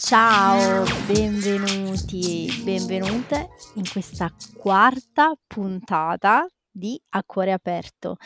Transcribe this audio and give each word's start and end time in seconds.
Ciao, 0.00 0.84
benvenuti 1.06 2.48
e 2.48 2.62
benvenute 2.64 3.50
in 3.76 3.84
questa 3.92 4.34
quarta 4.56 5.38
puntata 5.46 6.48
di 6.68 7.00
A 7.10 7.22
Cuore 7.22 7.52
Aperto. 7.52 8.16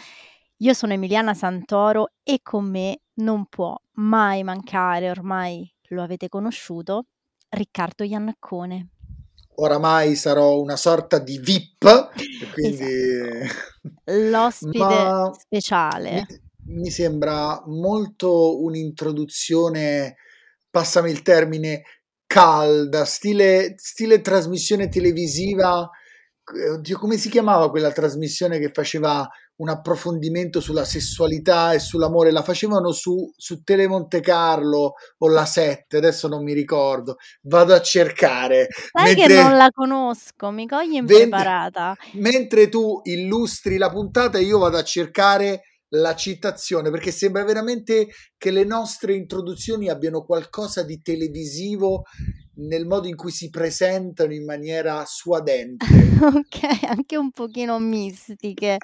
Io 0.60 0.72
sono 0.72 0.94
Emiliana 0.94 1.34
Santoro 1.34 2.12
e 2.22 2.40
con 2.42 2.70
me 2.70 3.02
non 3.16 3.44
può 3.44 3.76
mai 3.96 4.42
mancare, 4.44 5.10
ormai 5.10 5.70
lo 5.88 6.02
avete 6.02 6.30
conosciuto, 6.30 7.08
Riccardo 7.50 8.02
Iannaccone. 8.02 8.92
Oramai 9.56 10.14
sarò 10.16 10.60
una 10.60 10.76
sorta 10.76 11.18
di 11.18 11.38
VIP, 11.38 12.10
quindi... 12.54 12.84
Esatto. 12.84 13.70
L'ospite 14.04 15.30
speciale. 15.38 16.26
Mi, 16.66 16.80
mi 16.80 16.90
sembra 16.90 17.62
molto 17.66 18.62
un'introduzione 18.62 20.16
passami 20.72 21.10
il 21.10 21.22
termine, 21.22 21.82
calda, 22.26 23.04
stile, 23.04 23.74
stile 23.76 24.22
trasmissione 24.22 24.88
televisiva. 24.88 25.88
Oddio, 26.74 26.98
come 26.98 27.18
si 27.18 27.28
chiamava 27.28 27.70
quella 27.70 27.92
trasmissione 27.92 28.58
che 28.58 28.70
faceva 28.72 29.28
un 29.56 29.68
approfondimento 29.68 30.60
sulla 30.60 30.84
sessualità 30.84 31.72
e 31.72 31.78
sull'amore? 31.78 32.30
La 32.30 32.42
facevano 32.42 32.92
su, 32.92 33.32
su 33.36 33.62
Tele 33.62 33.86
Monte 33.86 34.20
Carlo 34.20 34.94
o 35.18 35.28
la 35.28 35.44
7, 35.44 35.96
adesso 35.96 36.28
non 36.28 36.42
mi 36.42 36.52
ricordo. 36.52 37.16
Vado 37.42 37.74
a 37.74 37.80
cercare. 37.80 38.68
Sai 38.90 39.14
mentre, 39.14 39.34
che 39.34 39.42
non 39.42 39.56
la 39.56 39.70
conosco, 39.72 40.50
mi 40.50 40.66
cogli 40.66 40.94
impreparata. 40.94 41.96
Mentre 42.12 42.68
tu 42.68 43.00
illustri 43.04 43.76
la 43.76 43.90
puntata, 43.90 44.38
io 44.38 44.58
vado 44.58 44.76
a 44.76 44.84
cercare 44.84 45.62
la 45.94 46.14
citazione 46.14 46.90
perché 46.90 47.10
sembra 47.10 47.44
veramente 47.44 48.08
che 48.36 48.50
le 48.50 48.64
nostre 48.64 49.14
introduzioni 49.14 49.88
abbiano 49.88 50.22
qualcosa 50.24 50.82
di 50.82 51.00
televisivo 51.02 52.04
nel 52.54 52.86
modo 52.86 53.08
in 53.08 53.16
cui 53.16 53.30
si 53.30 53.48
presentano 53.48 54.32
in 54.32 54.44
maniera 54.44 55.04
suadente. 55.06 55.86
ok, 56.20 56.84
anche 56.84 57.16
un 57.16 57.30
pochino 57.30 57.78
mistiche. 57.78 58.78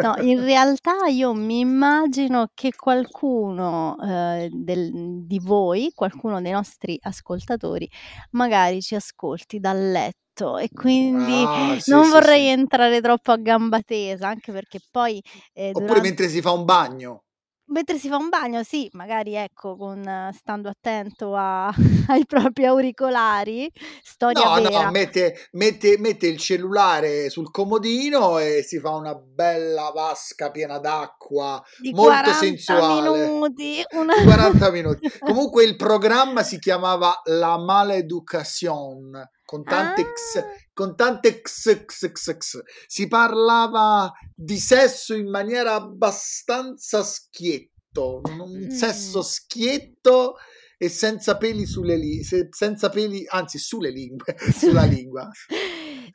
No, 0.00 0.14
in 0.22 0.40
realtà 0.44 1.06
io 1.08 1.34
mi 1.34 1.60
immagino 1.60 2.50
che 2.54 2.72
qualcuno 2.74 3.96
eh, 4.02 4.48
del, 4.52 5.24
di 5.26 5.40
voi, 5.40 5.90
qualcuno 5.94 6.40
dei 6.40 6.52
nostri 6.52 6.96
ascoltatori, 7.00 7.88
magari 8.32 8.80
ci 8.80 8.94
ascolti 8.94 9.58
dal 9.58 9.90
letto 9.90 10.29
letto 10.40 10.58
e 10.58 10.68
quindi 10.72 11.44
ah, 11.46 11.76
sì, 11.80 11.90
non 11.90 12.04
sì, 12.04 12.10
vorrei 12.10 12.42
sì. 12.44 12.48
entrare 12.48 13.00
troppo 13.00 13.32
a 13.32 13.36
gamba 13.36 13.80
tesa, 13.82 14.28
anche 14.28 14.52
perché 14.52 14.80
poi... 14.90 15.22
Eh, 15.52 15.68
Oppure 15.68 15.86
durante... 15.86 16.08
mentre 16.08 16.28
si 16.28 16.40
fa 16.40 16.52
un 16.52 16.64
bagno. 16.64 17.24
Mentre 17.70 17.98
si 17.98 18.08
fa 18.08 18.16
un 18.16 18.28
bagno, 18.28 18.64
sì, 18.64 18.88
magari 18.94 19.36
ecco, 19.36 19.76
con, 19.76 20.02
stando 20.36 20.68
attento 20.68 21.36
a, 21.36 21.68
ai 22.08 22.26
propri 22.26 22.66
auricolari, 22.66 23.70
storia 24.02 24.42
no, 24.42 24.54
vera. 24.54 24.84
No, 24.86 24.90
mette, 24.90 25.48
mette, 25.52 25.96
mette 25.96 26.26
il 26.26 26.36
cellulare 26.36 27.30
sul 27.30 27.52
comodino 27.52 28.40
e 28.40 28.64
si 28.66 28.80
fa 28.80 28.90
una 28.90 29.14
bella 29.14 29.92
vasca 29.94 30.50
piena 30.50 30.78
d'acqua, 30.78 31.62
Di 31.78 31.92
molto 31.92 32.32
sensuale. 32.32 33.28
Minuti, 33.28 33.84
una... 33.94 34.14
40 34.20 34.70
minuti. 34.72 35.08
Comunque 35.20 35.62
il 35.62 35.76
programma 35.76 36.42
si 36.42 36.58
chiamava 36.58 37.20
La 37.26 37.56
Maleducación 37.56 39.28
con 39.50 39.64
tante, 39.64 40.02
ah. 40.02 40.04
x, 40.04 40.44
con 40.72 40.94
tante 40.94 41.40
x, 41.42 41.84
x, 41.84 42.06
x, 42.06 42.36
x. 42.36 42.62
Si 42.86 43.08
parlava 43.08 44.12
di 44.32 44.56
sesso 44.58 45.12
in 45.12 45.28
maniera 45.28 45.74
abbastanza 45.74 47.02
schietto, 47.02 48.20
un 48.22 48.66
mm. 48.66 48.68
sesso 48.68 49.22
schietto 49.22 50.36
e 50.78 50.88
senza 50.88 51.36
peli 51.36 51.66
sulle 51.66 51.96
lingue, 51.96 52.48
senza 52.52 52.90
peli, 52.90 53.24
anzi 53.26 53.58
sulle 53.58 53.90
lingue, 53.90 54.36
sulla 54.56 54.84
lingua. 54.84 55.28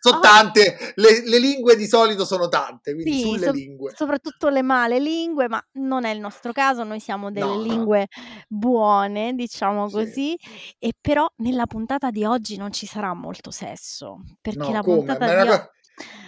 Sono 0.06 0.18
oh. 0.18 0.22
tante, 0.22 0.78
le, 0.96 1.24
le, 1.26 1.40
lingue 1.40 1.76
di 1.76 1.88
solito 1.88 2.26
sono 2.26 2.48
tante, 2.48 2.94
quindi 2.94 3.12
sì, 3.12 3.22
sulle 3.22 3.46
so, 3.48 3.52
lingue. 3.52 3.94
Soprattutto 3.96 4.50
le 4.50 4.62
male 4.62 5.00
lingue, 5.00 5.48
ma 5.48 5.60
non 5.80 6.06
è 6.06 6.12
il 6.12 6.20
nostro 6.20 6.52
caso, 6.52 6.84
noi 6.84 7.00
siamo 7.00 7.32
delle 7.32 7.46
no, 7.48 7.60
lingue 7.60 8.08
no. 8.08 8.34
buone, 8.48 9.34
diciamo 9.34 9.88
sì. 9.88 9.96
così, 9.96 10.38
e 10.78 10.92
però 11.02 11.26
nella 11.38 11.66
puntata 11.66 12.12
di 12.12 12.24
oggi 12.24 12.56
non 12.56 12.72
ci 12.72 12.86
sarà 12.86 13.16
molto 13.16 13.50
sesso, 13.50 14.20
perché 14.40 14.60
no, 14.60 14.72
la 14.72 14.82
come? 14.82 14.98
puntata 14.98 15.26
di 15.26 15.50
oggi... 15.50 15.74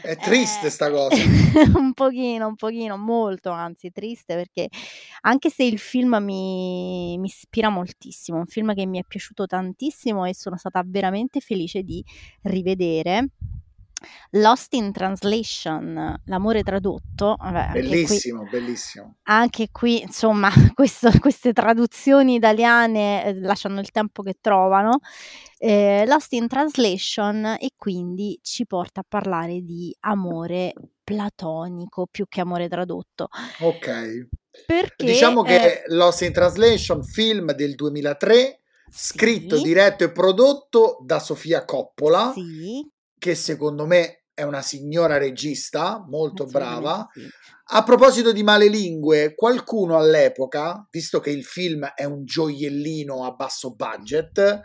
È 0.02 0.16
triste 0.16 0.68
eh, 0.68 0.70
sta 0.70 0.90
cosa. 0.90 1.14
un 1.78 1.94
pochino, 1.94 2.48
un 2.48 2.56
pochino, 2.56 2.98
molto 2.98 3.52
anzi 3.52 3.92
triste 3.92 4.34
perché 4.34 4.70
anche 5.22 5.50
se 5.50 5.64
il 5.64 5.78
film 5.78 6.18
mi, 6.22 7.18
mi 7.18 7.28
ispira 7.28 7.70
moltissimo, 7.70 8.38
un 8.38 8.46
film 8.46 8.74
che 8.74 8.86
mi 8.86 8.98
è 8.98 9.04
piaciuto 9.06 9.46
tantissimo 9.46 10.26
e 10.26 10.34
sono 10.34 10.56
stata 10.56 10.82
veramente 10.86 11.42
felice 11.42 11.84
di 11.84 12.02
rivedere 12.44 13.28
Lost 14.32 14.74
in 14.74 14.92
Translation, 14.92 16.22
l'amore 16.26 16.64
tradotto. 16.64 17.36
Vabbè, 17.38 17.72
bellissimo, 17.74 18.42
qui, 18.42 18.50
bellissimo. 18.50 19.16
Anche 19.24 19.70
qui, 19.72 20.02
insomma, 20.02 20.50
questo, 20.74 21.10
queste 21.20 21.54
traduzioni 21.54 22.36
italiane 22.36 23.26
eh, 23.26 23.40
lasciano 23.40 23.80
il 23.80 23.92
tempo 23.92 24.22
che 24.22 24.38
trovano. 24.40 25.00
Eh, 25.58 26.04
Lost 26.06 26.34
in 26.34 26.48
Translation 26.48 27.56
e 27.60 27.72
quindi 27.76 28.40
ci 28.44 28.66
porta 28.66 29.00
a 29.00 29.06
parlare 29.08 29.62
di 29.62 29.96
amore 30.02 30.74
platonico 31.04 32.08
più 32.10 32.26
che 32.28 32.42
amore 32.42 32.68
tradotto. 32.68 33.30
Ok. 33.62 34.28
Perché, 34.66 35.06
diciamo 35.06 35.42
che 35.44 35.56
eh, 35.56 35.84
Lost 35.88 36.22
in 36.22 36.34
Translation, 36.34 37.04
film 37.04 37.54
del 37.54 37.76
2003, 37.76 38.60
scritto, 38.90 39.62
diretto 39.62 40.04
e 40.04 40.12
prodotto 40.12 40.98
da 41.04 41.20
Sofia 41.20 41.66
Coppola, 41.66 42.32
sì 42.34 42.88
che 43.18 43.36
secondo 43.36 43.86
me 43.86 44.24
è 44.34 44.44
una 44.44 44.62
signora 44.62 45.18
regista 45.18 46.06
molto 46.08 46.46
brava. 46.46 47.08
A 47.70 47.84
proposito 47.84 48.32
di 48.32 48.44
male 48.44 48.68
lingue, 48.68 49.34
qualcuno 49.36 49.98
all'epoca, 49.98 50.88
visto 50.92 51.20
che 51.20 51.32
il 51.32 51.44
film 51.44 51.92
è 51.96 52.04
un 52.04 52.24
gioiellino 52.24 53.26
a 53.26 53.32
basso 53.32 53.74
budget, 53.74 54.62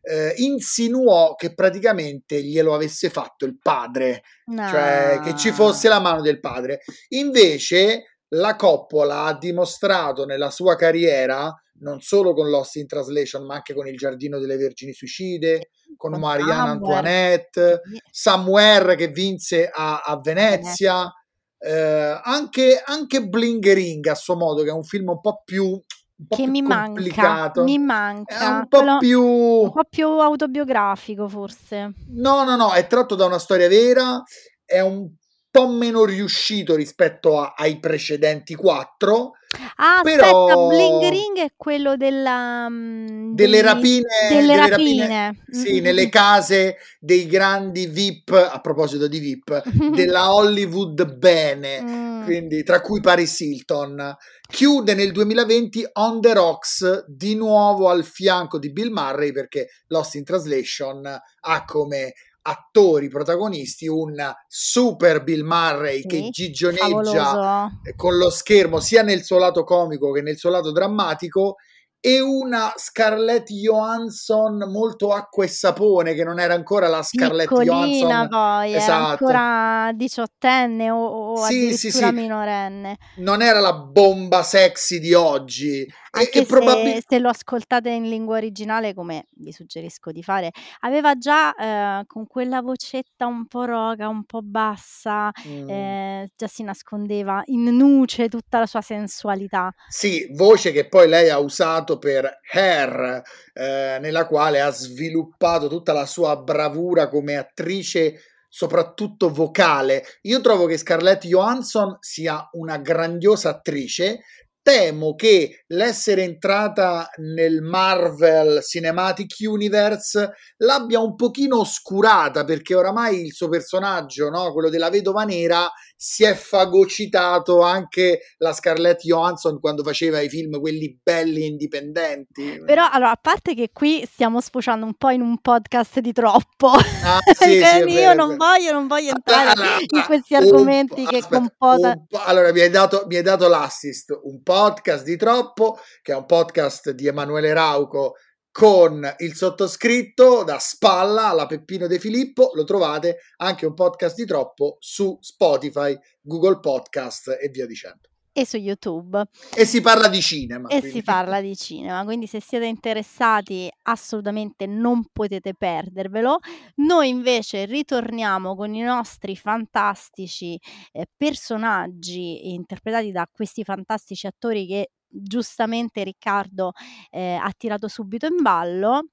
eh, 0.00 0.32
insinuò 0.36 1.34
che 1.34 1.54
praticamente 1.54 2.40
glielo 2.40 2.72
avesse 2.72 3.10
fatto 3.10 3.44
il 3.44 3.58
padre, 3.60 4.22
no. 4.46 4.68
cioè 4.68 5.20
che 5.24 5.36
ci 5.36 5.50
fosse 5.50 5.88
la 5.88 5.98
mano 5.98 6.22
del 6.22 6.38
padre. 6.38 6.82
Invece 7.08 8.15
la 8.30 8.56
Coppola 8.56 9.24
ha 9.24 9.36
dimostrato 9.36 10.24
nella 10.24 10.50
sua 10.50 10.74
carriera, 10.74 11.54
non 11.80 12.00
solo 12.00 12.32
con 12.32 12.48
Lost 12.48 12.76
in 12.76 12.86
Translation, 12.86 13.44
ma 13.44 13.56
anche 13.56 13.74
con 13.74 13.86
Il 13.86 13.96
Giardino 13.96 14.38
delle 14.38 14.56
Vergini 14.56 14.92
Suicide, 14.92 15.70
con 15.96 16.18
Mariana 16.18 16.70
Antoinette, 16.70 17.82
Somewhere 18.10 18.96
che 18.96 19.08
vinse 19.08 19.70
a, 19.72 20.02
a 20.04 20.18
Venezia, 20.20 21.12
eh, 21.58 22.20
anche, 22.22 22.82
anche 22.84 23.26
Blingering 23.26 24.06
a 24.06 24.14
suo 24.14 24.36
modo, 24.36 24.62
che 24.62 24.70
è 24.70 24.72
un 24.72 24.84
film 24.84 25.10
un 25.10 25.20
po' 25.20 25.42
più 25.44 25.80
che 26.28 26.46
mi 26.46 26.62
complicato. 26.62 27.60
manca, 27.60 27.62
mi 27.62 27.78
manca. 27.78 28.38
È 28.38 28.46
un 28.46 28.68
po' 28.68 28.78
Quello, 28.78 28.98
più 28.98 29.22
un 29.22 29.72
po' 29.72 29.84
più 29.88 30.06
autobiografico 30.06 31.28
forse. 31.28 31.92
No, 32.08 32.42
no, 32.44 32.56
no, 32.56 32.72
è 32.72 32.86
tratto 32.86 33.14
da 33.14 33.26
una 33.26 33.38
storia 33.38 33.68
vera, 33.68 34.22
è 34.64 34.80
un 34.80 35.10
po' 35.56 35.68
meno 35.68 36.04
riuscito 36.04 36.74
rispetto 36.74 37.40
a, 37.40 37.54
ai 37.56 37.78
precedenti 37.80 38.54
quattro. 38.54 39.32
Ah, 39.76 40.00
però... 40.02 40.44
aspetta, 40.44 40.66
Bling 40.66 41.08
Ring 41.08 41.38
è 41.38 41.52
quello 41.56 41.96
della, 41.96 42.66
um, 42.68 43.34
delle 43.34 43.62
rapine, 43.62 44.28
delle, 44.28 44.40
delle 44.40 44.68
rapine. 44.68 45.06
rapine 45.06 45.44
sì, 45.48 45.72
mm-hmm. 45.72 45.82
nelle 45.82 46.08
case 46.10 46.76
dei 47.00 47.26
grandi 47.26 47.86
VIP, 47.86 48.32
a 48.32 48.60
proposito 48.60 49.08
di 49.08 49.18
VIP, 49.18 49.62
della 49.94 50.34
Hollywood 50.34 51.16
bene, 51.16 51.80
mm. 51.80 52.24
quindi 52.24 52.62
tra 52.62 52.80
cui 52.80 53.00
Paris 53.00 53.40
Hilton. 53.40 54.14
Chiude 54.48 54.94
nel 54.94 55.10
2020 55.10 55.88
On 55.94 56.20
the 56.20 56.32
Rocks 56.32 57.04
di 57.06 57.34
nuovo 57.34 57.88
al 57.88 58.04
fianco 58.04 58.60
di 58.60 58.70
Bill 58.70 58.92
Murray 58.92 59.32
perché 59.32 59.68
Lost 59.88 60.14
in 60.14 60.24
Translation 60.24 61.04
ha 61.04 61.64
come 61.64 62.12
attori 62.46 63.08
protagonisti, 63.08 63.88
un 63.88 64.14
super 64.46 65.22
Bill 65.22 65.44
Murray 65.44 66.02
sì, 66.02 66.06
che 66.06 66.28
gigioneggia 66.30 67.24
favoloso. 67.24 67.70
con 67.96 68.16
lo 68.16 68.30
schermo 68.30 68.78
sia 68.78 69.02
nel 69.02 69.24
suo 69.24 69.38
lato 69.38 69.64
comico 69.64 70.12
che 70.12 70.22
nel 70.22 70.36
suo 70.36 70.50
lato 70.50 70.70
drammatico 70.70 71.56
e 71.98 72.20
una 72.20 72.72
Scarlett 72.76 73.48
Johansson 73.50 74.70
molto 74.70 75.10
acqua 75.10 75.44
e 75.44 75.48
sapone 75.48 76.14
che 76.14 76.22
non 76.22 76.38
era 76.38 76.54
ancora 76.54 76.86
la 76.86 77.02
Scarlett 77.02 77.48
Piccolina 77.48 77.74
Johansson 77.74 78.28
poi 78.28 78.74
esatto. 78.74 78.92
era 78.92 79.06
ancora 79.08 79.92
diciottenne 79.92 80.90
o, 80.90 81.04
o 81.04 81.36
sì, 81.38 81.42
addirittura 81.42 81.76
sì, 81.76 81.90
sì. 81.90 82.12
minorenne 82.12 82.96
non 83.16 83.42
era 83.42 83.58
la 83.58 83.72
bomba 83.72 84.44
sexy 84.44 85.00
di 85.00 85.14
oggi 85.14 85.84
Anche 86.16 86.38
e, 86.38 86.42
e 86.42 86.46
probabil- 86.46 87.04
se, 87.06 87.18
lo 87.18 87.28
ascoltate 87.28 87.90
in 87.90 88.08
lingua 88.08 88.36
originale, 88.36 88.94
come 88.94 89.26
vi 89.36 89.52
suggerisco 89.52 90.10
di 90.10 90.22
fare, 90.22 90.50
aveva 90.80 91.16
già 91.16 91.54
eh, 91.54 92.06
con 92.06 92.26
quella 92.26 92.62
vocetta 92.62 93.26
un 93.26 93.46
po' 93.46 93.64
roga, 93.64 94.08
un 94.08 94.24
po' 94.24 94.40
bassa, 94.42 95.30
mm. 95.46 95.68
eh, 95.68 96.30
già 96.34 96.46
si 96.46 96.62
nascondeva 96.62 97.42
in 97.46 97.64
nuce 97.76 98.28
tutta 98.28 98.58
la 98.58 98.66
sua 98.66 98.80
sensualità. 98.80 99.72
Sì, 99.88 100.26
voce 100.32 100.72
che 100.72 100.88
poi 100.88 101.08
lei 101.08 101.28
ha 101.28 101.38
usato 101.38 101.98
per 101.98 102.40
Hair, 102.52 103.22
eh, 103.52 103.98
nella 104.00 104.26
quale 104.26 104.60
ha 104.60 104.70
sviluppato 104.70 105.68
tutta 105.68 105.92
la 105.92 106.06
sua 106.06 106.36
bravura 106.36 107.08
come 107.08 107.36
attrice 107.36 108.20
soprattutto 108.56 109.30
vocale. 109.30 110.02
Io 110.22 110.40
trovo 110.40 110.64
che 110.64 110.78
Scarlett 110.78 111.26
Johansson 111.26 111.98
sia 112.00 112.48
una 112.52 112.78
grandiosa 112.78 113.50
attrice. 113.50 114.22
Temo 114.66 115.14
che 115.14 115.62
l'essere 115.68 116.24
entrata 116.24 117.08
nel 117.18 117.62
Marvel 117.62 118.64
Cinematic 118.64 119.36
Universe 119.46 120.32
l'abbia 120.56 120.98
un 120.98 121.14
pochino 121.14 121.60
oscurata 121.60 122.42
perché 122.42 122.74
oramai 122.74 123.26
il 123.26 123.32
suo 123.32 123.48
personaggio, 123.48 124.28
no? 124.28 124.50
quello 124.52 124.68
della 124.68 124.90
vedova 124.90 125.22
nera, 125.22 125.70
si 125.96 126.24
è 126.24 126.34
fagocitato 126.34 127.62
anche 127.62 128.34
la 128.38 128.52
Scarlett 128.52 129.00
Johansson 129.00 129.58
quando 129.58 129.82
faceva 129.82 130.20
i 130.20 130.28
film 130.28 130.60
quelli 130.60 130.98
belli 131.02 131.42
e 131.42 131.46
indipendenti. 131.46 132.60
Però 132.64 132.86
allora, 132.90 133.12
a 133.12 133.18
parte 133.20 133.54
che 133.54 133.70
qui 133.72 134.06
stiamo 134.10 134.40
sfociando 134.40 134.84
un 134.84 134.94
po' 134.94 135.08
in 135.10 135.22
un 135.22 135.40
podcast 135.40 136.00
di 136.00 136.12
troppo, 136.12 136.72
ah, 136.72 137.20
sì, 137.34 137.62
sì, 137.62 137.88
io 137.92 138.12
non 138.12 138.36
voglio, 138.36 138.72
non 138.72 138.86
voglio 138.86 139.12
entrare 139.14 139.50
allora, 139.50 139.76
in 139.78 140.02
questi 140.04 140.34
argomenti 140.34 141.06
che 141.06 141.22
comportano. 141.22 142.06
Allora, 142.24 142.52
mi 142.52 142.60
hai, 142.60 142.70
dato, 142.70 143.04
mi 143.06 143.16
hai 143.16 143.22
dato 143.22 143.48
l'assist, 143.48 144.18
un 144.22 144.42
podcast 144.56 145.04
di 145.04 145.18
troppo, 145.18 145.78
che 146.00 146.12
è 146.12 146.16
un 146.16 146.24
podcast 146.24 146.92
di 146.92 147.06
Emanuele 147.06 147.52
Rauco 147.52 148.14
con 148.50 149.06
il 149.18 149.34
sottoscritto 149.34 150.44
da 150.44 150.58
spalla 150.58 151.26
alla 151.26 151.44
Peppino 151.44 151.86
De 151.86 151.98
Filippo. 151.98 152.52
Lo 152.54 152.64
trovate 152.64 153.18
anche 153.36 153.66
un 153.66 153.74
podcast 153.74 154.16
di 154.16 154.24
troppo 154.24 154.78
su 154.80 155.18
Spotify, 155.20 155.94
Google 156.22 156.60
Podcast 156.60 157.36
e 157.38 157.50
via 157.50 157.66
dicendo. 157.66 158.15
E 158.38 158.44
su 158.44 158.58
YouTube. 158.58 159.24
E 159.54 159.64
si 159.64 159.80
parla 159.80 160.08
di 160.08 160.20
cinema. 160.20 160.68
E 160.68 160.80
quindi. 160.80 160.98
si 160.98 161.02
parla 161.02 161.40
di 161.40 161.56
cinema, 161.56 162.04
quindi 162.04 162.26
se 162.26 162.38
siete 162.38 162.66
interessati 162.66 163.66
assolutamente 163.84 164.66
non 164.66 165.06
potete 165.10 165.54
perdervelo. 165.54 166.40
Noi 166.74 167.08
invece 167.08 167.64
ritorniamo 167.64 168.54
con 168.54 168.74
i 168.74 168.82
nostri 168.82 169.36
fantastici 169.36 170.60
eh, 170.92 171.06
personaggi 171.16 172.52
interpretati 172.52 173.10
da 173.10 173.26
questi 173.32 173.64
fantastici 173.64 174.26
attori 174.26 174.66
che 174.66 174.90
giustamente 175.08 176.04
Riccardo 176.04 176.72
eh, 177.08 177.38
ha 177.40 177.50
tirato 177.56 177.88
subito 177.88 178.26
in 178.26 178.42
ballo, 178.42 179.12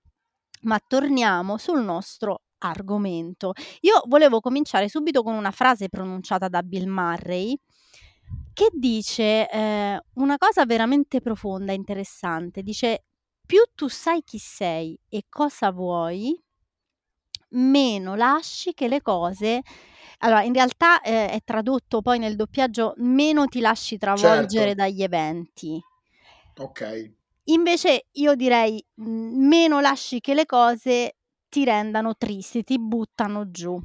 ma 0.64 0.78
torniamo 0.86 1.58
sul 1.58 1.82
nostro 1.82 2.42
argomento. 2.58 3.54
Io 3.82 4.02
volevo 4.08 4.42
cominciare 4.42 4.90
subito 4.90 5.24
con 5.24 5.34
una 5.34 5.52
frase 5.52 5.88
pronunciata 5.88 6.50
da 6.50 6.62
Bill 6.62 6.88
Murray 6.88 7.58
che 8.54 8.70
dice 8.72 9.50
eh, 9.50 10.02
una 10.16 10.38
cosa 10.38 10.66
veramente 10.66 11.22
profonda 11.22 11.72
e 11.72 11.76
interessante. 11.76 12.62
Dice, 12.64 13.06
più 13.46 13.62
tu 13.76 13.88
sai 13.88 14.22
chi 14.24 14.38
sei 14.38 14.98
e 15.10 15.26
cosa 15.30 15.72
vuoi, 15.72 16.40
meno 17.50 18.16
lasci 18.16 18.74
che 18.74 18.88
le 18.88 19.02
cose 19.02 19.62
allora, 20.20 20.44
in 20.44 20.54
realtà 20.54 21.02
eh, 21.02 21.30
è 21.30 21.40
tradotto 21.44 22.02
poi 22.02 22.18
nel 22.18 22.36
doppiaggio 22.36 22.94
meno 22.98 23.46
ti 23.48 23.60
lasci 23.60 23.98
travolgere 23.98 24.74
certo. 24.74 24.82
dagli 24.82 25.04
eventi. 25.04 25.82
Ok. 26.60 26.82
Invece 27.46 28.08
io 28.12 28.36
direi 28.36 28.84
meno 28.96 29.82
lasci 29.82 30.22
che 30.22 30.34
le 30.34 30.46
cose 30.46 31.18
ti 31.50 31.66
rendano 31.66 32.16
tristi, 32.16 32.64
ti 32.64 32.80
buttano 32.80 33.52
giù. 33.52 33.78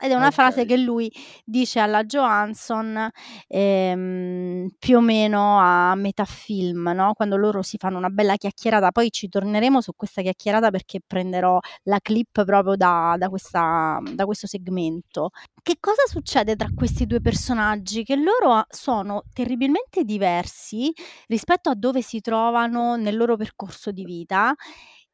Ed 0.00 0.10
è 0.10 0.14
una 0.14 0.30
frase 0.32 0.64
che 0.64 0.76
lui 0.76 1.10
dice 1.44 1.78
alla 1.78 2.02
Johansson, 2.04 3.08
ehm, 3.46 4.68
più 4.78 4.96
o 4.98 5.00
meno 5.00 5.58
a 5.60 5.94
metà 5.94 6.24
film, 6.24 6.90
no, 6.94 7.12
quando 7.14 7.36
loro 7.36 7.62
si 7.62 7.76
fanno 7.78 7.98
una 7.98 8.08
bella 8.10 8.36
chiacchierata. 8.36 8.90
Poi 8.90 9.10
ci 9.10 9.28
torneremo 9.28 9.80
su 9.80 9.92
questa 9.94 10.20
chiacchierata 10.22 10.70
perché 10.70 11.00
prenderò 11.06 11.58
la 11.84 11.98
clip 12.00 12.44
proprio 12.44 12.74
da 12.76 13.14
da 13.18 13.28
questa 13.28 14.00
da 14.14 14.24
questo 14.26 14.46
segmento. 14.48 15.30
Che 15.62 15.76
cosa 15.80 16.02
succede 16.08 16.56
tra 16.56 16.68
questi 16.74 17.06
due 17.06 17.20
personaggi? 17.20 18.02
Che 18.04 18.16
loro 18.16 18.64
sono 18.68 19.22
terribilmente 19.32 20.02
diversi 20.04 20.92
rispetto 21.28 21.70
a 21.70 21.74
dove 21.74 22.02
si 22.02 22.20
trovano 22.20 22.96
nel 22.96 23.16
loro 23.16 23.36
percorso 23.36 23.90
di 23.92 24.04
vita 24.04 24.52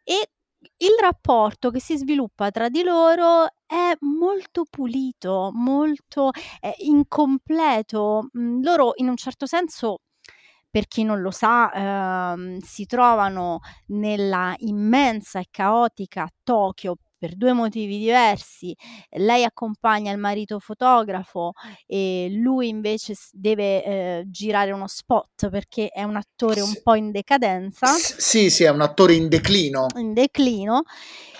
e 0.04 0.30
il 0.78 0.90
rapporto 1.00 1.70
che 1.70 1.80
si 1.80 1.96
sviluppa 1.96 2.50
tra 2.50 2.68
di 2.68 2.82
loro 2.82 3.46
è 3.66 3.94
molto 4.00 4.64
pulito, 4.68 5.50
molto, 5.54 6.30
ehm, 6.60 6.72
incompleto. 6.78 8.28
Mhmm, 8.32 8.62
loro 8.62 8.92
in 8.96 9.08
un 9.08 9.16
certo 9.16 9.46
senso, 9.46 10.00
per 10.70 10.86
chi 10.88 11.02
non 11.04 11.20
lo 11.22 11.30
sa, 11.30 12.32
ehm, 12.34 12.58
si 12.60 12.86
trovano 12.86 13.60
nella 13.88 14.54
immensa 14.58 15.40
e 15.40 15.46
caotica 15.50 16.28
Tokyo 16.44 16.96
per 17.20 17.36
due 17.36 17.52
motivi 17.52 17.98
diversi. 17.98 18.74
Lei 19.10 19.44
accompagna 19.44 20.10
il 20.10 20.18
marito 20.18 20.58
fotografo 20.58 21.52
e 21.86 22.28
lui 22.32 22.68
invece 22.68 23.14
deve 23.32 23.84
eh, 23.84 24.24
girare 24.26 24.72
uno 24.72 24.86
spot 24.86 25.50
perché 25.50 25.88
è 25.88 26.02
un 26.02 26.16
attore 26.16 26.62
un 26.62 26.80
po' 26.82 26.94
in 26.94 27.10
decadenza. 27.10 27.86
sì, 27.88 28.48
sì, 28.48 28.64
è 28.64 28.70
un 28.70 28.80
attore 28.80 29.12
in 29.14 29.28
declino. 29.28 29.86
In 29.96 30.14
declino 30.14 30.82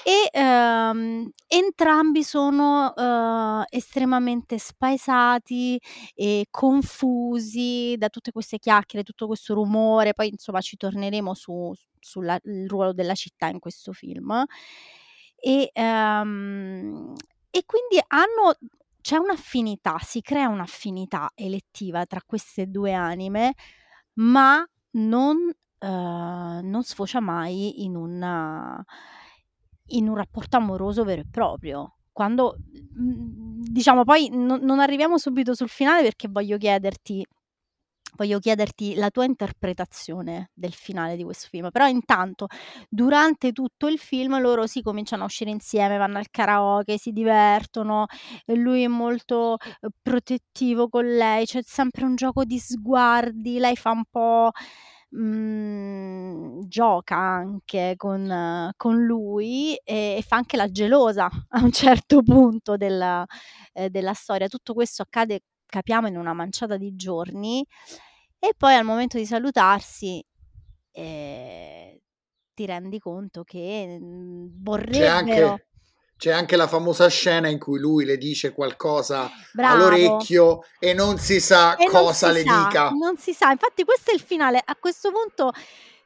e 0.05 0.29
ehm, 0.31 1.31
entrambi 1.47 2.23
sono 2.23 2.95
eh, 2.95 3.65
estremamente 3.77 4.59
spaesati 4.59 5.81
e 6.15 6.47
confusi 6.51 7.95
da 7.97 8.09
tutte 8.09 8.33
queste 8.33 8.59
chiacchiere, 8.59 9.05
tutto 9.05 9.27
questo 9.27 9.55
rumore, 9.55 10.13
poi 10.13 10.29
insomma 10.29 10.61
ci 10.61 10.77
torneremo 10.77 11.35
su, 11.35 11.73
sul 11.99 12.39
ruolo 12.67 12.93
della 12.93 13.15
città 13.15 13.49
in 13.49 13.59
questo 13.59 13.93
film. 13.93 14.45
E, 15.43 15.71
ehm, 15.73 17.15
e 17.51 17.63
quindi 17.65 17.99
hanno 18.09 18.55
c'è 19.01 19.17
un'affinità, 19.17 19.97
si 20.03 20.21
crea 20.21 20.49
un'affinità 20.49 21.31
elettiva 21.35 22.05
tra 22.05 22.21
queste 22.27 22.67
due 22.67 22.93
anime, 22.93 23.55
ma 24.15 24.63
non, 24.93 25.51
ehm, 25.79 26.61
non 26.65 26.83
sfocia 26.85 27.21
mai 27.21 27.83
in 27.85 27.97
un 27.97 28.23
in 29.93 30.09
un 30.09 30.15
rapporto 30.17 30.57
amoroso 30.57 31.05
vero 31.05 31.23
e 31.23 31.27
proprio. 31.31 31.97
Quando, 32.13 32.57
mhmm, 32.95 33.63
diciamo 33.63 34.05
poi 34.05 34.29
no 34.31 34.57
non 34.61 34.79
arriviamo 34.81 35.19
subito 35.19 35.55
sul 35.55 35.69
finale 35.69 36.03
perché 36.03 36.29
voglio 36.29 36.57
chiederti 36.59 37.25
voglio 38.17 38.39
chiederti 38.39 38.95
la 38.97 39.11
tua 39.11 39.25
interpretazione 39.25 40.51
del 40.55 40.73
finale 40.73 41.17
di 41.17 41.25
questo 41.25 41.49
film. 41.49 41.71
Però 41.71 41.87
intanto, 41.87 42.47
durante 42.89 43.53
tutto 43.53 43.87
il 43.89 43.99
film 43.99 44.41
loro 44.41 44.67
si 44.67 44.83
cominciano 44.83 45.23
a 45.23 45.27
uscire 45.27 45.51
insieme, 45.51 45.97
vanno 45.99 46.19
al 46.19 46.31
karaoke, 46.31 46.99
si 46.99 47.13
divertono, 47.13 48.07
lui 48.47 48.83
è 48.85 48.89
molto, 48.89 49.57
uhm, 49.81 49.91
protettivo 50.03 50.89
con 50.89 51.05
lei, 51.07 51.45
c'è 51.47 51.61
sempre 51.63 52.05
un 52.05 52.15
gioco 52.17 52.45
di 52.45 52.59
sguardi, 52.59 53.59
lei 53.59 53.77
fa 53.77 53.91
un 53.91 54.03
po' 54.11 54.51
mhmm, 55.11 56.63
gioca 56.69 57.17
anche 57.17 57.95
con 57.97 58.71
con 58.77 58.97
lui 59.05 59.75
e 59.85 60.17
e 60.19 60.23
fa 60.27 60.37
anche 60.37 60.57
la 60.57 60.69
gelosa 60.71 61.29
a 61.51 61.63
un 61.63 61.73
certo 61.73 62.23
punto 62.23 62.77
della 62.77 63.25
ehm, 63.73 63.89
della 63.89 64.15
storia. 64.15 64.49
Tutto 64.49 64.75
questo 64.75 65.03
accade 65.03 65.41
capiamo 65.71 66.09
in 66.09 66.19
una 66.19 66.35
manciata 66.35 66.77
di 66.77 66.95
giorni 66.95 67.65
e 68.39 68.53
poi 68.57 68.75
al 68.75 68.85
momento 68.85 69.17
di 69.17 69.25
salutarsi, 69.25 70.23
ehm, 70.93 71.97
ti 72.55 72.67
rendi 72.67 72.99
conto 72.99 73.43
che, 73.45 73.99
mhmm, 73.99 74.63
C'è 74.91 75.07
anche 75.07 75.65
c'è 76.21 76.33
anche 76.33 76.57
la 76.57 76.67
famosa 76.67 77.09
scena 77.09 77.49
in 77.49 77.59
cui 77.59 77.79
lui 77.79 78.05
le 78.05 78.19
dice 78.19 78.53
qualcosa 78.53 79.31
Bravo. 79.55 79.75
all'orecchio 79.75 80.61
e 80.79 80.93
non 80.93 81.17
si 81.17 81.41
sa 81.41 81.77
e 81.77 81.87
cosa 81.87 82.31
le 82.31 82.43
sa, 82.43 82.67
dica. 82.67 82.91
Non 82.91 83.17
si 83.17 83.33
sa, 83.33 83.51
infatti 83.51 83.85
questo 83.85 84.11
è 84.11 84.15
il 84.15 84.21
finale. 84.21 84.61
A 84.63 84.77
questo 84.77 85.11
punto 85.11 85.51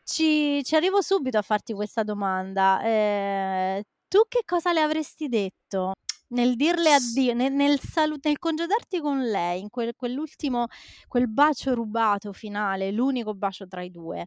ci 0.04 0.62
ci 0.62 0.76
arrivo 0.76 1.00
subito 1.02 1.36
a 1.38 1.42
farti 1.42 1.72
questa 1.72 2.04
domanda. 2.04 2.80
Ehm, 2.84 3.82
tu 4.06 4.20
che 4.28 4.42
cosa 4.44 4.72
le 4.72 4.82
avresti 4.82 5.26
detto? 5.28 5.94
Nel 6.34 6.56
dirle 6.56 6.92
addio, 6.92 7.32
nel 7.32 7.52
nel 7.52 7.78
salu 7.78 8.16
nel 8.20 8.38
congedarti 8.38 9.00
con 9.00 9.22
lei, 9.22 9.60
in 9.60 9.70
quel 9.70 9.94
quell'ultimo 9.96 10.66
quel 11.06 11.28
bacio 11.28 11.74
rubato 11.74 12.32
finale, 12.32 12.90
l'unico 12.90 13.34
bacio 13.34 13.66
tra 13.68 13.82
i 13.82 13.90
2. 13.90 14.26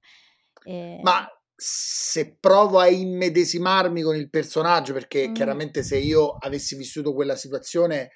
Ehm 0.64 1.02
Ma 1.04 1.28
se 1.54 2.38
provo 2.40 2.80
a 2.80 2.88
immedesimarmi 2.88 4.02
con 4.02 4.16
il 4.16 4.30
personaggio, 4.30 4.94
perché 4.94 5.28
Mh. 5.28 5.34
chiaramente 5.34 5.84
se 5.84 5.98
io 5.98 6.32
avessi 6.40 6.76
vissuto 6.76 7.14
quella 7.14 7.36
situazione 7.36 8.12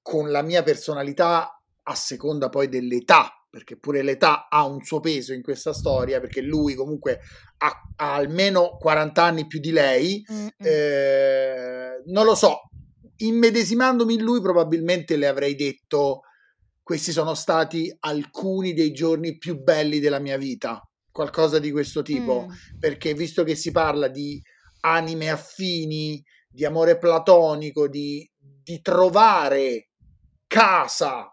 con 0.00 0.30
la 0.30 0.42
mia 0.42 0.62
personalità, 0.62 1.60
a 1.82 1.94
seconda 1.94 2.48
poi 2.48 2.68
dell'età 2.68 3.32
perché 3.50 3.78
pure 3.78 4.02
l'età 4.02 4.48
ha 4.48 4.64
un 4.66 4.82
suo 4.82 5.00
peso 5.00 5.32
in 5.32 5.42
questa 5.42 5.72
storia, 5.72 6.20
perché 6.20 6.42
lui 6.42 6.74
comunque 6.74 7.20
ha, 7.58 7.72
ha 7.96 8.14
almeno 8.14 8.76
40 8.78 9.22
anni 9.22 9.46
più 9.46 9.58
di 9.58 9.70
lei, 9.70 10.22
eh, 10.58 12.02
non 12.06 12.26
lo 12.26 12.34
so, 12.34 12.68
immedesimandomi 13.18 14.14
in 14.14 14.22
lui 14.22 14.40
probabilmente 14.40 15.16
le 15.16 15.26
avrei 15.26 15.54
detto 15.54 16.22
questi 16.82 17.12
sono 17.12 17.34
stati 17.34 17.94
alcuni 18.00 18.72
dei 18.72 18.92
giorni 18.92 19.36
più 19.36 19.62
belli 19.62 19.98
della 20.00 20.18
mia 20.18 20.38
vita, 20.38 20.82
qualcosa 21.10 21.58
di 21.58 21.70
questo 21.70 22.00
tipo, 22.00 22.46
mm. 22.46 22.78
perché 22.78 23.12
visto 23.12 23.44
che 23.44 23.54
si 23.54 23.70
parla 23.72 24.08
di 24.08 24.40
anime 24.80 25.28
affini, 25.28 26.24
di 26.48 26.64
amore 26.64 26.96
platonico, 26.96 27.88
di, 27.88 28.26
di 28.38 28.80
trovare 28.80 29.90
casa 30.46 31.30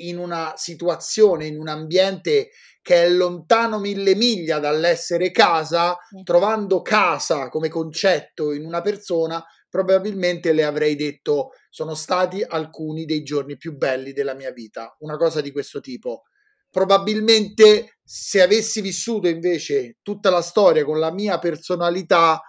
in 0.00 0.18
una 0.18 0.54
situazione, 0.56 1.46
in 1.46 1.58
un 1.58 1.68
ambiente 1.68 2.50
che 2.82 3.04
è 3.04 3.08
lontano 3.08 3.78
mille 3.78 4.14
miglia 4.14 4.58
dall'essere 4.58 5.30
casa, 5.30 5.96
trovando 6.24 6.82
casa 6.82 7.48
come 7.48 7.68
concetto 7.68 8.52
in 8.52 8.64
una 8.64 8.80
persona, 8.80 9.44
probabilmente 9.70 10.52
le 10.52 10.64
avrei 10.64 10.96
detto 10.96 11.52
sono 11.70 11.94
stati 11.94 12.42
alcuni 12.42 13.04
dei 13.04 13.22
giorni 13.22 13.56
più 13.56 13.76
belli 13.76 14.12
della 14.12 14.34
mia 14.34 14.50
vita, 14.50 14.94
una 14.98 15.16
cosa 15.16 15.40
di 15.40 15.52
questo 15.52 15.80
tipo. 15.80 16.24
Probabilmente 16.68 17.98
se 18.04 18.42
avessi 18.42 18.80
vissuto 18.80 19.28
invece 19.28 19.98
tutta 20.02 20.30
la 20.30 20.42
storia 20.42 20.84
con 20.84 20.98
la 20.98 21.12
mia 21.12 21.38
personalità, 21.38 22.40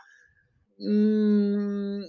mh, 0.78 0.92
mm, 0.92 2.02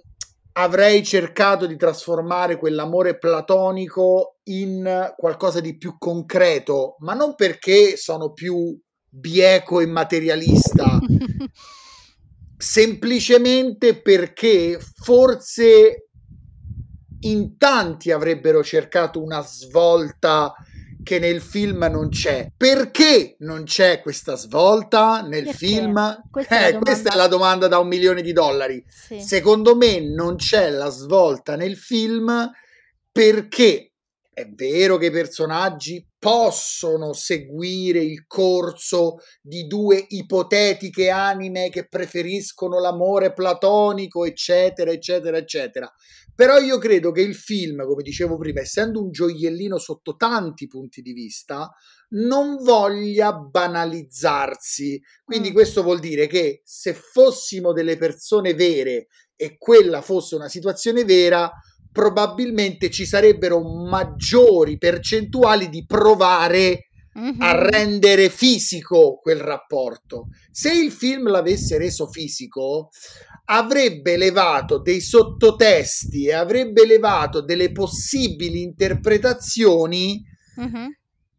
avrei 0.54 1.04
cercato 1.04 1.66
di 1.66 1.76
trasformare 1.76 2.58
quell'amore 2.58 3.18
platonico 3.18 4.38
in 4.44 5.12
qualcosa 5.16 5.60
di 5.60 5.76
più 5.76 5.96
concreto, 5.98 6.96
ma 6.98 7.14
non 7.14 7.34
perché 7.34 7.96
sono 7.96 8.32
più 8.32 8.78
bieco 9.08 9.80
e 9.80 9.86
materialista, 9.86 10.98
semplicemente 12.62 14.00
perché 14.00 14.78
forse 15.02 16.06
in 17.22 17.58
tanti 17.58 18.12
avrebbero 18.12 18.62
cercato 18.62 19.20
una 19.20 19.42
svolta 19.42 20.54
che 21.02 21.18
nel 21.18 21.40
film 21.40 21.88
non 21.90 22.08
c'è. 22.08 22.52
Perché 22.56 23.34
non 23.40 23.64
c'è 23.64 24.00
questa 24.00 24.36
svolta 24.36 25.22
nel 25.22 25.42
Perché? 25.42 25.58
film? 25.58 26.22
Questa, 26.30 26.66
eh, 26.66 26.68
è 26.68 26.78
questa, 26.78 27.12
è 27.12 27.16
la 27.16 27.26
domanda 27.26 27.66
da 27.66 27.78
un 27.78 27.88
milione 27.88 28.22
di 28.22 28.32
dollari. 28.32 28.84
Sì. 28.88 29.20
Secondo 29.20 29.74
me 29.74 29.98
non 29.98 30.36
c'è 30.36 30.70
la 30.70 30.88
svolta 30.88 31.56
nel 31.56 31.76
film 31.76 32.48
perché 33.10 33.92
è 34.32 34.46
vero 34.46 34.98
che 34.98 35.06
i 35.06 35.10
personaggi 35.10 36.06
possono 36.22 37.14
seguire 37.14 37.98
il 37.98 38.28
corso 38.28 39.16
di 39.40 39.66
due 39.66 40.06
ipotetiche 40.10 41.10
anime 41.10 41.68
che 41.68 41.88
preferiscono 41.88 42.78
l'amore 42.78 43.32
platonico, 43.32 44.24
eccetera, 44.24 44.92
eccetera, 44.92 45.36
eccetera. 45.36 45.92
Però 46.32 46.60
io 46.60 46.78
credo 46.78 47.10
che 47.10 47.22
il 47.22 47.34
film, 47.34 47.84
come 47.84 48.04
dicevo 48.04 48.36
prima, 48.36 48.60
essendo 48.60 49.02
un 49.02 49.10
gioiellino 49.10 49.78
sotto 49.78 50.14
tanti 50.14 50.68
punti 50.68 51.02
di 51.02 51.12
vista, 51.12 51.68
non 52.10 52.54
voglia 52.62 53.32
banalizzarsi. 53.32 55.02
Quindi 55.24 55.50
mm. 55.50 55.52
questo 55.52 55.82
vuol 55.82 55.98
dire 55.98 56.28
che 56.28 56.62
se 56.64 56.94
fossimo 56.94 57.72
delle 57.72 57.96
persone 57.96 58.54
vere 58.54 59.08
e 59.34 59.56
quella 59.58 60.02
fosse 60.02 60.36
una 60.36 60.48
situazione 60.48 61.04
vera, 61.04 61.50
probabilmente 61.92 62.90
ci 62.90 63.04
sarebbero 63.04 63.60
maggiori 63.60 64.78
percentuali 64.78 65.68
di 65.68 65.84
provare 65.84 66.88
mm-hmm. 67.18 67.40
a 67.40 67.68
rendere 67.68 68.30
fisico 68.30 69.18
quel 69.20 69.40
rapporto. 69.40 70.28
Se 70.50 70.72
il 70.72 70.90
film 70.90 71.28
l'avesse 71.28 71.76
reso 71.76 72.08
fisico, 72.08 72.88
avrebbe 73.46 74.16
levato 74.16 74.80
dei 74.80 75.00
sottotesti 75.00 76.26
e 76.26 76.32
avrebbe 76.32 76.86
levato 76.86 77.42
delle 77.42 77.72
possibili 77.72 78.62
interpretazioni 78.62 80.22
mm-hmm. 80.60 80.86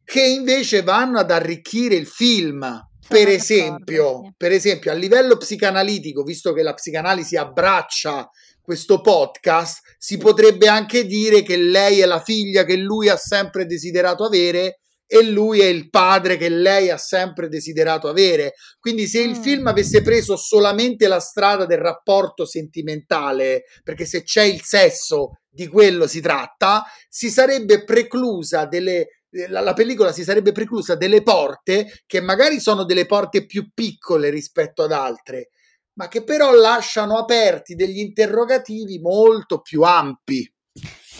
che 0.03 0.23
invece 0.23 0.83
vanno 0.83 1.17
ad 1.19 1.31
arricchire 1.31 1.95
il 1.95 2.07
film. 2.07 2.61
per 3.07 3.27
esempio, 3.27 4.33
per 4.37 4.51
esempio, 4.51 4.91
a 4.91 4.93
livello 4.93 5.35
psicanalitico, 5.37 6.23
visto 6.23 6.53
che 6.53 6.63
la 6.63 6.73
psicanalisi 6.73 7.35
abbraccia 7.35 8.29
questo 8.63 9.01
podcast, 9.01 9.81
si 9.97 10.17
potrebbe 10.17 10.67
anche 10.67 11.05
dire 11.05 11.43
che 11.43 11.57
lei 11.57 11.99
è 11.99 12.05
la 12.05 12.21
figlia 12.21 12.63
che 12.63 12.77
lui 12.77 13.09
ha 13.09 13.17
sempre 13.17 13.65
desiderato 13.65 14.23
avere 14.23 14.79
e 15.05 15.21
lui 15.21 15.59
è 15.59 15.65
il 15.65 15.89
padre 15.89 16.37
che 16.37 16.47
lei 16.47 16.89
ha 16.89 16.97
sempre 16.97 17.49
desiderato 17.49 18.07
avere. 18.07 18.53
Quindi 18.79 19.05
se 19.05 19.19
il 19.19 19.37
mm. 19.37 19.41
film 19.41 19.67
avesse 19.67 20.01
preso 20.01 20.37
solamente 20.37 21.07
la 21.07 21.19
strada 21.19 21.65
del 21.65 21.79
rapporto 21.79 22.45
sentimentale, 22.45 23.63
perché 23.83 24.05
se 24.05 24.23
c'è 24.23 24.43
il 24.43 24.61
sesso 24.61 25.41
di 25.49 25.67
quello 25.67 26.07
si 26.07 26.21
tratta, 26.21 26.85
si 27.09 27.29
sarebbe 27.29 27.83
preclusa 27.83 28.65
delle 28.65 29.07
la, 29.49 29.61
la, 29.61 29.73
pellicola 29.73 30.11
si 30.11 30.23
sarebbe 30.23 30.51
preclusa 30.51 30.95
delle 30.95 31.23
porte 31.23 32.03
che 32.05 32.21
magari 32.21 32.59
sono 32.59 32.83
delle 32.83 33.07
porte 33.07 33.45
più 33.45 33.71
piccole 33.73 34.29
rispetto 34.29 34.83
ad 34.83 34.91
altre, 34.91 35.49
ma 35.93 36.07
che 36.07 36.23
però 36.23 36.53
lasciano 36.53 37.17
aperti 37.17 37.75
degli 37.75 37.99
interrogativi 37.99 38.99
molto 38.99 39.61
più 39.61 39.81
ampi. 39.83 40.51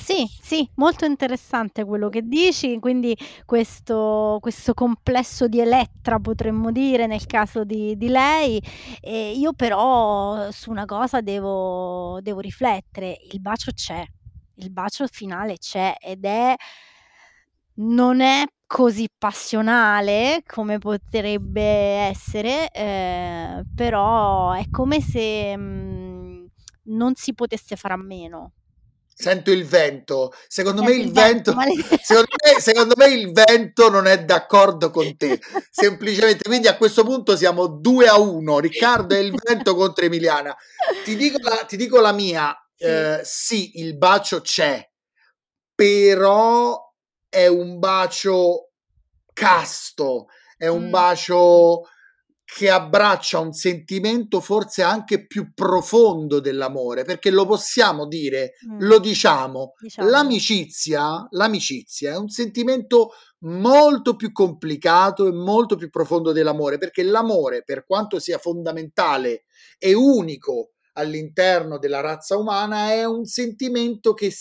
Sì, 0.03 0.25
sì, 0.41 0.69
molto 0.75 1.05
interessante 1.05 1.85
quello 1.85 2.09
che 2.09 2.23
dici, 2.23 2.77
quindi 2.79 3.15
questo, 3.45 4.37
questo 4.41 4.73
complesso 4.73 5.47
di 5.47 5.61
Elettra 5.61 6.19
potremmo 6.19 6.71
dire 6.71 7.07
nel 7.07 7.25
caso 7.25 7.63
di, 7.63 7.95
di 7.95 8.09
lei, 8.09 8.61
e 8.99 9.31
io 9.31 9.53
però 9.53 10.51
su 10.51 10.71
una 10.71 10.83
cosa 10.83 11.21
devo, 11.21 12.19
devo 12.21 12.41
riflettere, 12.41 13.17
il 13.31 13.39
bacio 13.39 13.71
c'è, 13.71 14.03
il 14.55 14.71
bacio 14.71 15.07
finale 15.07 15.57
c'è 15.57 15.95
ed 15.99 16.25
è 16.25 16.53
non 17.75 18.21
è 18.21 18.43
così 18.65 19.07
passionale 19.17 20.43
come 20.47 20.79
potrebbe 20.79 21.61
essere, 21.61 22.69
eh, 22.71 23.63
però 23.75 24.51
è 24.53 24.65
come 24.71 24.99
se 24.99 25.55
mh, 25.55 25.61
mm, 25.61 26.45
non 26.85 27.13
si 27.15 27.33
potesse 27.33 27.75
fare 27.75 27.93
a 27.93 27.97
meno. 27.97 28.53
Sento 29.15 29.51
il 29.51 29.63
vento. 29.65 30.33
Secondo 30.47 30.81
me 30.81 30.91
il, 30.91 31.11
vento, 31.11 31.53
vento 31.53 31.97
secondo, 32.01 32.29
me, 32.43 32.59
secondo 32.59 32.93
me 32.97 33.05
il 33.07 33.31
vento 33.31 33.89
non 33.89 34.07
è 34.07 34.23
d'accordo 34.23 34.89
con 34.89 35.15
te. 35.15 35.39
Semplicemente, 35.69 36.43
quindi 36.43 36.67
a 36.67 36.75
questo 36.75 37.03
punto 37.03 37.37
siamo 37.37 37.67
due 37.67 38.07
a 38.07 38.17
uno. 38.17 38.57
Riccardo 38.59 39.13
e 39.13 39.19
il 39.19 39.33
vento 39.35 39.75
contro 39.77 40.05
Emiliana. 40.05 40.55
Ti 41.03 41.15
dico 41.15 41.37
la, 41.41 41.63
ti 41.67 41.77
dico 41.77 41.99
la 41.99 42.11
mia. 42.11 42.57
Sì. 42.75 42.85
Eh, 42.85 43.21
sì, 43.23 43.79
il 43.79 43.95
bacio 43.97 44.41
c'è, 44.41 44.83
però 45.75 46.92
è 47.33 47.47
un 47.47 47.79
bacio 47.79 48.73
casto, 49.33 50.27
è 50.55 50.67
un 50.67 50.85
mm. 50.85 50.89
bacio 50.91 51.81
che 52.45 52.69
abbraccia 52.69 53.39
un 53.39 53.53
sentimento 53.53 54.39
forse 54.39 54.83
anche 54.83 55.25
più 55.25 55.51
profondo 55.55 56.39
dell'amore, 56.39 57.03
perché 57.03 57.31
lo 57.31 57.47
possiamo 57.47 58.05
dire, 58.05 58.53
mm. 58.67 58.81
lo 58.81 58.99
diciamo, 58.99 59.73
diciamo, 59.79 60.07
l'amicizia, 60.07 61.27
l'amicizia 61.31 62.11
è 62.13 62.17
un 62.17 62.29
sentimento 62.29 63.13
molto 63.39 64.15
più 64.15 64.31
complicato 64.31 65.25
e 65.25 65.31
molto 65.31 65.75
più 65.75 65.89
profondo 65.89 66.33
dell'amore, 66.33 66.77
perché 66.77 67.01
l'amore, 67.01 67.63
per 67.63 67.83
quanto 67.83 68.19
sia 68.19 68.37
fondamentale 68.37 69.45
e 69.79 69.95
unico 69.95 70.73
all'interno 70.93 71.79
della 71.79 72.01
razza 72.01 72.37
umana, 72.37 72.91
è 72.91 73.03
un 73.05 73.25
sentimento 73.25 74.13
che 74.13 74.31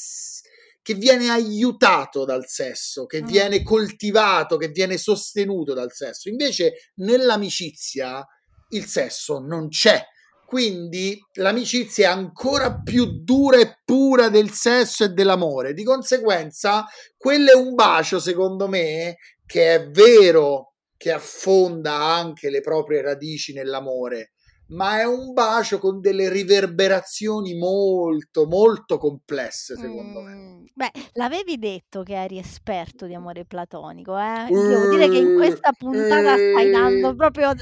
che 0.82 0.94
viene 0.94 1.28
aiutato 1.28 2.24
dal 2.24 2.46
sesso, 2.46 3.06
che 3.06 3.22
mm. 3.22 3.26
viene 3.26 3.62
coltivato, 3.62 4.56
che 4.56 4.68
viene 4.68 4.98
sostenuto 4.98 5.72
dal 5.74 5.92
sesso. 5.92 6.28
Invece 6.28 6.90
nell'amicizia 6.96 8.26
il 8.70 8.84
sesso 8.84 9.38
non 9.38 9.68
c'è. 9.68 10.04
Quindi 10.44 11.18
l'amicizia 11.34 12.08
è 12.08 12.12
ancora 12.12 12.82
più 12.82 13.22
dura 13.22 13.58
e 13.58 13.80
pura 13.84 14.28
del 14.28 14.50
sesso 14.50 15.04
e 15.04 15.08
dell'amore. 15.08 15.72
Di 15.72 15.82
conseguenza, 15.82 16.84
quello 17.16 17.52
è 17.52 17.54
un 17.54 17.74
bacio, 17.74 18.18
secondo 18.18 18.68
me, 18.68 19.16
che 19.46 19.74
è 19.74 19.88
vero 19.88 20.74
che 20.98 21.10
affonda 21.10 21.94
anche 21.94 22.50
le 22.50 22.60
proprie 22.60 23.00
radici 23.00 23.54
nell'amore, 23.54 24.32
ma 24.72 25.00
è 25.00 25.04
un 25.04 25.32
bacio 25.32 25.78
con 25.78 26.00
delle 26.00 26.28
riverberazioni 26.28 27.54
molto, 27.54 28.46
molto 28.46 28.98
complesse, 28.98 29.76
secondo 29.76 30.20
mm, 30.20 30.24
me. 30.24 30.64
Beh, 30.74 30.90
l'avevi 31.12 31.58
detto 31.58 32.02
che 32.02 32.14
eri 32.14 32.38
esperto 32.38 33.06
di 33.06 33.14
amore 33.14 33.44
platonico, 33.44 34.16
eh? 34.18 34.46
Devo 34.48 34.88
dire 34.88 35.08
che 35.08 35.18
in 35.18 35.34
questa 35.36 35.72
puntata 35.72 36.34
stai 36.34 36.70
dando 36.70 37.14
proprio 37.14 37.54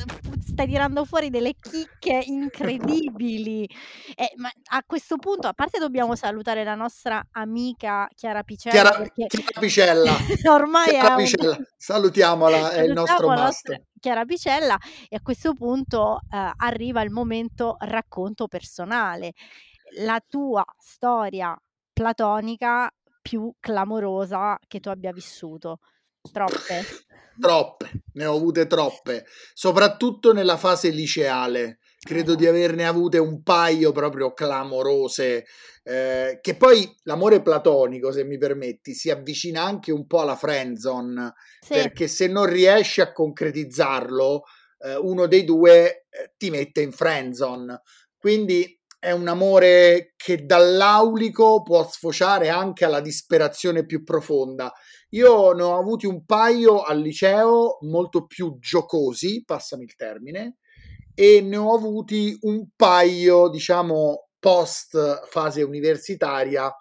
stai 0.60 0.66
tirando 0.66 1.04
fuori 1.04 1.30
delle 1.30 1.54
chicche 1.58 2.22
incredibili. 2.26 3.68
Eh, 4.14 4.32
ma 4.36 4.50
a 4.72 4.82
questo 4.84 5.16
punto, 5.16 5.48
a 5.48 5.54
parte 5.54 5.78
dobbiamo 5.78 6.14
salutare 6.14 6.64
la 6.64 6.74
nostra 6.74 7.26
amica 7.32 8.08
Chiara 8.14 8.42
Picella 8.42 8.90
Chiara, 8.90 9.06
Chiara 9.12 9.60
Picella. 9.60 10.12
ormai 10.52 10.88
Chiara 10.88 11.08
è 11.08 11.10
un 11.10 11.16
Picella. 11.16 11.58
Salutiamola, 11.76 12.70
è 12.72 12.82
il 12.82 12.92
nostro 12.92 13.16
Salutiamo 13.16 13.46
must. 13.46 13.68
nostra 13.68 13.89
Chiara 14.00 14.24
Picella 14.24 14.78
e 15.08 15.16
a 15.16 15.20
questo 15.20 15.52
punto, 15.52 16.20
ehm, 16.30 16.52
arriva 16.56 17.02
il 17.02 17.10
momento 17.10 17.76
racconto 17.80 18.48
personale. 18.48 19.34
La 19.98 20.22
tua 20.26 20.64
storia 20.78 21.54
platonica 21.92 22.90
più 23.20 23.52
clamorosa 23.60 24.58
che 24.66 24.80
tu 24.80 24.88
abbia 24.88 25.12
vissuto. 25.12 25.78
Troppe? 26.32 26.82
Troppe, 27.38 27.90
ne 28.14 28.26
ho 28.26 28.36
avute 28.36 28.66
troppe, 28.66 29.24
soprattutto 29.54 30.32
nella 30.32 30.56
fase 30.56 30.90
liceale. 30.90 31.78
Credo 32.02 32.34
di 32.34 32.46
averne 32.46 32.86
avute 32.86 33.18
un 33.18 33.42
paio 33.42 33.92
proprio 33.92 34.32
clamorose, 34.32 35.44
eh, 35.82 36.38
che 36.40 36.56
poi 36.56 36.90
l'amore 37.02 37.42
platonico, 37.42 38.10
se 38.10 38.24
mi 38.24 38.38
permetti, 38.38 38.94
si 38.94 39.10
avvicina 39.10 39.62
anche 39.62 39.92
un 39.92 40.06
po' 40.06 40.20
alla 40.20 40.34
friendzone, 40.34 41.34
Sì. 41.60 41.74
perché 41.74 42.08
se 42.08 42.26
non 42.26 42.46
riesci 42.46 43.02
a 43.02 43.12
concretizzarlo, 43.12 44.44
eh, 44.78 44.96
uno 44.96 45.26
dei 45.26 45.44
due 45.44 46.06
eh, 46.08 46.32
ti 46.38 46.48
mette 46.48 46.80
in 46.80 46.92
friendzone. 46.92 47.82
Quindi 48.16 48.80
è 48.98 49.10
un 49.12 49.28
amore 49.28 50.14
che 50.16 50.46
dall'aulico 50.46 51.62
può 51.62 51.86
sfociare 51.86 52.48
anche 52.48 52.86
alla 52.86 53.00
disperazione 53.00 53.84
più 53.84 54.04
profonda. 54.04 54.72
Io 55.10 55.52
ne 55.52 55.62
ho 55.62 55.78
avuti 55.78 56.06
un 56.06 56.24
paio 56.24 56.82
al 56.82 57.00
liceo 57.00 57.78
molto 57.82 58.24
più 58.26 58.56
giocosi, 58.58 59.42
passami 59.44 59.84
il 59.84 59.96
termine, 59.96 60.56
e 61.14 61.40
ne 61.40 61.56
ho 61.56 61.74
avuti 61.74 62.36
un 62.42 62.68
paio, 62.76 63.48
diciamo, 63.48 64.28
post 64.38 65.26
fase 65.28 65.62
universitaria 65.62 66.74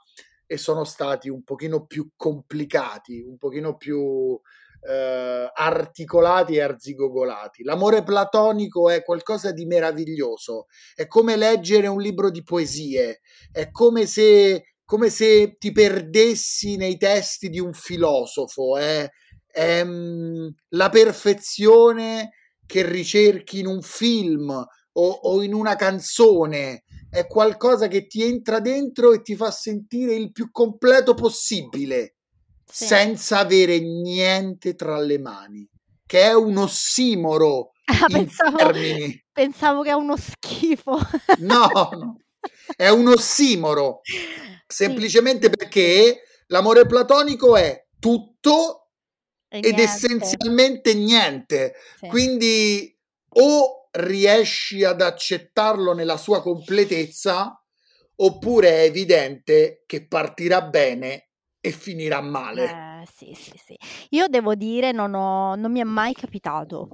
e 0.45 0.57
sono 0.57 0.83
stati 0.83 1.29
un 1.29 1.43
pochino 1.43 1.85
più 1.85 2.09
complicati, 2.15 3.21
un 3.21 3.37
pochino 3.37 3.75
più 3.77 4.39
eh, 4.81 5.51
articolati 5.53 6.55
e 6.55 6.61
arzigogolati. 6.61 7.63
L'amore 7.63 8.03
platonico 8.03 8.89
è 8.89 9.03
qualcosa 9.03 9.51
di 9.51 9.65
meraviglioso, 9.65 10.65
è 10.95 11.05
come 11.07 11.35
leggere 11.35 11.87
un 11.87 12.01
libro 12.01 12.31
di 12.31 12.43
poesie, 12.43 13.19
è 13.51 13.69
come 13.71 14.05
se, 14.05 14.73
come 14.85 15.09
se 15.09 15.57
ti 15.59 15.71
perdessi 15.71 16.77
nei 16.77 16.97
testi 16.97 17.49
di 17.49 17.59
un 17.59 17.73
filosofo, 17.73 18.77
è, 18.77 19.07
è 19.45 19.83
mm, 19.83 20.47
la 20.69 20.89
perfezione 20.89 22.31
che 22.69 22.85
ricerchi 22.87 23.57
in 23.59 23.65
un 23.65 23.81
film 23.81 24.49
o, 24.51 25.09
o 25.09 25.41
in 25.41 25.55
una 25.55 25.75
canzone, 25.75 26.83
è 27.09 27.25
qualcosa 27.25 27.87
che 27.87 28.05
ti 28.05 28.21
entra 28.23 28.59
dentro 28.59 29.11
e 29.11 29.23
ti 29.23 29.35
fa 29.35 29.49
sentire 29.49 30.13
il 30.13 30.31
più 30.31 30.51
completo 30.51 31.15
possibile 31.15 32.13
Sì. 32.71 32.85
senza 32.85 33.39
avere 33.39 33.79
niente 33.79 34.75
tra 34.75 34.99
le 34.99 35.17
mani, 35.17 35.67
che 36.05 36.21
è 36.21 36.33
un 36.35 36.57
ossimoro 36.57 37.71
Ah, 37.89 38.05
pensavo 38.07 38.57
termini. 38.57 39.23
pensavo 39.31 39.81
che 39.81 39.89
è 39.89 39.93
uno 39.93 40.15
schifo. 40.15 40.95
No, 41.39 41.67
no, 41.93 42.17
è 42.75 42.89
un 42.89 43.07
ossimoro, 43.07 44.01
Sì. 44.03 44.19
semplicemente 44.67 45.49
perché 45.49 46.21
l'amore 46.49 46.85
platonico 46.85 47.55
è 47.55 47.83
tutto 47.97 48.78
ed 49.49 49.63
niente. 49.63 49.83
essenzialmente 49.83 50.93
niente. 50.93 51.73
Sì. 51.97 52.07
Quindi 52.07 52.97
o 53.31 53.89
riesci 53.91 54.83
ad 54.83 55.01
accettarlo 55.01 55.93
nella 55.93 56.17
sua 56.17 56.41
completezza 56.41 57.61
oppure 58.21 58.69
è 58.69 58.81
evidente 58.83 59.83
che 59.85 60.07
partirà 60.07 60.61
bene 60.61 61.29
e 61.59 61.71
finirà 61.71 62.21
male. 62.21 62.89
Eh, 63.03 63.07
sì, 63.11 63.33
sì, 63.33 63.57
sì. 63.57 63.75
Io 64.09 64.27
devo 64.27 64.55
dire 64.55 64.91
non 64.91 65.13
ho 65.13 65.55
non 65.55 65.71
mi 65.71 65.79
è 65.79 65.83
mai 65.83 66.13
capitato. 66.13 66.89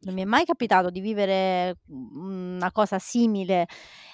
Non 0.00 0.14
mi 0.14 0.22
è 0.22 0.24
mai 0.24 0.44
capitato 0.44 0.90
di 0.90 1.00
vivere, 1.00 1.80
mhmm, 1.86 2.54
una 2.56 2.70
cosa 2.70 2.98
simile, 3.00 3.66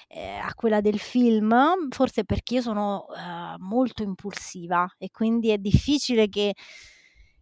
ehm, 0.07 0.41
a 0.43 0.53
quella 0.55 0.81
del 0.81 0.97
film, 0.99 1.89
forse 1.91 2.23
perché 2.25 2.55
io 2.55 2.61
sono, 2.61 3.05
ehm, 3.15 3.57
molto 3.59 4.01
impulsiva 4.01 4.87
e 4.97 5.09
quindi 5.11 5.51
è 5.51 5.57
difficile 5.59 6.27
che 6.27 6.53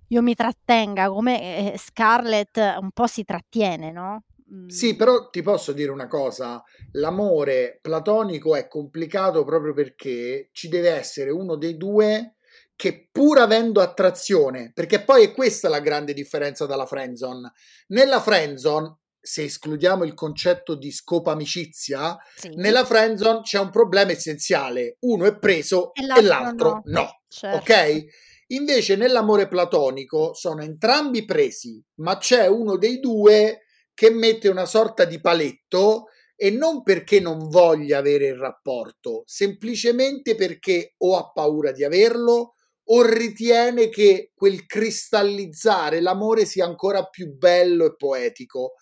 io 0.10 0.22
mi 0.22 0.36
trattenga 0.36 1.10
come, 1.10 1.72
ehm, 1.74 1.78
Scarlett 1.78 2.58
un 2.80 2.92
po' 2.92 3.08
si 3.08 3.24
trattiene, 3.24 3.92
no, 3.92 4.24
Sì, 4.66 4.96
mhmm 4.96 4.96
però 4.96 5.30
ti 5.30 5.42
posso 5.42 5.72
dire 5.72 5.92
una 5.92 6.08
cosa, 6.08 6.64
l'amore 6.94 7.80
platonico 7.82 8.56
è 8.56 8.68
complicato 8.68 9.44
proprio 9.44 9.74
perché 9.74 10.50
ci 10.52 10.68
deve 10.70 10.90
essere 10.90 11.30
uno 11.30 11.56
dei 11.58 11.78
due 11.78 12.36
che 12.76 13.08
pur 13.12 13.38
avendo 13.40 13.82
attrazione, 13.82 14.72
perché 14.74 15.04
poi 15.04 15.26
è 15.26 15.32
questa 15.34 15.70
la 15.70 15.80
grande 15.80 16.14
differenza 16.14 16.66
dalla 16.66 16.86
friendzone. 16.88 17.52
Nella 17.90 18.20
friendzone, 18.20 18.98
se 19.20 19.44
escludiamo 19.44 20.04
il 20.06 20.14
concetto 20.16 20.76
di 20.76 20.92
scopo 20.92 21.30
amicizia, 21.30 22.18
Sì. 22.36 22.50
nella 22.54 22.84
friendzone 22.84 23.42
c'è 23.42 23.60
un 23.60 23.70
problema 23.70 24.12
essenziale, 24.12 24.98
uno 25.02 25.26
è 25.26 25.38
preso 25.38 26.00
E 26.00 26.02
e 26.12 26.22
l'altro 26.22 26.44
l'altro 26.44 26.82
no. 26.86 26.86
no, 26.86 27.22
Certo. 27.28 27.58
ok? 27.58 28.06
Invece 28.54 28.96
nell'amore 28.96 29.48
platonico 29.48 30.34
sono 30.34 30.62
entrambi 30.62 31.26
presi, 31.26 31.82
ma 31.96 32.18
c'è 32.18 32.48
uno 32.48 32.78
dei 32.78 33.00
due 33.00 33.62
che 33.94 34.10
mette 34.10 34.48
una 34.48 34.66
sorta 34.66 35.06
di 35.06 35.20
paletto 35.20 36.06
e 36.36 36.50
non 36.50 36.84
perché 36.84 37.20
non 37.20 37.48
voglia 37.50 38.00
avere 38.00 38.28
il 38.28 38.36
rapporto, 38.36 39.24
semplicemente 39.26 40.36
perché 40.36 40.94
o 40.98 41.18
ha 41.18 41.32
paura 41.32 41.72
di 41.72 41.84
averlo 41.84 42.54
o 42.86 43.02
ritiene 43.02 43.90
che 43.90 44.32
quel 44.36 44.66
cristallizzare 44.66 46.02
l'amore 46.02 46.46
sia 46.46 46.66
ancora 46.66 47.06
più 47.06 47.34
bello 47.36 47.86
e 47.86 47.96
poetico. 47.96 48.74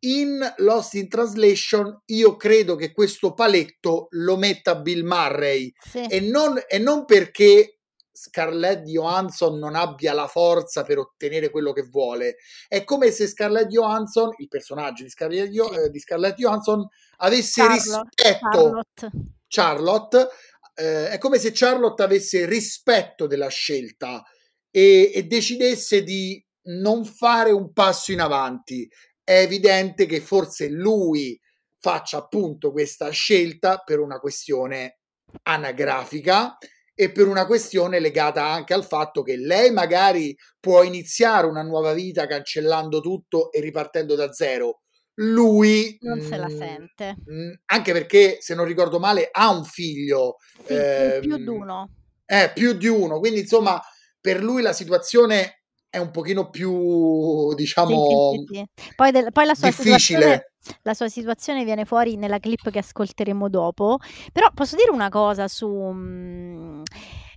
In 0.00 0.40
Lost 0.58 0.94
in 0.94 1.08
Translation 1.08 2.02
io 2.06 2.36
credo 2.36 2.74
che 2.74 2.92
questo 2.92 3.32
paletto 3.34 4.06
lo 4.10 4.36
metta 4.36 4.76
Bill 4.76 5.04
Murray 5.04 5.72
Sì. 5.78 6.04
e 6.06 6.20
non, 6.20 6.60
e 6.66 6.78
non 6.78 7.04
perché 7.04 7.80
Scarlett 8.16 8.84
Johansson 8.84 9.58
non 9.58 9.74
abbia 9.74 10.12
la 10.12 10.28
forza 10.28 10.84
per 10.84 10.98
ottenere 10.98 11.50
quello 11.50 11.72
che 11.72 11.82
vuole. 11.82 12.36
È 12.68 12.84
come 12.84 13.10
se 13.10 13.26
Scarlett 13.26 13.66
Johansson, 13.66 14.30
il 14.38 14.46
personaggio 14.46 15.02
di 15.02 15.10
Scarlett, 15.10 15.50
Sì. 15.50 15.58
eh, 15.80 15.90
di 15.90 15.98
Scarlett 15.98 16.36
Johansson, 16.36 16.86
avesse 17.18 17.60
Charlo 17.60 18.02
rispetto. 18.14 18.48
Charlotte. 18.48 19.10
Charlotte, 19.48 20.28
eh, 20.74 21.08
è 21.10 21.18
come 21.18 21.38
se 21.38 21.50
Charlotte 21.52 22.02
avesse 22.04 22.46
rispetto 22.46 23.26
della 23.26 23.48
scelta 23.48 24.22
e, 24.70 25.10
e 25.12 25.24
decidesse 25.24 26.04
di 26.04 26.40
non 26.66 27.04
fare 27.04 27.50
un 27.50 27.72
passo 27.72 28.12
in 28.12 28.20
avanti. 28.20 28.88
È 29.24 29.38
evidente 29.38 30.06
che 30.06 30.20
forse 30.20 30.68
lui 30.68 31.38
faccia 31.80 32.18
appunto 32.18 32.70
questa 32.70 33.10
scelta 33.10 33.78
per 33.78 33.98
una 33.98 34.18
questione 34.20 35.00
anagrafica 35.42 36.56
e 36.94 37.10
per 37.12 37.26
una 37.26 37.46
questione 37.46 37.98
legata 38.00 38.44
anche 38.46 38.72
al 38.74 38.84
fatto 38.84 39.22
che 39.22 39.36
lei 39.36 39.70
magari 39.72 40.34
può 40.60 40.82
iniziare 40.82 41.46
una 41.46 41.62
nuova 41.62 41.92
vita 41.92 42.26
cancellando 42.26 43.00
tutto 43.00 43.50
e 43.52 43.60
ripartendo 43.60 44.14
da 44.14 44.32
zero. 44.32 44.80
Lui 45.18 45.96
Non 46.00 46.20
se 46.20 46.36
la 46.36 46.48
mm, 46.48 46.56
sente. 46.56 47.16
mm, 47.30 47.52
anche 47.66 47.92
perché 47.92 48.38
se 48.40 48.54
non 48.54 48.64
ricordo 48.66 48.98
male 48.98 49.28
ha 49.30 49.50
un 49.50 49.64
figlio 49.64 50.36
Sì, 50.56 50.62
più 50.64 51.14
più 51.20 51.36
ehm, 51.36 51.44
d'uno. 51.44 51.88
eh, 52.26 52.50
più 52.54 52.72
di 52.72 52.88
uno 52.88 53.18
quindi 53.20 53.40
insomma 53.40 53.80
per 54.20 54.42
lui 54.42 54.60
la 54.62 54.72
situazione 54.72 55.62
è 55.88 55.98
un 55.98 56.10
pochino 56.10 56.50
più 56.50 57.54
diciamo 57.54 58.40
sì, 58.48 58.54
sì. 58.56 58.64
Poi 58.96 59.10
del 59.12 59.30
poi 59.32 59.46
la 59.46 59.54
sua 59.54 59.70
situazione 59.70 60.34
difficile 60.34 60.52
la 60.82 60.94
sua 60.94 61.08
situazione 61.08 61.64
viene 61.64 61.84
fuori 61.84 62.16
nella 62.16 62.38
clip 62.38 62.70
che 62.70 62.78
ascolteremo 62.78 63.48
dopo. 63.48 63.98
Però 64.32 64.50
posso 64.54 64.76
dire 64.76 64.90
una 64.90 65.08
cosa 65.08 65.48
su 65.48 65.68
mhmm, 65.68 66.82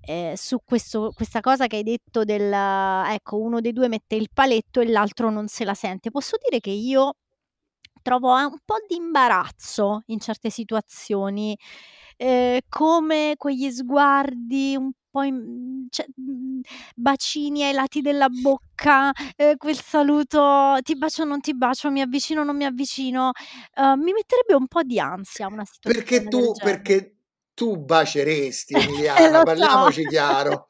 ehm, 0.01 0.33
su 0.35 0.59
questo 0.63 1.11
questa 1.15 1.41
cosa 1.41 1.67
che 1.67 1.77
hai 1.77 1.83
detto 1.83 2.23
del 2.23 2.51
ecco, 2.53 3.37
uno 3.39 3.59
dei 3.61 3.73
2 3.73 3.87
mette 3.89 4.15
il 4.15 4.29
paletto 4.33 4.79
e 4.81 4.87
l'altro 4.89 5.29
non 5.29 5.47
se 5.47 5.65
la 5.65 5.73
sente. 5.73 6.11
Posso 6.11 6.37
dire 6.43 6.59
che 6.61 6.71
io 6.71 7.13
trovo 8.01 8.33
un 8.35 8.57
po' 8.65 8.77
di 8.87 8.95
imbarazzo 8.95 10.03
in 10.07 10.19
certe 10.19 10.49
situazioni, 10.49 11.57
ehm, 12.17 12.59
come 12.69 13.35
quegli 13.37 13.69
sguardi 13.71 14.75
un 14.77 14.91
po' 15.09 15.23
in 15.23 15.87
cioè, 15.89 16.05
mhmm, 16.15 16.61
bacini 16.95 17.63
ai 17.63 17.73
lati 17.73 18.01
della 18.01 18.29
bocca, 18.29 19.11
ehm, 19.35 19.55
quel 19.57 19.79
saluto: 19.81 20.77
"Ti 20.83 20.95
bacio 20.97 21.23
o 21.23 21.25
non 21.25 21.39
ti 21.41 21.55
bacio, 21.55 21.89
mi 21.91 22.01
avvicino 22.01 22.41
o 22.41 22.43
non 22.43 22.55
mi 22.57 22.65
avvicino", 22.65 23.31
uhm, 23.77 24.01
mi 24.01 24.11
metterebbe 24.13 24.53
un 24.55 24.67
po' 24.67 24.83
di 24.83 24.99
ansia 24.99 25.47
una 25.47 25.65
perché 25.85 26.27
situazione 26.27 26.33
del 26.33 26.49
tu 26.51 26.51
genere. 26.51 26.81
perché 26.83 27.15
tu 27.53 27.77
baceresti 27.77 28.75
Eh, 29.15 29.29
Emiliana 29.29 29.31
lo 29.31 29.43
so. 29.53 29.91
parliamoci 29.91 30.05
chiaro 30.07 30.67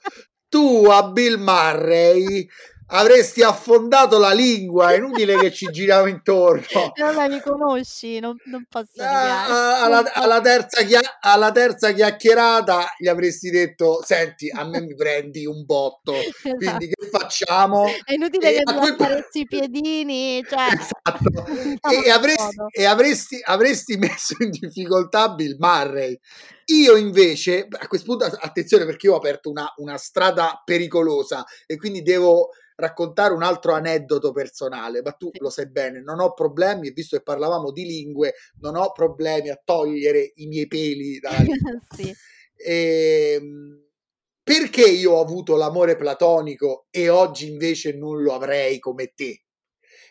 tu 0.49 0.85
a 0.89 1.09
Bill 1.11 1.37
Murray 1.39 2.47
avresti 2.87 3.41
affondato 3.41 4.17
la 4.17 4.31
lingua, 4.31 4.91
è 4.91 4.97
inutile 4.97 5.37
che 5.37 5.51
ci 5.51 5.67
giriamo 5.67 6.05
intorno. 6.07 6.91
Vabbè, 6.95 7.27
mi 7.29 7.41
conosci, 7.41 8.19
non, 8.19 8.35
non 8.45 8.65
posso 8.69 9.01
ah, 9.01 9.83
alla, 9.83 10.13
alla, 10.13 10.41
terza 10.41 10.83
chia- 10.83 11.17
alla, 11.19 11.51
terza 11.51 11.91
chiacchierata 11.91 12.93
gli 12.97 13.07
avresti 13.07 13.49
detto, 13.49 14.01
senti, 14.05 14.49
a 14.49 14.65
me 14.65 14.81
mi 14.81 14.95
prendi 14.95 15.45
un 15.45 15.65
botto, 15.65 16.13
esatto. 16.15 16.55
quindi 16.55 16.87
che 16.87 17.07
facciamo? 17.09 17.85
È 18.03 18.13
inutile 18.13 18.55
e 18.55 18.63
che 18.63 18.73
mi 18.73 18.95
i 19.33 19.45
piedini, 19.45 20.43
cioè... 20.47 20.65
Esatto. 21.07 21.45
e, 22.05 22.11
avresti, 22.11 22.55
e 22.71 22.85
avresti, 22.85 23.41
avresti 23.43 23.97
messo 23.97 24.35
in 24.39 24.49
difficoltà 24.51 25.29
Bill 25.29 25.55
Murray. 25.57 26.19
Io 26.65 26.95
invece, 26.95 27.67
a 27.69 27.87
questo 27.87 28.07
punto, 28.07 28.25
attenzione 28.25 28.85
perché 28.85 29.07
io 29.07 29.13
ho 29.13 29.17
aperto 29.17 29.49
una, 29.49 29.71
una 29.77 29.97
strada 29.97 30.61
pericolosa 30.63 31.45
e 31.65 31.77
quindi 31.77 32.01
devo 32.01 32.49
raccontare 32.77 33.33
un 33.33 33.43
altro 33.43 33.73
aneddoto 33.73 34.31
personale, 34.31 35.01
ma 35.01 35.11
tu 35.11 35.31
lo 35.39 35.49
sai 35.49 35.69
bene, 35.69 36.01
non 36.01 36.19
ho 36.19 36.33
problemi, 36.33 36.91
visto 36.91 37.17
che 37.17 37.23
parlavamo 37.23 37.71
di 37.71 37.85
lingue, 37.85 38.35
non 38.59 38.75
ho 38.75 38.91
problemi 38.91 39.49
a 39.49 39.59
togliere 39.61 40.31
i 40.35 40.45
miei 40.45 40.67
peli 40.67 41.19
lingua. 41.19 41.31
sì. 41.95 42.13
e, 42.55 43.33
ehm, 43.33 43.85
perché 44.43 44.83
io 44.83 45.13
ho 45.13 45.21
avuto 45.21 45.57
l'amore 45.57 45.97
platonico 45.97 46.87
e 46.89 47.09
oggi 47.09 47.49
invece 47.49 47.93
non 47.93 48.21
lo 48.21 48.33
avrei 48.33 48.79
come 48.79 49.11
te? 49.13 49.43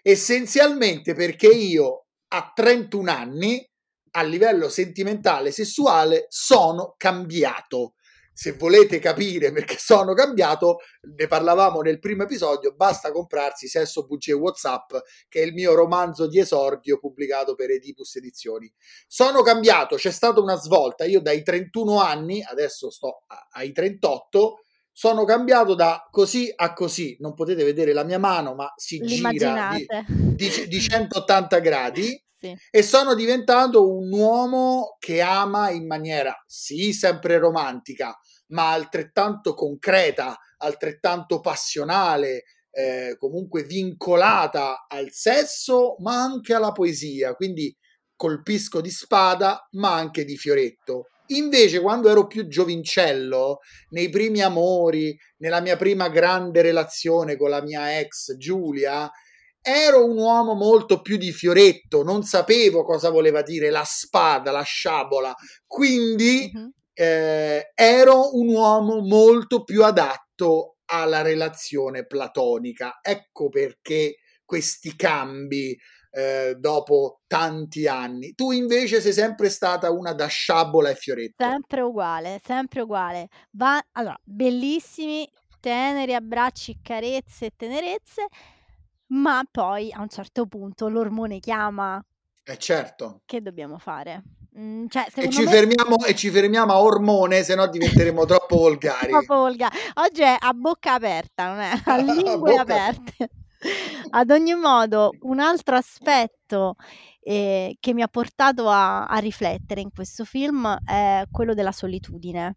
Essenzialmente 0.02 1.14
perché 1.14 1.48
io 1.48 2.06
a 2.28 2.52
31 2.54 3.10
anni 3.10 3.70
a 4.12 4.22
livello 4.22 4.68
sentimentale, 4.68 5.52
sessuale, 5.52 6.26
sono 6.28 6.94
cambiato 6.96 7.94
se 8.36 8.52
volete 8.52 8.98
capire 8.98 9.50
perché 9.50 9.76
sono 9.80 10.12
cambiato, 10.12 10.80
ne 11.16 11.26
parlavamo 11.26 11.80
nel 11.80 11.98
primo 11.98 12.24
episodio, 12.24 12.74
basta 12.74 13.10
comprarsi 13.10 13.66
Sesso, 13.66 14.04
Bugie 14.04 14.32
e 14.32 14.34
Whatsapp, 14.34 14.94
che 15.26 15.40
è 15.40 15.44
il 15.46 15.54
mio 15.54 15.74
romanzo 15.74 16.26
di 16.26 16.38
esordio 16.38 16.98
pubblicato 16.98 17.54
per 17.54 17.70
Edipus 17.70 18.16
Edizioni. 18.16 18.70
Sono 19.06 19.40
cambiato, 19.40 19.96
c'è 19.96 20.10
stata 20.10 20.38
una 20.38 20.56
svolta, 20.56 21.04
io 21.04 21.20
dai 21.20 21.42
31 21.42 21.98
anni, 21.98 22.42
adesso 22.42 22.90
sto 22.90 23.24
ai 23.52 23.72
38, 23.72 24.60
sono 24.92 25.24
cambiato 25.24 25.74
da 25.74 26.06
così 26.10 26.52
a 26.54 26.74
così, 26.74 27.16
non 27.20 27.32
potete 27.32 27.64
vedere 27.64 27.94
la 27.94 28.04
mia 28.04 28.18
mano, 28.18 28.54
ma 28.54 28.70
si 28.76 28.98
gira 28.98 29.70
di, 29.74 29.86
di, 30.06 30.68
di 30.68 30.80
180 30.80 31.58
gradi. 31.60 32.20
Sì. 32.38 32.54
E 32.70 32.82
sono 32.82 33.14
diventato 33.14 33.90
un 33.90 34.12
uomo 34.12 34.96
che 34.98 35.22
ama 35.22 35.70
in 35.70 35.86
maniera, 35.86 36.34
sì, 36.46 36.92
sempre 36.92 37.38
romantica, 37.38 38.14
ma 38.48 38.72
altrettanto 38.72 39.54
concreta, 39.54 40.36
altrettanto 40.58 41.40
passionale, 41.40 42.44
eh, 42.70 43.16
comunque 43.18 43.62
vincolata 43.64 44.86
al 44.86 45.10
sesso, 45.10 45.96
ma 46.00 46.22
anche 46.22 46.54
alla 46.54 46.72
poesia. 46.72 47.34
Quindi 47.34 47.74
colpisco 48.14 48.80
di 48.80 48.90
spada, 48.90 49.66
ma 49.72 49.94
anche 49.94 50.24
di 50.24 50.36
fioretto. 50.36 51.08
Invece, 51.30 51.80
quando 51.80 52.08
ero 52.08 52.26
più 52.26 52.46
giovincello, 52.46 53.58
nei 53.90 54.08
primi 54.10 54.42
amori, 54.42 55.16
nella 55.38 55.60
mia 55.60 55.76
prima 55.76 56.08
grande 56.08 56.62
relazione 56.62 57.36
con 57.36 57.50
la 57.50 57.62
mia 57.62 57.98
ex 57.98 58.36
Giulia, 58.36 59.10
ero 59.60 60.04
un 60.04 60.16
uomo 60.16 60.54
molto 60.54 61.00
più 61.00 61.16
di 61.16 61.32
fioretto, 61.32 62.04
non 62.04 62.22
sapevo 62.22 62.84
cosa 62.84 63.10
voleva 63.10 63.42
dire 63.42 63.70
la 63.70 63.82
spada, 63.84 64.52
la 64.52 64.62
sciabola, 64.62 65.34
quindi 65.66 66.52
mm-hmm 66.56 66.68
eh, 66.98 67.72
ero 67.74 68.34
un 68.36 68.48
uomo 68.48 69.00
molto 69.00 69.64
più 69.64 69.84
adatto 69.84 70.76
alla 70.86 71.20
relazione 71.20 72.06
platonica. 72.06 73.00
Ecco 73.02 73.50
perché 73.50 74.16
questi 74.46 74.96
cambi 74.96 75.76
eh, 76.10 76.54
dopo 76.58 77.20
tanti 77.26 77.86
anni. 77.86 78.34
Tu 78.34 78.52
invece 78.52 79.02
sei 79.02 79.12
sempre 79.12 79.50
stata 79.50 79.90
una 79.90 80.14
da 80.14 80.26
sciabola 80.26 80.88
e 80.88 80.94
fioretto. 80.94 81.44
Sempre 81.44 81.82
uguale, 81.82 82.40
sempre 82.42 82.80
uguale. 82.80 83.28
Va, 83.50 83.78
allora, 83.92 84.18
bellissimi, 84.24 85.30
teneri 85.60 86.14
abbracci, 86.14 86.78
carezze 86.80 87.46
e 87.46 87.52
tenerezze, 87.54 88.26
ma 89.08 89.42
poi 89.50 89.92
a 89.92 90.00
un 90.00 90.08
certo 90.08 90.46
punto 90.46 90.88
l'ormone 90.88 91.40
chiama. 91.40 92.02
Eh 92.42 92.58
certo. 92.58 93.20
Che 93.26 93.42
dobbiamo 93.42 93.76
fare? 93.76 94.22
Mm, 94.58 94.86
cioè, 94.88 95.06
e, 95.14 95.28
ci 95.28 95.44
me... 95.44 95.50
fermiamo, 95.50 96.04
e 96.06 96.14
ci 96.14 96.30
fermiamo 96.30 96.72
a 96.72 96.80
ormone, 96.80 97.42
se 97.42 97.54
no 97.54 97.66
diventeremo 97.66 98.24
troppo 98.24 98.56
volgari. 98.56 99.08
troppo 99.08 99.36
volgari. 99.36 99.76
Oggi 99.94 100.22
è 100.22 100.36
a 100.38 100.52
bocca 100.54 100.94
aperta, 100.94 101.48
non 101.48 101.58
è 101.58 101.72
a 101.84 101.96
lingue 101.98 102.56
aperte. 102.56 103.30
Ad 104.10 104.30
ogni 104.30 104.54
modo, 104.54 105.10
un 105.22 105.40
altro 105.40 105.76
aspetto 105.76 106.76
eh, 107.20 107.76
che 107.80 107.92
mi 107.92 108.02
ha 108.02 108.08
portato 108.08 108.68
a, 108.68 109.06
a 109.06 109.18
riflettere 109.18 109.80
in 109.80 109.90
questo 109.90 110.24
film 110.24 110.78
è 110.84 111.24
quello 111.30 111.52
della 111.52 111.72
solitudine. 111.72 112.56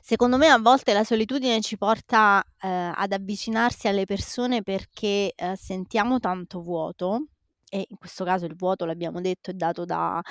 Secondo 0.00 0.36
me 0.36 0.48
a 0.48 0.58
volte 0.58 0.92
la 0.92 1.04
solitudine 1.04 1.60
ci 1.60 1.76
porta 1.76 2.42
eh, 2.60 2.68
ad 2.94 3.12
avvicinarsi 3.12 3.88
alle 3.88 4.04
persone 4.04 4.62
perché 4.62 5.32
eh, 5.34 5.56
sentiamo 5.56 6.20
tanto 6.20 6.60
vuoto 6.60 7.28
e 7.74 7.86
in 7.88 7.98
questo 7.98 8.24
caso 8.24 8.46
il 8.46 8.54
vuoto, 8.54 8.84
l'abbiamo 8.84 9.20
detto, 9.20 9.50
è 9.50 9.54
dato 9.54 9.84
da, 9.84 10.22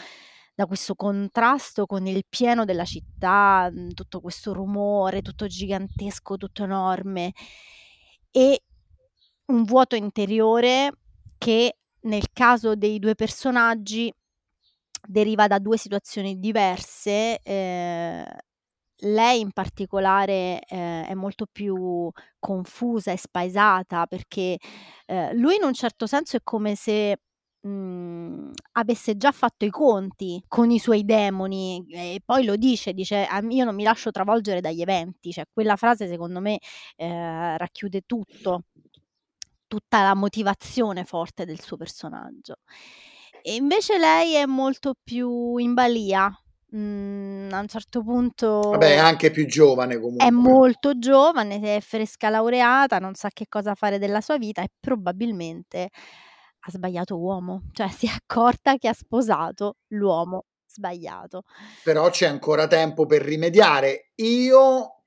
da 0.55 0.65
questo 0.65 0.95
contrasto 0.95 1.85
con 1.85 2.07
il 2.07 2.23
pieno 2.29 2.63
della 2.63 2.85
città, 2.85 3.69
mhmm, 3.69 3.91
tutto 3.93 4.21
questo 4.21 4.53
rumore, 4.53 5.21
tutto 5.21 5.45
gigantesco, 5.47 6.37
tutto 6.37 6.63
enorme 6.63 7.33
e 8.31 8.63
un 9.47 9.63
vuoto 9.65 9.95
interiore 9.95 10.91
che 11.37 11.79
nel 12.03 12.27
caso 12.31 12.75
dei 12.75 12.97
due 12.99 13.15
personaggi 13.15 14.11
deriva 15.05 15.47
da 15.47 15.59
due 15.59 15.77
situazioni 15.77 16.39
diverse. 16.39 17.39
Eh, 17.43 18.25
lei 19.05 19.41
in 19.41 19.51
particolare 19.51 20.61
eh, 20.65 21.05
è 21.07 21.13
molto 21.13 21.45
più 21.51 22.09
confusa 22.39 23.11
e 23.11 23.17
spaesata 23.17 24.05
perché 24.05 24.57
eh, 25.05 25.33
lui 25.35 25.55
in 25.55 25.63
un 25.63 25.73
certo 25.73 26.07
senso 26.07 26.37
è 26.37 26.39
come 26.43 26.75
se 26.75 27.17
mhmm, 27.63 28.51
avesse 28.73 29.17
già 29.17 29.31
fatto 29.31 29.65
i 29.65 29.69
conti 29.69 30.43
con 30.47 30.71
i 30.71 30.79
suoi 30.79 31.05
demoni 31.05 31.85
e 31.89 32.21
poi 32.23 32.45
lo 32.45 32.55
dice, 32.57 32.93
dice: 32.93 33.27
io 33.49 33.65
non 33.65 33.75
mi 33.75 33.83
lascio 33.83 34.11
travolgere 34.11 34.61
dagli 34.61 34.81
eventi", 34.81 35.31
cioè 35.31 35.45
quella 35.51 35.75
frase 35.77 36.07
secondo 36.07 36.39
me, 36.41 36.59
ehm, 36.97 37.57
racchiude 37.57 38.01
tutto, 38.05 38.63
tutta 39.67 40.03
la 40.03 40.15
motivazione 40.15 41.05
forte 41.05 41.45
del 41.45 41.61
suo 41.61 41.77
personaggio. 41.77 42.57
E 43.41 43.55
invece 43.55 43.97
lei 43.99 44.33
è 44.35 44.45
molto 44.45 44.93
più 45.03 45.57
in 45.57 45.73
balia, 45.73 46.31
mhmm, 46.71 47.49
a 47.53 47.59
un 47.59 47.67
certo 47.67 48.03
punto 48.03 48.61
Vabbè, 48.71 48.93
è 48.93 48.97
anche 48.97 49.29
più 49.31 49.45
giovane 49.45 49.99
comunque. 49.99 50.23
È 50.25 50.29
molto 50.29 50.97
giovane, 50.99 51.59
è 51.75 51.79
fresca 51.81 52.29
laureata, 52.29 52.99
non 52.99 53.13
sa 53.15 53.29
che 53.33 53.47
cosa 53.49 53.75
fare 53.75 53.97
della 53.99 54.21
sua 54.21 54.37
vita 54.37 54.61
e 54.61 54.69
probabilmente 54.79 55.89
ha 56.65 56.71
sbagliato 56.71 57.17
uomo, 57.19 57.69
cioè 57.73 57.89
si 57.89 58.05
è 58.05 58.09
accorta 58.09 58.77
che 58.77 58.87
ha 58.87 58.93
sposato 58.93 59.77
l'uomo 59.87 60.45
sbagliato. 60.65 61.43
Però 61.83 62.09
c'è 62.09 62.25
ancora 62.25 62.67
tempo 62.67 63.05
per 63.05 63.21
rimediare. 63.21 64.11
Io 64.15 65.01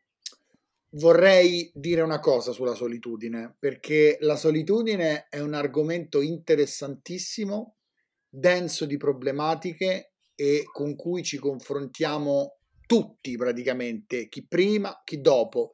vorrei 0.90 1.71
dire 1.75 2.03
una 2.03 2.21
cosa 2.21 2.53
sulla 2.53 2.75
solitudine, 2.75 3.57
perché 3.59 4.19
la 4.21 4.37
solitudine 4.37 5.29
è 5.29 5.40
un 5.40 5.55
argomento 5.55 6.21
interessantissimo, 6.21 7.77
denso 8.29 8.85
di 8.85 8.97
problematiche 8.97 10.12
e 10.35 10.64
con 10.71 10.95
cui 10.95 11.23
ci 11.23 11.38
confrontiamo 11.38 12.59
tutti 12.87 13.37
praticamente, 13.37 14.29
chi 14.29 14.47
prima, 14.47 15.01
chi 15.05 15.21
dopo. 15.21 15.71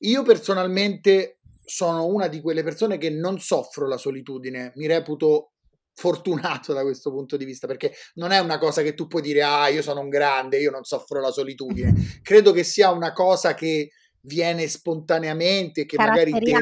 Io 0.00 0.22
personalmente 0.22 1.35
sono 1.66 2.06
una 2.06 2.28
di 2.28 2.40
quelle 2.40 2.62
persone 2.62 2.96
che 2.96 3.10
non 3.10 3.38
soffro 3.40 3.86
la 3.86 3.98
solitudine, 3.98 4.72
mi 4.76 4.86
reputo 4.86 5.50
fortunato 5.92 6.72
da 6.72 6.82
questo 6.82 7.10
punto 7.10 7.36
di 7.36 7.44
vista 7.44 7.66
perché 7.66 7.92
non 8.14 8.30
è 8.30 8.38
una 8.38 8.58
cosa 8.58 8.82
che 8.82 8.94
tu 8.94 9.06
puoi 9.06 9.22
dire 9.22 9.42
ah 9.42 9.68
io 9.68 9.82
sono 9.82 10.00
un 10.00 10.08
grande, 10.08 10.58
io 10.58 10.70
non 10.70 10.84
soffro 10.84 11.20
la 11.20 11.30
solitudine. 11.30 11.92
Credo 12.22 12.52
che 12.52 12.64
sia 12.64 12.90
una 12.90 13.12
cosa 13.12 13.54
che 13.54 13.90
viene 14.20 14.66
spontaneamente, 14.68 15.86
che 15.86 15.96
magari 15.96 16.32
deri- 16.32 16.52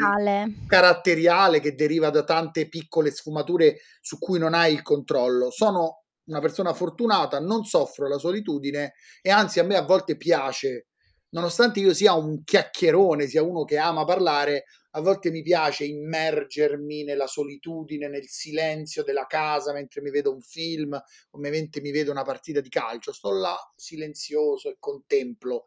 caratteriale, 0.67 1.61
che 1.61 1.75
deriva 1.75 2.11
da 2.11 2.23
tante 2.23 2.69
piccole 2.69 3.11
sfumature 3.11 3.79
su 4.01 4.19
cui 4.19 4.39
non 4.39 4.55
hai 4.55 4.73
il 4.73 4.83
controllo. 4.83 5.51
Sono 5.51 6.05
una 6.27 6.41
persona 6.41 6.73
fortunata, 6.73 7.41
non 7.41 7.65
soffro 7.65 8.09
la 8.09 8.19
solitudine 8.19 8.95
e 9.21 9.31
anzi 9.31 9.61
a 9.61 9.65
me 9.65 9.77
a 9.77 9.83
volte 9.83 10.17
piace 10.17 10.87
nonostante 11.35 11.81
io 11.81 11.93
sia 11.93 12.15
un 12.15 12.43
chiacchierone, 12.45 13.27
sia 13.27 13.43
uno 13.43 13.65
che 13.65 13.77
ama 13.77 14.05
parlare, 14.05 14.65
a 14.97 15.01
volte 15.01 15.31
mi 15.31 15.43
piace 15.43 15.85
immergermi 15.85 17.03
nella 17.03 17.27
solitudine, 17.27 18.09
nel 18.09 18.29
silenzio 18.29 19.03
della 19.03 19.27
casa 19.27 19.73
mentre 19.73 20.01
mi 20.01 20.11
vedo 20.11 20.33
un 20.33 20.41
film 20.41 20.93
o 20.95 21.39
mentre 21.39 21.81
mi 21.81 21.91
vedo 21.91 22.13
una 22.13 22.23
partita 22.23 22.61
di 22.61 22.69
calcio. 22.69 23.13
Sto 23.13 23.33
là 23.33 23.57
silenzioso 23.75 24.71
e 24.71 24.77
contemplo. 24.79 25.65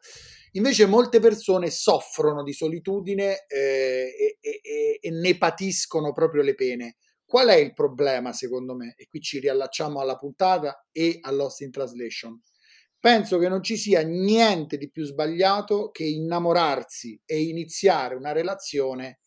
Invece 0.54 0.86
molte 0.86 1.20
persone 1.20 1.70
soffrono 1.70 2.42
di 2.42 2.54
solitudine 2.54 3.46
eh, 3.48 4.38
e, 4.40 4.60
e, 4.62 5.00
e 5.02 5.12
ne 5.12 5.38
patiscono 5.38 6.14
proprio 6.14 6.42
le 6.42 6.56
pene. 6.56 6.98
Qual 7.26 7.50
è 7.50 7.56
il 7.56 7.74
problema 7.74 8.32
secondo 8.32 8.76
me? 8.76 8.94
E 8.96 9.08
qui 9.10 9.20
ci 9.20 9.40
riallacciamo 9.40 10.00
alla 10.00 10.16
puntata 10.16 10.88
e 10.94 11.18
all'Host 11.22 11.60
in 11.62 11.72
Translation 11.72 12.42
penso 13.00 13.38
che 13.38 13.48
non 13.48 13.64
ci 13.64 13.78
sia 13.78 14.02
niente 14.02 14.78
di 14.78 14.90
più 14.90 15.06
sbagliato 15.06 15.90
che 15.92 16.04
innamorarsi 16.04 17.22
e 17.26 17.42
iniziare 17.44 18.16
una 18.16 18.32
relazione 18.32 19.20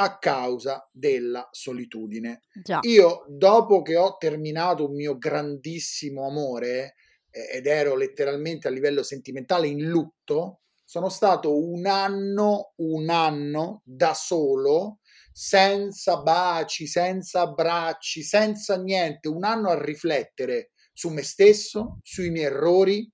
a 0.00 0.18
causa 0.18 0.88
della 0.92 1.48
solitudine. 1.50 2.42
Già. 2.62 2.78
Io, 2.82 3.24
dopo 3.28 3.82
che 3.82 3.96
ho 3.96 4.16
terminato 4.16 4.88
un 4.88 4.94
mio 4.94 5.18
grandissimo 5.18 6.26
amore 6.26 6.94
eh, 7.30 7.56
ed 7.56 7.66
ero 7.66 7.96
letteralmente 7.96 8.68
a 8.68 8.70
livello 8.70 9.02
sentimentale 9.02 9.66
in 9.66 9.88
lutto, 9.88 10.60
sono 10.84 11.08
stato 11.08 11.58
un 11.58 11.84
anno, 11.86 12.72
un 12.76 13.10
anno 13.10 13.82
da 13.84 14.14
solo, 14.14 15.00
senza 15.32 16.22
baci, 16.22 16.86
senza 16.86 17.42
abbracci, 17.42 18.22
senza 18.22 18.76
niente, 18.80 19.28
un 19.28 19.44
anno 19.44 19.68
a 19.68 19.80
riflettere 19.80 20.70
su 20.92 21.10
me 21.10 21.22
stesso, 21.22 21.98
sui 22.02 22.30
miei 22.30 22.46
errori, 22.46 23.08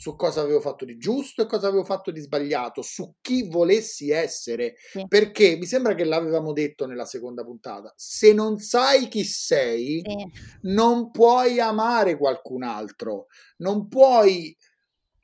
su 0.00 0.16
cosa 0.16 0.40
avevo 0.40 0.62
fatto 0.62 0.86
di 0.86 0.96
giusto 0.96 1.42
e 1.42 1.46
cosa 1.46 1.66
avevo 1.66 1.84
fatto 1.84 2.10
di 2.10 2.20
sbagliato, 2.20 2.80
su 2.80 3.16
chi 3.20 3.46
volessi 3.46 4.08
essere, 4.08 4.76
sì. 4.78 5.04
perché 5.06 5.58
mi 5.58 5.66
sembra 5.66 5.94
che 5.94 6.04
l'avevamo 6.04 6.54
detto 6.54 6.86
nella 6.86 7.04
seconda 7.04 7.44
puntata, 7.44 7.92
se 7.94 8.32
non 8.32 8.56
sai 8.56 9.08
chi 9.08 9.24
sei, 9.24 10.00
sì. 10.02 10.26
non 10.62 11.10
puoi 11.10 11.60
amare 11.60 12.16
qualcun 12.16 12.62
altro, 12.62 13.26
non 13.58 13.88
puoi 13.88 14.56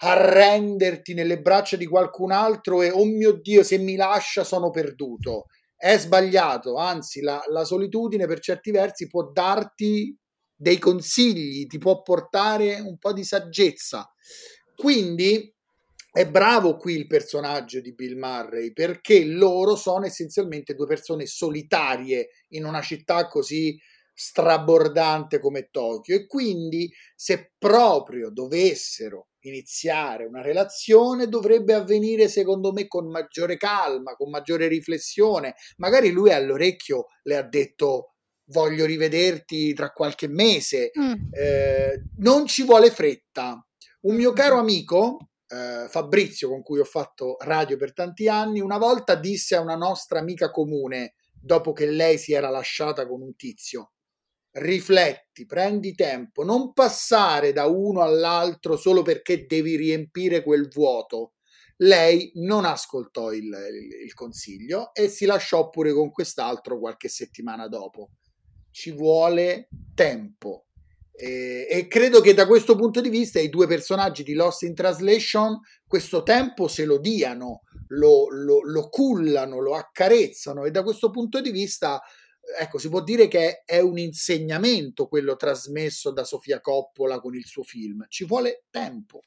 arrenderti 0.01 1.15
nelle 1.15 1.41
braccia 1.41 1.79
di 1.79 1.87
qualcun 1.87 2.31
altro 2.31 2.83
e 2.83 2.91
oh 2.91 3.07
mio 3.07 3.33
Dio, 3.33 3.63
se 3.63 3.79
mi 3.79 3.97
lascia 3.97 4.45
sono 4.45 4.69
perduto. 4.69 5.47
È 5.75 5.97
sbagliato, 5.97 6.77
anzi 6.77 7.23
la, 7.23 7.43
la 7.49 7.65
solitudine 7.65 8.27
per 8.27 8.41
certi 8.41 8.71
versi 8.73 9.07
può 9.07 9.31
darti 9.33 10.15
dei 10.55 10.79
consigli, 10.79 11.67
ti 11.67 11.79
può 11.79 12.03
portare 12.03 12.79
un 12.81 12.99
po' 12.99 13.15
di 13.15 13.25
saggezza. 13.25 14.07
Quindi 14.77 15.53
è 16.13 16.27
bravo 16.27 16.77
qui 16.77 16.95
il 16.95 17.07
personaggio 17.07 17.81
di 17.81 17.93
Bill 17.93 18.17
Murray 18.17 18.73
perché 18.73 19.25
loro 19.25 19.77
sono 19.77 20.07
essenzialmente 20.07 20.75
due 20.75 20.87
persone 20.87 21.27
solitarie 21.27 22.29
in 22.51 22.65
una 22.65 22.81
città 22.81 23.27
così 23.29 23.79
strabordante 24.19 25.39
come 25.39 25.69
Tokyo 25.71 26.17
e 26.17 26.27
quindi 26.27 26.91
se 27.15 27.53
proprio 27.59 28.31
dovessero 28.31 29.29
iniziare 29.41 30.25
una 30.25 30.41
relazione 30.41 31.29
dovrebbe 31.29 31.75
avvenire 31.75 32.29
secondo 32.29 32.73
me 32.73 32.87
con 32.87 33.11
maggiore 33.11 33.59
calma, 33.59 34.15
con 34.15 34.31
maggiore 34.31 34.69
riflessione. 34.69 35.55
Magari 35.77 36.11
lui 36.11 36.33
all'orecchio 36.33 37.09
le 37.25 37.37
ha 37.37 37.43
detto 37.43 38.15
voglio 38.47 38.87
rivederti 38.87 39.75
tra 39.75 39.91
qualche 39.91 40.29
mese, 40.29 40.93
mm. 40.99 41.15
eh, 41.33 42.03
non 42.19 42.47
ci 42.47 42.65
vuole 42.65 42.91
fretta, 42.91 43.61
un 44.07 44.15
mio 44.15 44.33
caro 44.33 44.59
amico, 44.59 45.31
eh, 45.49 45.87
Fabrizio, 45.89 46.49
con 46.49 46.63
cui 46.63 46.79
ho 46.79 46.85
fatto 46.85 47.37
radio 47.41 47.77
per 47.77 47.93
tanti 47.93 48.29
anni, 48.29 48.61
una 48.61 48.79
volta 48.79 49.17
disse 49.17 49.57
a 49.57 49.61
una 49.61 49.75
nostra 49.75 50.21
amica 50.21 50.51
comune, 50.51 51.15
dopo 51.33 51.73
che 51.73 51.87
lei 51.87 52.17
si 52.17 52.33
era 52.33 52.49
lasciata 52.49 53.07
con 53.07 53.21
un 53.21 53.35
tizio, 53.35 53.93
rifletti, 54.53 55.45
prendi 55.45 55.95
tempo, 55.95 56.45
non 56.45 56.73
passare 56.73 57.53
da 57.53 57.67
uno 57.67 58.01
all'altro 58.03 58.77
solo 58.77 59.03
perché 59.03 59.45
devi 59.45 59.77
riempire 59.77 60.43
quel 60.43 60.69
vuoto. 60.69 61.33
Lei 61.79 62.31
non 62.37 62.65
ascoltò 62.65 63.33
il, 63.33 63.45
il, 63.45 64.05
il 64.05 64.15
consiglio 64.15 64.95
e 64.95 65.09
si 65.09 65.27
lasciò 65.27 65.69
pure 65.69 65.93
con 65.93 66.11
quest'altro 66.11 66.79
qualche 66.79 67.09
settimana 67.09 67.67
dopo. 67.69 68.13
Ci 68.71 68.93
vuole 68.93 69.69
tempo 69.95 70.66
e, 71.19 71.67
e, 71.71 71.87
credo 71.87 72.21
che 72.21 72.35
da 72.35 72.47
questo 72.47 72.77
punto 72.77 73.01
di 73.01 73.09
vista 73.09 73.41
i 73.41 73.49
due 73.49 73.67
personaggi 73.67 74.23
di 74.23 74.35
Lost 74.35 74.63
in 74.63 74.75
Translation 74.75 75.59
questo 75.87 76.23
tempo 76.23 76.69
se 76.69 76.85
lo 76.85 76.99
diano, 76.99 77.63
lo, 77.89 78.29
lo, 78.31 78.61
lo 78.63 78.89
cullano, 78.89 79.61
lo 79.61 79.75
accarezzano 79.75 80.65
e 80.65 80.71
da 80.71 80.83
questo 80.83 81.11
punto 81.11 81.41
di 81.41 81.51
vista 81.51 82.03
ecco, 82.59 82.79
si 82.79 82.89
può 82.89 83.03
dire 83.03 83.29
che 83.29 83.63
è 83.65 83.81
un 83.81 83.99
insegnamento 83.99 85.09
quello 85.09 85.37
trasmesso 85.37 86.11
da 86.13 86.25
Sofia 86.25 86.61
Coppola 86.61 87.19
con 87.21 87.35
il 87.35 87.45
suo 87.45 87.63
film. 87.63 88.05
Ci 88.09 88.25
vuole 88.25 88.65
tempo. 88.71 89.23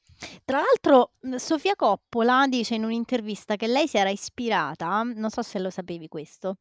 Tra 0.45 0.57
l'altro, 0.59 1.13
mhmm, 1.21 1.35
Sofia 1.35 1.75
Coppola 1.75 2.45
dice 2.47 2.75
in 2.75 2.83
un'intervista 2.83 3.55
che 3.55 3.67
lei 3.67 3.87
si 3.87 3.97
era 3.97 4.09
ispirata, 4.09 5.03
non 5.03 5.29
so 5.29 5.41
se 5.41 5.59
lo 5.59 5.69
sapevi 5.69 6.07
questo, 6.07 6.57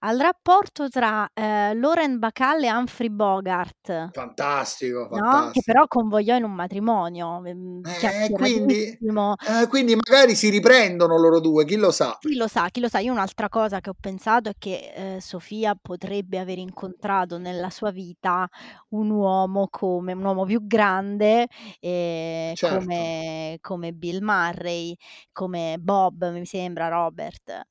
al 0.00 0.18
rapporto 0.18 0.88
tra, 0.88 1.28
ehm, 1.32 1.78
Lauren 1.80 2.18
Bacall 2.18 2.62
e 2.64 2.70
Humphrey 2.72 3.08
Bogart. 3.10 4.12
Fantastico, 4.12 5.08
No, 5.12 5.48
che 5.50 5.62
però 5.64 5.86
convogliò 5.88 6.36
in 6.36 6.44
un 6.44 6.52
matrimonio, 6.54 7.40
mhmm, 7.40 7.82
Eh, 7.84 8.30
quindi 8.32 8.82
eh, 8.92 9.66
quindi 9.68 9.94
magari 9.96 10.34
si 10.34 10.50
riprendono 10.50 11.16
loro 11.18 11.40
due, 11.40 11.64
chi 11.64 11.76
lo 11.76 11.90
sa? 11.90 12.20
Chi 12.22 12.36
lo 12.36 12.48
sa, 12.48 12.68
chi 12.68 12.80
lo 12.80 12.88
sa. 12.88 12.98
Io 12.98 13.12
un'altra 13.12 13.48
cosa 13.48 13.80
che 13.80 13.88
ho 13.88 13.94
pensato 13.98 14.50
è 14.50 14.52
che, 14.58 14.92
ehm, 14.94 15.18
Sofia 15.20 15.74
potrebbe 15.80 16.38
aver 16.38 16.58
incontrato 16.58 17.38
nella 17.38 17.70
sua 17.70 17.90
vita 17.90 18.46
un 18.90 19.08
uomo 19.08 19.68
come 19.70 20.12
un 20.12 20.22
uomo 20.22 20.44
più 20.44 20.66
grande, 20.66 21.46
ehm, 21.80 22.52
Certo 22.90 23.20
come, 23.20 23.58
come 23.60 23.92
Bill 23.92 24.22
Murray, 24.22 24.96
come 25.32 25.76
Bob, 25.78 26.30
mi 26.30 26.44
sembra, 26.44 26.88
Robert. 26.88 27.66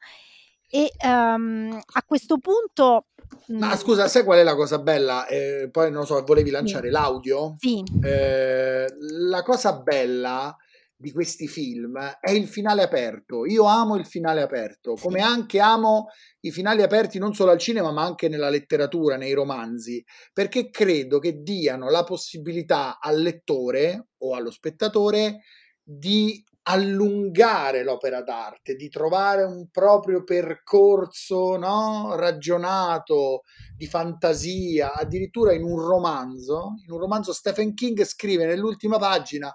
E 0.72 0.92
um, 1.04 1.80
a 1.94 2.04
questo 2.06 2.38
punto. 2.38 3.08
Ma 3.48 3.76
scusa, 3.76 4.08
sai 4.08 4.24
qual 4.24 4.40
è 4.40 4.44
la 4.44 4.56
cosa 4.56 4.80
bella? 4.80 5.26
Eh, 5.28 5.70
poi 5.72 5.92
non 5.92 6.06
so, 6.06 6.24
volevi 6.24 6.52
lanciare 6.52 6.88
sì. 6.88 6.94
l'audio? 6.94 7.56
Sì. 7.58 7.84
Eh, 8.04 8.86
la 9.28 9.42
cosa 9.44 9.80
bella 9.82 10.56
di 11.02 11.12
questi 11.12 11.48
film 11.48 11.98
è 12.20 12.32
il 12.32 12.48
finale 12.48 12.84
aperto. 12.84 13.46
Io 13.46 13.64
amo 13.64 13.96
il 13.96 14.06
finale 14.06 14.42
aperto, 14.42 14.96
come 14.96 15.22
anche 15.22 15.60
amo 15.60 16.08
i 16.42 16.52
finali 16.52 16.82
aperti 16.82 17.18
non 17.20 17.34
solo 17.34 17.52
al 17.52 17.58
cinema, 17.58 17.92
ma 17.92 18.04
anche 18.04 18.28
nella 18.28 18.50
letteratura, 18.50 19.16
nei 19.16 19.32
romanzi, 19.34 20.04
perché 20.34 20.70
credo 20.70 21.20
che 21.20 21.42
diano 21.42 21.90
la 21.90 22.04
possibilità 22.04 23.00
al 23.00 23.22
lettore 23.22 24.09
o 24.20 24.36
allo 24.36 24.52
spettatore 24.52 25.42
di 25.84 26.44
allungare 26.64 27.84
l'opera 27.84 28.22
d'arte, 28.22 28.76
di 28.76 28.90
trovare 28.90 29.44
un 29.44 29.70
proprio 29.72 30.24
percorso 30.24 31.58
no? 31.58 32.16
ragionato 32.16 33.42
di 33.76 33.88
fantasia, 33.88 34.94
addirittura 34.94 35.54
in 35.54 35.64
un 35.64 35.80
romanzo, 35.80 36.74
in 36.86 36.92
un 36.92 37.00
romanzo 37.00 37.34
Stephen 37.34 37.74
King 37.74 38.04
scrive 38.04 38.46
nell'ultima 38.46 39.00
pagina 39.00 39.52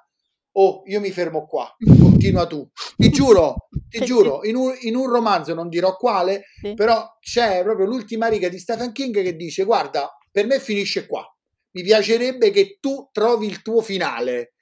oh, 0.56 0.82
io 0.86 1.00
mi 1.00 1.10
fermo 1.10 1.46
qua, 1.46 1.74
continua 1.98 2.46
tu. 2.46 2.68
Ti 2.96 3.10
giuro, 3.10 3.68
ti 3.88 4.04
giuro, 4.04 4.44
in 4.44 4.56
un, 4.56 4.74
in 4.82 4.96
un, 4.96 5.08
romanzo, 5.08 5.54
non 5.54 5.68
dirò 5.68 5.96
quale, 5.96 6.44
sì. 6.60 6.74
però 6.74 7.06
c'è 7.20 7.62
proprio 7.62 7.86
l'ultima 7.86 8.28
riga 8.28 8.48
di 8.48 8.58
Stephen 8.58 8.92
King 8.92 9.22
che 9.22 9.36
dice, 9.36 9.64
guarda, 9.64 10.10
per 10.30 10.46
me 10.46 10.60
finisce 10.60 11.06
qua. 11.06 11.24
Mi 11.72 11.82
piacerebbe 11.82 12.50
che 12.50 12.78
tu 12.80 13.08
trovi 13.12 13.46
il 13.46 13.62
tuo 13.62 13.80
finale. 13.80 14.53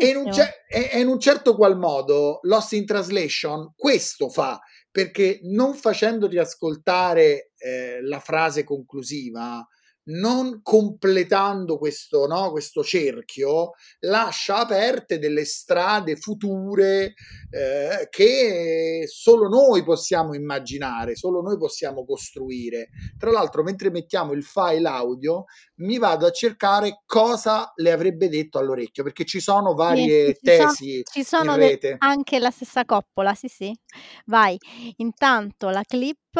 E 0.00 0.08
in, 0.08 0.16
un, 0.16 0.30
e 0.68 0.98
in 1.00 1.08
un 1.08 1.20
certo 1.20 1.54
qual 1.54 1.78
modo 1.78 2.40
Lost 2.42 2.72
in 2.72 2.86
Translation 2.86 3.72
questo 3.76 4.28
fa, 4.28 4.60
perché 4.90 5.40
non 5.42 5.74
facendoti 5.74 6.38
ascoltare 6.38 7.52
eh, 7.56 8.00
la 8.02 8.20
frase 8.20 8.64
conclusiva, 8.64 9.66
non 10.08 10.60
completando 10.62 11.78
questo, 11.78 12.26
no, 12.26 12.50
questo 12.50 12.82
cerchio, 12.82 13.72
lascia 14.00 14.58
aperte 14.58 15.18
delle 15.18 15.44
strade 15.44 16.16
future 16.16 17.14
eh, 17.50 18.06
che 18.10 19.04
solo 19.06 19.48
noi 19.48 19.82
possiamo 19.82 20.34
immaginare, 20.34 21.16
solo 21.16 21.40
noi 21.40 21.58
possiamo 21.58 22.04
costruire. 22.04 22.88
Tra 23.18 23.30
l'altro, 23.30 23.62
mentre 23.62 23.90
mettiamo 23.90 24.32
il 24.32 24.44
file 24.44 24.88
audio, 24.88 25.44
mi 25.76 25.98
vado 25.98 26.26
a 26.26 26.30
cercare 26.30 27.02
cosa 27.04 27.72
le 27.76 27.92
avrebbe 27.92 28.28
detto 28.28 28.58
all'orecchio, 28.58 29.02
perché 29.02 29.24
ci 29.24 29.40
sono 29.40 29.74
varie 29.74 30.34
sì, 30.34 30.40
tesi. 30.42 31.02
Ci 31.04 31.24
sono, 31.24 31.56
ci 31.56 31.78
sono 31.80 31.96
anche 31.98 32.38
la 32.38 32.50
stessa 32.50 32.84
coppola, 32.84 33.34
sì, 33.34 33.48
sì. 33.48 33.78
Vai, 34.26 34.58
intanto 34.96 35.68
la 35.68 35.82
clip 35.86 36.36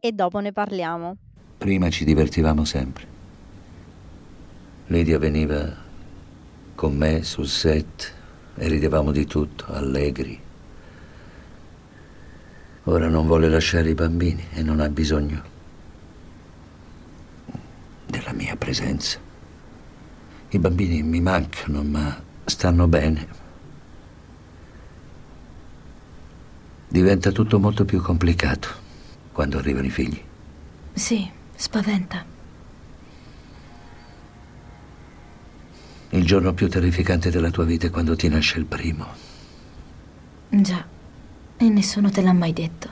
e 0.00 0.12
dopo 0.12 0.38
ne 0.38 0.52
parliamo. 0.52 1.16
Prima 1.58 1.90
ci 1.90 2.04
divertivamo 2.04 2.64
sempre. 2.64 3.07
Lidia 4.90 5.18
veniva 5.18 5.70
con 6.74 6.96
me 6.96 7.22
sul 7.22 7.46
set 7.46 8.10
e 8.54 8.68
ridevamo 8.68 9.12
di 9.12 9.26
tutto, 9.26 9.66
allegri. 9.66 10.40
Ora 12.84 13.08
non 13.08 13.26
vuole 13.26 13.50
lasciare 13.50 13.90
i 13.90 13.94
bambini 13.94 14.46
e 14.50 14.62
non 14.62 14.80
ha 14.80 14.88
bisogno 14.88 15.42
della 18.06 18.32
mia 18.32 18.56
presenza. 18.56 19.18
I 20.48 20.58
bambini 20.58 21.02
mi 21.02 21.20
mancano, 21.20 21.82
ma 21.82 22.22
stanno 22.46 22.88
bene. 22.88 23.28
Diventa 26.88 27.30
tutto 27.30 27.58
molto 27.58 27.84
più 27.84 28.00
complicato 28.00 28.68
quando 29.32 29.58
arrivano 29.58 29.84
i 29.84 29.90
figli. 29.90 30.22
Sì, 30.94 31.30
spaventa. 31.54 32.36
Il 36.10 36.24
giorno 36.24 36.54
più 36.54 36.70
terrificante 36.70 37.30
della 37.30 37.50
tua 37.50 37.64
vita 37.64 37.86
è 37.86 37.90
quando 37.90 38.16
ti 38.16 38.28
nasce 38.28 38.58
il 38.58 38.64
primo. 38.64 39.06
Già, 40.48 40.82
e 41.58 41.68
nessuno 41.68 42.10
te 42.10 42.22
l'ha 42.22 42.32
mai 42.32 42.54
detto. 42.54 42.88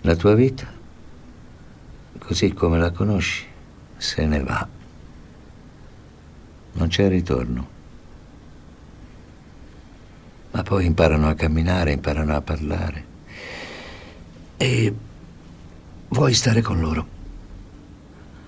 La 0.00 0.16
tua 0.16 0.34
vita, 0.34 0.66
così 2.18 2.52
come 2.54 2.78
la 2.78 2.90
conosci, 2.90 3.44
se 3.96 4.26
ne 4.26 4.42
va. 4.42 4.66
Non 6.72 6.88
c'è 6.88 7.08
ritorno. 7.08 7.68
Ma 10.50 10.62
poi 10.64 10.86
imparano 10.86 11.28
a 11.28 11.34
camminare, 11.34 11.92
imparano 11.92 12.34
a 12.34 12.40
parlare. 12.40 13.04
E 14.56 14.94
vuoi 16.08 16.34
stare 16.34 16.62
con 16.62 16.80
loro. 16.80 17.18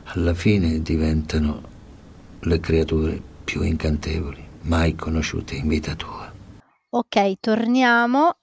Alla 0.04 0.34
fine 0.34 0.82
diventano 0.82 1.70
le 2.42 2.60
creature 2.60 3.20
più 3.44 3.62
incantevoli 3.62 4.50
mai 4.62 4.94
conosciute 4.94 5.54
in 5.54 5.68
vita 5.68 5.94
tua. 5.94 6.32
Ok, 6.90 7.34
torniamo. 7.40 8.36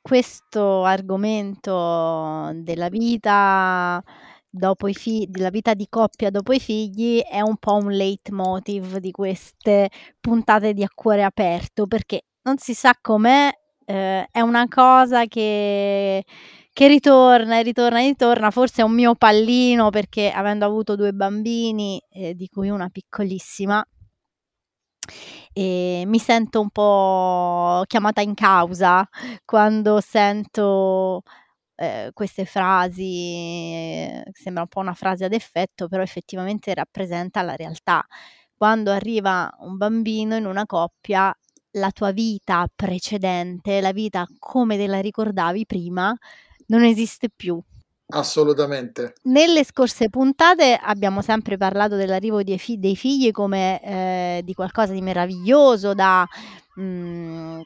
Questo 0.00 0.84
argomento 0.84 2.50
della 2.54 2.88
vita 2.88 4.02
dopo 4.48 4.88
i 4.88 4.94
figli, 4.94 5.26
della 5.28 5.50
vita 5.50 5.74
di 5.74 5.86
coppia 5.88 6.30
dopo 6.30 6.52
i 6.52 6.60
figli 6.60 7.20
è 7.20 7.40
un 7.40 7.56
po' 7.56 7.76
un 7.76 7.90
leitmotiv 7.90 8.96
di 8.98 9.10
queste 9.10 9.88
puntate 10.20 10.74
di 10.74 10.82
A 10.82 10.88
Cuore 10.92 11.22
Aperto 11.22 11.86
perché 11.86 12.24
non 12.42 12.58
si 12.58 12.74
sa 12.74 12.94
com'è, 13.00 13.50
eh, 13.84 14.28
è 14.30 14.40
una 14.40 14.66
cosa 14.68 15.26
che, 15.26 16.24
che 16.72 16.88
ritorna 16.88 17.58
e 17.58 17.62
ritorna 17.62 18.00
e 18.00 18.06
ritorna, 18.08 18.50
forse 18.50 18.82
è 18.82 18.84
un 18.84 18.94
mio 18.94 19.14
pallino 19.14 19.90
perché 19.90 20.30
avendo 20.30 20.64
avuto 20.64 20.96
due 20.96 21.12
bambini, 21.12 22.02
eh, 22.10 22.34
di 22.34 22.48
cui 22.48 22.70
una 22.70 22.88
piccolissima, 22.88 23.84
e 25.52 26.04
mi 26.06 26.18
sento 26.18 26.60
un 26.60 26.70
po' 26.70 27.82
chiamata 27.86 28.20
in 28.22 28.34
causa 28.34 29.06
quando 29.44 30.00
sento 30.00 31.22
eh, 31.76 32.10
queste 32.14 32.44
frasi, 32.46 33.02
eh, 33.74 34.24
sembra 34.32 34.62
un 34.62 34.68
po' 34.68 34.80
una 34.80 34.94
frase 34.94 35.24
ad 35.26 35.32
effetto, 35.34 35.88
però 35.88 36.02
effettivamente 36.02 36.74
rappresenta 36.74 37.42
la 37.42 37.56
realtà. 37.56 38.04
Quando 38.54 38.92
arriva 38.92 39.52
un 39.60 39.76
bambino 39.76 40.36
in 40.36 40.46
una 40.46 40.66
coppia, 40.66 41.34
la 41.72 41.90
tua 41.92 42.12
vita 42.12 42.66
precedente, 42.74 43.80
la 43.80 43.92
vita 43.92 44.26
come 44.38 44.76
te 44.76 44.86
la 44.86 45.00
ricordavi 45.00 45.66
prima, 45.66 46.14
non 46.66 46.84
esiste 46.84 47.28
più. 47.34 47.60
Assolutamente. 48.14 49.14
Nelle 49.22 49.64
scorse 49.64 50.10
puntate 50.10 50.78
abbiamo 50.80 51.22
sempre 51.22 51.56
parlato 51.56 51.96
dell'arrivo 51.96 52.42
dei, 52.42 52.58
fi- 52.58 52.78
dei 52.78 52.96
figli 52.96 53.30
come 53.30 53.82
eh, 53.82 54.40
di 54.44 54.54
qualcosa 54.54 54.92
di 54.92 55.00
meraviglioso 55.00 55.94
da... 55.94 56.26
Mm, 56.78 57.60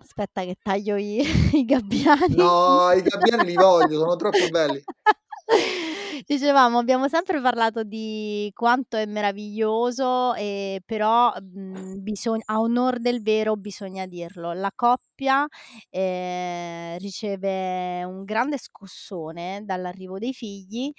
aspetta 0.00 0.42
che 0.42 0.56
taglio 0.60 0.96
i, 0.96 1.22
i 1.54 1.64
gabbiani. 1.64 2.34
No, 2.34 2.90
i 2.92 3.02
gabbiani 3.02 3.44
li 3.44 3.54
voglio, 3.54 4.00
sono 4.00 4.16
troppo 4.16 4.48
belli. 4.50 4.82
Dicevamo, 6.26 6.78
abbiamo 6.78 7.08
sempre 7.08 7.40
parlato 7.40 7.82
di 7.82 8.50
quanto 8.54 8.96
è 8.96 9.04
meraviglioso, 9.06 10.34
e 10.34 10.80
però 10.84 11.32
mh, 11.38 11.96
bisogna, 12.00 12.42
a 12.46 12.60
onor 12.60 12.98
del 12.98 13.20
vero 13.22 13.56
bisogna 13.56 14.06
dirlo. 14.06 14.52
La 14.52 14.72
coppia 14.74 15.46
eh, 15.90 16.96
riceve 16.98 18.04
un 18.04 18.24
grande 18.24 18.58
scossone 18.58 19.62
dall'arrivo 19.64 20.18
dei 20.18 20.32
figli 20.32 20.90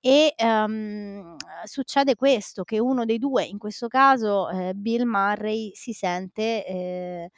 e 0.00 0.34
um, 0.38 1.34
succede 1.64 2.14
questo, 2.14 2.62
che 2.64 2.78
uno 2.78 3.04
dei 3.04 3.18
due, 3.18 3.44
in 3.44 3.58
questo 3.58 3.88
caso 3.88 4.48
eh, 4.50 4.74
Bill 4.74 5.04
Murray, 5.04 5.70
si 5.74 5.92
sente... 5.92 6.64
Eh, 6.66 7.30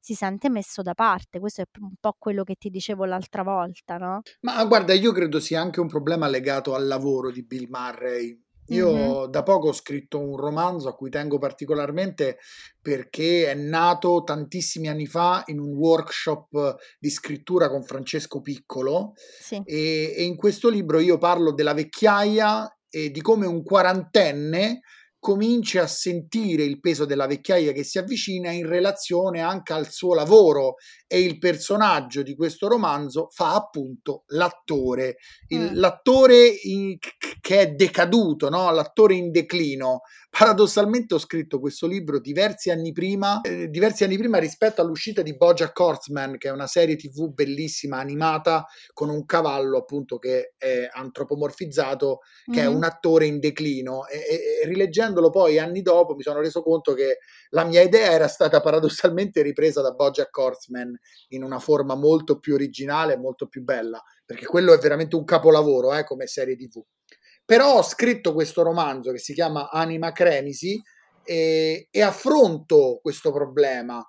si 0.00 0.14
sente 0.14 0.48
messo 0.48 0.82
da 0.82 0.94
parte. 0.94 1.38
Questo 1.38 1.60
è 1.60 1.64
un 1.80 1.94
po' 2.00 2.16
quello 2.18 2.42
che 2.42 2.54
ti 2.54 2.70
dicevo 2.70 3.04
l'altra 3.04 3.42
volta, 3.42 3.98
no? 3.98 4.22
Ma 4.40 4.64
guarda, 4.64 4.94
io 4.94 5.12
credo 5.12 5.38
sia 5.38 5.60
anche 5.60 5.80
un 5.80 5.88
problema 5.88 6.26
legato 6.26 6.74
al 6.74 6.86
lavoro 6.86 7.30
di 7.30 7.44
Bill 7.44 7.68
Murray. 7.68 8.42
Io 8.70 8.92
mm-hmm. 8.92 9.30
da 9.30 9.42
poco 9.42 9.68
ho 9.68 9.72
scritto 9.72 10.20
un 10.20 10.36
romanzo 10.36 10.88
a 10.88 10.94
cui 10.94 11.10
tengo 11.10 11.38
particolarmente 11.38 12.38
perché 12.80 13.50
è 13.50 13.54
nato 13.54 14.22
tantissimi 14.22 14.88
anni 14.88 15.06
fa 15.06 15.42
in 15.46 15.58
un 15.58 15.72
workshop 15.74 16.76
di 16.98 17.10
scrittura 17.10 17.68
con 17.68 17.82
Francesco 17.82 18.40
Piccolo 18.40 19.14
sì. 19.16 19.60
e, 19.64 20.14
e 20.16 20.22
in 20.22 20.36
questo 20.36 20.68
libro 20.68 21.00
io 21.00 21.18
parlo 21.18 21.52
della 21.52 21.74
vecchiaia 21.74 22.72
e 22.88 23.10
di 23.10 23.20
come 23.20 23.46
un 23.46 23.64
quarantenne 23.64 24.80
cominci 25.20 25.76
a 25.76 25.86
sentire 25.86 26.64
il 26.64 26.80
peso 26.80 27.04
della 27.04 27.26
vecchiaia 27.26 27.72
che 27.72 27.84
si 27.84 27.98
avvicina 27.98 28.50
in 28.50 28.66
relazione 28.66 29.40
anche 29.40 29.74
al 29.74 29.90
suo 29.90 30.14
lavoro 30.14 30.76
e 31.06 31.20
il 31.20 31.38
personaggio 31.38 32.22
di 32.22 32.34
questo 32.34 32.68
romanzo 32.68 33.28
fa 33.30 33.54
appunto 33.54 34.24
l'attore, 34.28 35.16
il, 35.48 35.72
mm. 35.72 35.74
l'attore 35.74 36.46
in, 36.62 36.96
che 37.40 37.60
è 37.60 37.70
decaduto, 37.72 38.48
no? 38.48 38.70
l'attore 38.70 39.14
in 39.14 39.30
declino. 39.30 40.00
Paradossalmente 40.30 41.14
ho 41.14 41.18
scritto 41.18 41.58
questo 41.58 41.88
libro 41.88 42.20
diversi 42.20 42.70
anni 42.70 42.92
prima, 42.92 43.40
eh, 43.40 43.68
diversi 43.68 44.04
anni 44.04 44.16
prima 44.16 44.38
rispetto 44.38 44.80
all'uscita 44.80 45.22
di 45.22 45.36
Bojack 45.36 45.78
Horseman, 45.78 46.38
che 46.38 46.48
è 46.48 46.52
una 46.52 46.68
serie 46.68 46.94
tv 46.94 47.32
bellissima 47.32 47.98
animata 47.98 48.64
con 48.92 49.10
un 49.10 49.26
cavallo 49.26 49.78
appunto 49.78 50.18
che 50.18 50.54
è 50.56 50.88
antropomorfizzato, 50.90 52.20
che 52.44 52.60
mm. 52.60 52.64
è 52.64 52.66
un 52.66 52.84
attore 52.84 53.26
in 53.26 53.40
declino 53.40 54.06
e, 54.06 54.18
e, 54.18 54.60
e 54.62 54.66
rileggendolo 55.10 55.30
poi 55.30 55.58
anni 55.58 55.82
dopo 55.82 56.14
mi 56.14 56.22
sono 56.22 56.40
reso 56.40 56.62
conto 56.62 56.94
che 56.94 57.18
la 57.50 57.64
mia 57.64 57.82
idea 57.82 58.12
era 58.12 58.28
stata 58.28 58.60
paradossalmente 58.60 59.42
ripresa 59.42 59.82
da 59.82 59.92
Bojack 59.92 60.36
Horseman 60.36 60.98
in 61.28 61.42
una 61.42 61.58
forma 61.58 61.94
molto 61.94 62.38
più 62.38 62.54
originale 62.54 63.14
e 63.14 63.18
molto 63.18 63.48
più 63.48 63.62
bella, 63.62 64.02
perché 64.24 64.46
quello 64.46 64.72
è 64.72 64.78
veramente 64.78 65.16
un 65.16 65.24
capolavoro 65.24 65.94
eh, 65.94 66.04
come 66.04 66.26
serie 66.26 66.56
tv. 66.56 66.82
Però 67.44 67.78
ho 67.78 67.82
scritto 67.82 68.32
questo 68.32 68.62
romanzo 68.62 69.10
che 69.10 69.18
si 69.18 69.34
chiama 69.34 69.70
Anima 69.70 70.12
Cremisi 70.12 70.80
e, 71.24 71.88
e 71.90 72.02
affronto 72.02 73.00
questo 73.02 73.32
problema, 73.32 74.00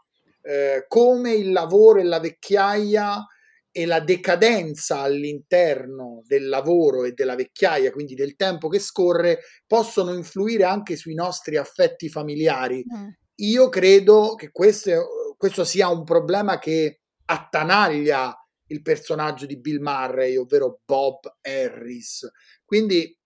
eh, 0.43 0.85
come 0.87 1.33
il 1.33 1.51
lavoro 1.51 1.99
e 1.99 2.03
la 2.03 2.19
vecchiaia 2.19 3.25
e 3.71 3.85
la 3.85 4.01
decadenza 4.01 4.99
all'interno 4.99 6.21
del 6.25 6.49
lavoro 6.49 7.05
e 7.05 7.13
della 7.13 7.35
vecchiaia, 7.35 7.91
quindi 7.91 8.15
del 8.15 8.35
tempo 8.35 8.67
che 8.67 8.79
scorre, 8.79 9.39
possono 9.65 10.13
influire 10.13 10.65
anche 10.65 10.95
sui 10.95 11.13
nostri 11.13 11.55
affetti 11.57 12.09
familiari. 12.09 12.83
Mm. 12.93 13.07
Io 13.35 13.69
credo 13.69 14.35
che 14.35 14.51
questo, 14.51 15.35
questo 15.37 15.63
sia 15.63 15.87
un 15.87 16.03
problema 16.03 16.59
che 16.59 17.01
attanaglia 17.25 18.35
il 18.67 18.81
personaggio 18.81 19.45
di 19.45 19.59
Bill 19.59 19.81
Murray, 19.81 20.35
ovvero 20.35 20.81
Bob 20.85 21.37
Harris. 21.41 22.29
Quindi 22.65 23.17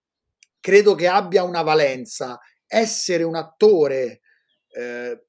credo 0.60 0.96
che 0.96 1.08
abbia 1.08 1.44
una 1.44 1.62
valenza. 1.62 2.40
Essere 2.68 3.24
un 3.24 3.36
attore 3.36 4.22
eh, 4.70 5.26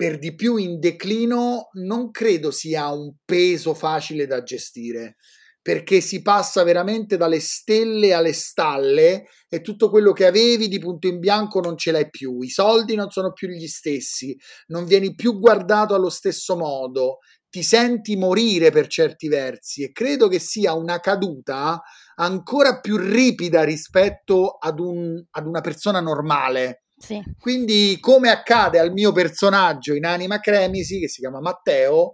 per 0.00 0.16
di 0.16 0.34
più 0.34 0.56
in 0.56 0.80
declino 0.80 1.68
non 1.72 2.10
credo 2.10 2.50
sia 2.50 2.88
un 2.88 3.12
peso 3.22 3.74
facile 3.74 4.26
da 4.26 4.42
gestire 4.42 5.16
perché 5.60 6.00
si 6.00 6.22
passa 6.22 6.62
veramente 6.62 7.18
dalle 7.18 7.38
stelle 7.38 8.14
alle 8.14 8.32
stalle 8.32 9.26
e 9.46 9.60
tutto 9.60 9.90
quello 9.90 10.12
che 10.12 10.24
avevi 10.24 10.68
di 10.68 10.78
punto 10.78 11.06
in 11.06 11.18
bianco 11.18 11.60
non 11.60 11.76
ce 11.76 11.90
l'hai 11.90 12.08
più, 12.08 12.40
i 12.40 12.48
soldi 12.48 12.94
non 12.94 13.10
sono 13.10 13.34
più 13.34 13.48
gli 13.48 13.66
stessi, 13.66 14.34
non 14.68 14.86
vieni 14.86 15.14
più 15.14 15.38
guardato 15.38 15.94
allo 15.94 16.08
stesso 16.08 16.56
modo, 16.56 17.18
ti 17.50 17.62
senti 17.62 18.16
morire 18.16 18.70
per 18.70 18.86
certi 18.86 19.28
versi 19.28 19.82
e 19.82 19.92
credo 19.92 20.28
che 20.28 20.38
sia 20.38 20.72
una 20.72 20.98
caduta 21.00 21.78
ancora 22.14 22.80
più 22.80 22.96
ripida 22.96 23.64
rispetto 23.64 24.56
ad, 24.58 24.80
un, 24.80 25.22
ad 25.28 25.46
una 25.46 25.60
persona 25.60 26.00
normale. 26.00 26.84
Sì. 27.00 27.22
Quindi, 27.40 27.96
come 27.98 28.28
accade 28.30 28.78
al 28.78 28.92
mio 28.92 29.10
personaggio 29.10 29.94
in 29.94 30.04
Anima 30.04 30.38
Cremisi, 30.38 31.00
che 31.00 31.08
si 31.08 31.20
chiama 31.20 31.40
Matteo, 31.40 32.12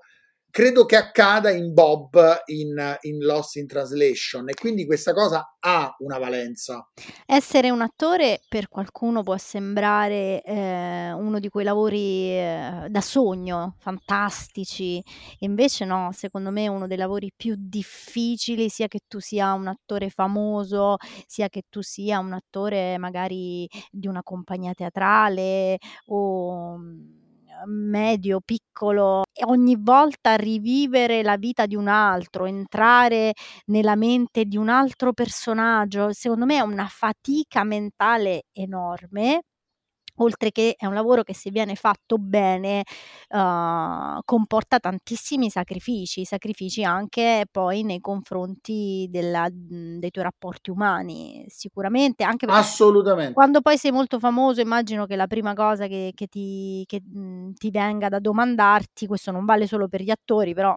credo 0.50 0.86
che 0.86 0.96
accada 0.96 1.50
in 1.50 1.74
Bob 1.74 2.42
in, 2.46 2.96
in, 3.02 3.18
Lost 3.18 3.56
in 3.56 3.66
Translation 3.66 4.48
e 4.48 4.54
quindi 4.54 4.86
questa 4.86 5.12
cosa 5.12 5.56
ha 5.60 5.94
una 5.98 6.18
valenza. 6.18 6.88
Essere 7.26 7.70
un 7.70 7.82
attore 7.82 8.40
per 8.48 8.68
qualcuno 8.68 9.22
può 9.22 9.36
sembrare 9.36 10.42
eh, 10.42 11.12
uno 11.12 11.38
di 11.40 11.48
quei 11.48 11.64
lavori 11.64 12.30
eh, 12.30 12.86
da 12.88 13.00
sogno, 13.00 13.76
fantastici, 13.78 15.02
invece 15.40 15.84
no, 15.84 16.10
secondo 16.12 16.50
me 16.50 16.64
è 16.64 16.68
uno 16.68 16.86
dei 16.86 16.96
lavori 16.96 17.32
più 17.36 17.54
difficili, 17.58 18.68
sia 18.68 18.88
che 18.88 19.00
tu 19.06 19.20
sia 19.20 19.52
un 19.52 19.66
attore 19.66 20.08
famoso, 20.08 20.96
sia 21.26 21.48
che 21.48 21.64
tu 21.68 21.82
sia 21.82 22.18
un 22.18 22.32
attore 22.32 22.96
magari 22.98 23.68
di 23.90 24.06
una 24.06 24.22
compagnia 24.22 24.72
teatrale 24.72 25.78
o 26.06 26.78
medio, 27.66 28.40
piccolo, 28.44 29.22
ogni 29.46 29.76
volta 29.78 30.36
rivivere 30.36 31.22
la 31.22 31.36
vita 31.36 31.66
di 31.66 31.74
un 31.74 31.88
altro, 31.88 32.44
entrare 32.46 33.32
nella 33.66 33.96
mente 33.96 34.44
di 34.44 34.56
un 34.56 34.68
altro 34.68 35.12
personaggio, 35.12 36.12
secondo 36.12 36.44
me 36.44 36.56
è 36.56 36.60
una 36.60 36.86
fatica 36.88 37.64
mentale 37.64 38.44
enorme 38.52 39.42
oltre 40.16 40.50
che 40.50 40.74
è 40.76 40.86
un 40.86 40.94
lavoro 40.94 41.22
che 41.22 41.34
se 41.34 41.50
viene 41.50 41.74
fatto 41.74 42.16
bene 42.18 42.82
uh, 43.28 44.20
comporta 44.24 44.78
tantissimi 44.78 45.50
sacrifici, 45.50 46.24
sacrifici 46.24 46.84
anche 46.84 47.44
poi 47.50 47.82
nei 47.82 48.00
confronti 48.00 49.06
della, 49.10 49.48
dei 49.50 50.10
tuoi 50.10 50.24
rapporti 50.24 50.70
umani, 50.70 51.44
sicuramente 51.48 52.24
anche 52.24 52.46
Assolutamente. 52.46 53.34
quando 53.34 53.60
poi 53.60 53.76
sei 53.76 53.90
molto 53.90 54.18
famoso 54.18 54.60
immagino 54.60 55.06
che 55.06 55.16
la 55.16 55.26
prima 55.26 55.54
cosa 55.54 55.86
che, 55.86 56.12
che, 56.14 56.26
ti, 56.26 56.84
che 56.86 57.00
mh, 57.02 57.52
ti 57.54 57.70
venga 57.70 58.08
da 58.08 58.18
domandarti, 58.18 59.06
questo 59.06 59.30
non 59.30 59.44
vale 59.44 59.66
solo 59.66 59.88
per 59.88 60.02
gli 60.02 60.10
attori, 60.10 60.54
però 60.54 60.74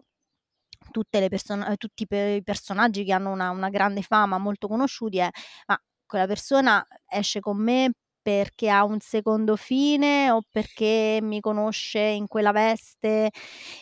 tutte 0.91 1.19
le 1.19 1.29
person- 1.29 1.75
tutti 1.77 2.05
i 2.09 2.41
personaggi 2.43 3.03
che 3.03 3.13
hanno 3.13 3.31
una, 3.31 3.49
una 3.51 3.69
grande 3.69 4.01
fama, 4.01 4.37
molto 4.37 4.67
conosciuti, 4.67 5.17
è 5.17 5.29
ma 5.67 5.79
quella 6.05 6.25
persona 6.25 6.85
esce 7.07 7.39
con 7.39 7.61
me 7.61 7.91
perché 8.29 8.69
ha 8.69 8.83
un 8.83 8.99
secondo 8.99 9.55
fine 9.55 10.29
o 10.29 10.43
perché 10.47 11.17
mi 11.19 11.39
conosce 11.39 11.99
in 11.99 12.27
quella 12.27 12.51
veste. 12.51 13.31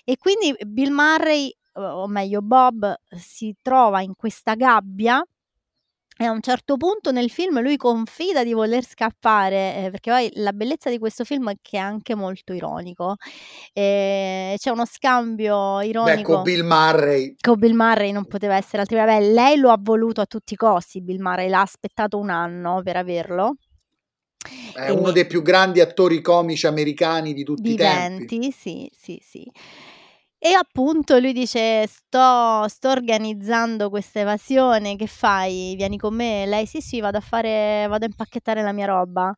E 0.05 0.17
quindi 0.17 0.55
Bill 0.65 0.91
Murray, 0.93 1.53
o 1.73 2.07
meglio 2.07 2.41
Bob, 2.41 2.95
si 3.09 3.53
trova 3.61 4.01
in 4.01 4.13
questa 4.15 4.55
gabbia 4.55 5.21
e 6.19 6.25
a 6.25 6.31
un 6.31 6.39
certo 6.41 6.77
punto 6.77 7.11
nel 7.11 7.29
film 7.29 7.61
lui 7.61 7.75
confida 7.75 8.43
di 8.45 8.53
voler 8.53 8.83
scappare, 8.83 9.75
eh, 9.75 9.89
perché 9.91 10.09
poi 10.11 10.31
la 10.35 10.53
bellezza 10.53 10.89
di 10.89 10.97
questo 10.97 11.25
film 11.25 11.51
è 11.51 11.55
che 11.61 11.77
è 11.77 11.81
anche 11.81 12.15
molto 12.15 12.53
ironico. 12.53 13.17
Eh, 13.73 14.55
c'è 14.57 14.69
uno 14.71 14.85
scambio 14.85 15.81
ironico. 15.81 16.15
Beh, 16.15 16.21
con 16.23 16.41
Bill 16.41 16.65
Murray. 16.65 17.35
Con 17.39 17.59
Bill 17.59 17.75
Murray 17.75 18.11
non 18.11 18.25
poteva 18.25 18.55
essere 18.55 18.81
altrimenti. 18.81 19.33
lei 19.33 19.57
lo 19.57 19.71
ha 19.71 19.77
voluto 19.77 20.21
a 20.21 20.25
tutti 20.25 20.53
i 20.53 20.55
costi, 20.55 21.01
Bill 21.01 21.21
Murray 21.21 21.49
l'ha 21.49 21.61
aspettato 21.61 22.17
un 22.17 22.29
anno 22.29 22.81
per 22.81 22.95
averlo. 22.95 23.57
È 24.73 24.87
e 24.87 24.91
uno 24.91 25.11
dei 25.11 25.25
più 25.25 25.41
grandi 25.41 25.81
attori 25.81 26.21
comici 26.21 26.67
americani 26.67 27.33
di 27.33 27.43
tutti 27.43 27.61
viventi, 27.71 28.23
i 28.23 28.27
tempi. 28.27 28.51
Sì, 28.51 28.91
sì, 28.95 29.21
sì. 29.23 29.51
E 30.41 30.49
appunto 30.53 31.17
lui 31.17 31.33
dice: 31.33 31.87
"Sto 31.87 32.67
sto 32.67 32.89
organizzando 32.91 33.89
questa 33.89 34.19
evasione, 34.19 34.95
che 34.95 35.07
fai? 35.07 35.73
Vieni 35.75 35.97
con 35.97 36.13
me?" 36.13 36.45
Lei: 36.45 36.67
"Sì, 36.67 36.79
sì, 36.79 36.99
vado 37.01 37.17
a 37.17 37.21
fare 37.21 37.87
vado 37.89 38.05
a 38.05 38.07
impacchettare 38.07 38.61
la 38.61 38.71
mia 38.71 38.85
roba." 38.85 39.33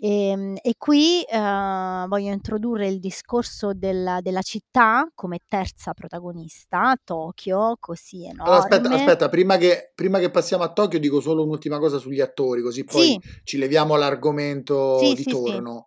Ehm, 0.00 0.56
e 0.62 0.72
qui, 0.78 1.22
uhm, 1.30 2.08
voglio 2.08 2.32
introdurre 2.32 2.86
il 2.88 2.98
discorso 2.98 3.72
della 3.74 4.20
della 4.22 4.40
città 4.40 5.06
come 5.14 5.40
terza 5.46 5.92
protagonista, 5.92 6.94
Tokyo, 7.04 7.76
così. 7.78 8.26
Allora 8.26 8.56
aspetta, 8.56 8.90
aspetta, 8.90 9.28
prima 9.28 9.56
che 9.56 9.92
prima 9.94 10.18
che 10.18 10.30
passiamo 10.30 10.62
a 10.62 10.72
Tokyo 10.72 10.98
dico 10.98 11.20
solo 11.20 11.42
un'ultima 11.42 11.78
cosa 11.78 11.98
sugli 11.98 12.20
attori, 12.20 12.62
così 12.62 12.86
poi 12.86 13.14
Sì. 13.14 13.20
ci 13.42 13.58
leviamo 13.58 13.96
l'argomento 13.96 15.12
Sì, 15.12 15.14
di 15.14 15.24
sì, 15.24 15.34
sì. 15.34 15.64
torno. 15.64 15.86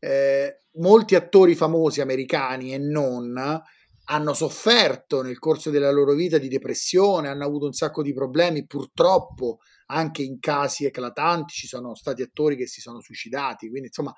Ehm, 0.00 0.48
molti 0.74 1.14
attori 1.16 1.54
famosi 1.56 2.00
americani 2.00 2.72
e 2.72 2.78
non 2.78 3.34
hanno 4.10 4.32
sofferto 4.32 5.22
nel 5.22 5.38
corso 5.38 5.70
della 5.70 5.90
loro 5.90 6.14
vita 6.14 6.38
di 6.38 6.48
depressione, 6.48 7.28
hanno 7.28 7.44
avuto 7.44 7.66
un 7.66 7.72
sacco 7.72 8.02
di 8.02 8.14
problemi, 8.14 8.66
purtroppo 8.66 9.58
anche 9.90 10.22
in 10.22 10.38
casi 10.38 10.84
eclatanti 10.84 11.52
ci 11.52 11.66
sono 11.66 11.94
stati 11.94 12.22
attori 12.22 12.56
che 12.56 12.66
si 12.66 12.80
sono 12.80 13.00
suicidati, 13.00 13.68
quindi 13.68 13.88
insomma 13.88 14.14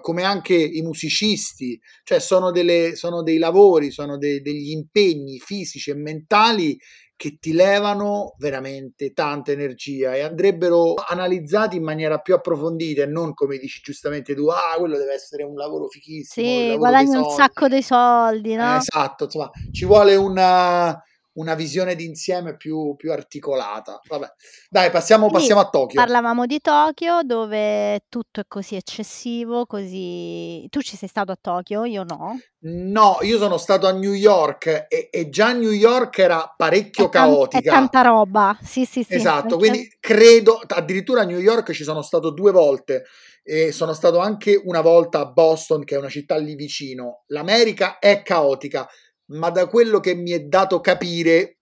come 0.00 0.22
anche 0.22 0.54
i 0.54 0.80
musicisti, 0.82 1.80
cioè 2.04 2.20
sono, 2.20 2.50
delle, 2.50 2.94
sono 2.96 3.22
dei 3.22 3.38
lavori, 3.38 3.90
sono 3.90 4.16
de, 4.16 4.40
degli 4.40 4.70
impegni 4.70 5.38
fisici 5.38 5.90
e 5.90 5.94
mentali 5.94 6.76
che 7.18 7.38
ti 7.40 7.52
levano 7.52 8.36
veramente 8.38 9.12
tanta 9.12 9.50
energia 9.50 10.14
e 10.14 10.20
andrebbero 10.20 10.94
analizzati 10.94 11.74
in 11.74 11.82
maniera 11.82 12.18
più 12.18 12.32
approfondita 12.32 13.02
e 13.02 13.06
non 13.06 13.34
come 13.34 13.58
dici 13.58 13.80
giustamente 13.82 14.36
tu, 14.36 14.46
ah, 14.46 14.76
quello 14.78 14.96
deve 14.96 15.14
essere 15.14 15.42
un 15.42 15.56
lavoro 15.56 15.88
fichissimo. 15.88 16.46
Sì, 16.46 16.76
guadagni 16.76 17.16
un 17.16 17.28
sacco 17.28 17.66
dei 17.66 17.82
soldi, 17.82 18.54
no? 18.54 18.74
Eh, 18.74 18.76
esatto, 18.76 19.24
insomma, 19.24 19.50
ci 19.72 19.84
vuole 19.84 20.14
una, 20.14 20.96
una 21.32 21.54
visione 21.54 21.94
d'insieme 21.94 22.56
più, 22.56 22.94
più 22.96 23.12
articolata. 23.12 24.00
Vabbè. 24.08 24.26
Dai, 24.68 24.90
passiamo, 24.90 25.30
passiamo, 25.30 25.60
a 25.60 25.68
Tokyo. 25.68 26.00
Parlavamo 26.00 26.46
di 26.46 26.60
Tokyo, 26.60 27.22
dove 27.22 28.04
tutto 28.08 28.40
è 28.40 28.44
così 28.48 28.74
eccessivo, 28.74 29.66
così... 29.66 30.66
Tu 30.70 30.80
ci 30.82 30.96
sei 30.96 31.08
stato 31.08 31.32
a 31.32 31.38
Tokyo? 31.40 31.84
Io 31.84 32.02
no. 32.02 32.38
No, 32.60 33.18
io 33.20 33.38
sono 33.38 33.56
stato 33.56 33.86
a 33.86 33.92
New 33.92 34.14
York 34.14 34.86
e, 34.88 35.08
e 35.12 35.28
già 35.28 35.52
New 35.52 35.70
York 35.70 36.18
era 36.18 36.52
parecchio 36.56 37.06
è 37.06 37.08
caotica. 37.08 37.70
È 37.70 37.72
tanta 37.72 38.02
roba, 38.02 38.58
sì, 38.60 38.84
sì, 38.84 39.04
sì. 39.04 39.14
Esatto, 39.14 39.58
quindi 39.58 39.88
credo, 40.00 40.60
addirittura 40.66 41.20
a 41.20 41.24
New 41.24 41.38
York 41.38 41.70
ci 41.70 41.84
sono 41.84 42.02
stato 42.02 42.30
due 42.30 42.50
volte 42.50 43.04
e 43.44 43.70
sono 43.70 43.92
stato 43.92 44.18
anche 44.18 44.60
una 44.62 44.80
volta 44.80 45.20
a 45.20 45.26
Boston, 45.26 45.84
che 45.84 45.94
è 45.94 45.98
una 45.98 46.08
città 46.08 46.36
lì 46.36 46.56
vicino. 46.56 47.22
L'America 47.28 47.98
è 47.98 48.22
caotica 48.22 48.88
ma 49.28 49.50
da 49.50 49.66
quello 49.66 50.00
che 50.00 50.14
mi 50.14 50.30
è 50.30 50.40
dato 50.40 50.80
capire 50.80 51.58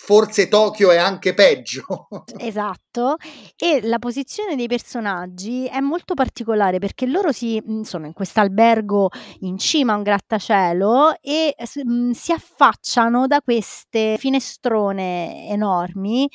forse 0.00 0.46
Tokyo 0.46 0.92
è 0.92 0.96
anche 0.96 1.34
peggio. 1.34 2.06
esatto, 2.38 3.16
e 3.56 3.80
la 3.82 3.98
posizione 3.98 4.54
dei 4.54 4.68
personaggi 4.68 5.66
è 5.66 5.80
molto 5.80 6.14
particolare 6.14 6.78
perché 6.78 7.06
loro 7.06 7.32
si, 7.32 7.60
mhmm, 7.62 7.82
sono 7.82 8.06
in 8.06 8.12
quest'albergo 8.12 9.10
in 9.40 9.58
cima 9.58 9.92
a 9.92 9.96
un 9.96 10.02
grattacielo 10.04 11.20
e 11.20 11.54
mh, 11.56 11.80
mhmm, 11.82 12.10
si 12.12 12.32
affacciano 12.32 13.26
da 13.26 13.40
queste 13.40 14.16
finestrone 14.18 15.48
enormi 15.48 16.30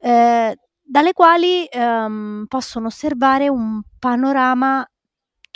eh, 0.00 0.56
dalle 0.82 1.12
quali 1.12 1.66
ehm, 1.66 2.46
possono 2.48 2.86
osservare 2.86 3.48
un 3.48 3.82
panorama 3.98 4.88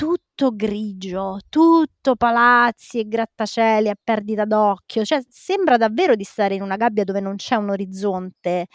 tutto 0.06 0.50
grigio, 0.56 1.38
tutto 1.48 2.16
palazzi 2.16 2.98
e 2.98 3.06
grattacieli 3.06 3.88
a 3.88 3.94
perdita 4.02 4.44
d'occhio, 4.44 5.04
cioè 5.04 5.22
sembra 5.28 5.76
davvero 5.76 6.16
di 6.16 6.24
stare 6.24 6.56
in 6.56 6.62
una 6.62 6.74
gabbia 6.74 7.04
dove 7.04 7.20
non 7.20 7.36
c'è 7.36 7.54
un 7.54 7.70
orizzonte. 7.70 8.66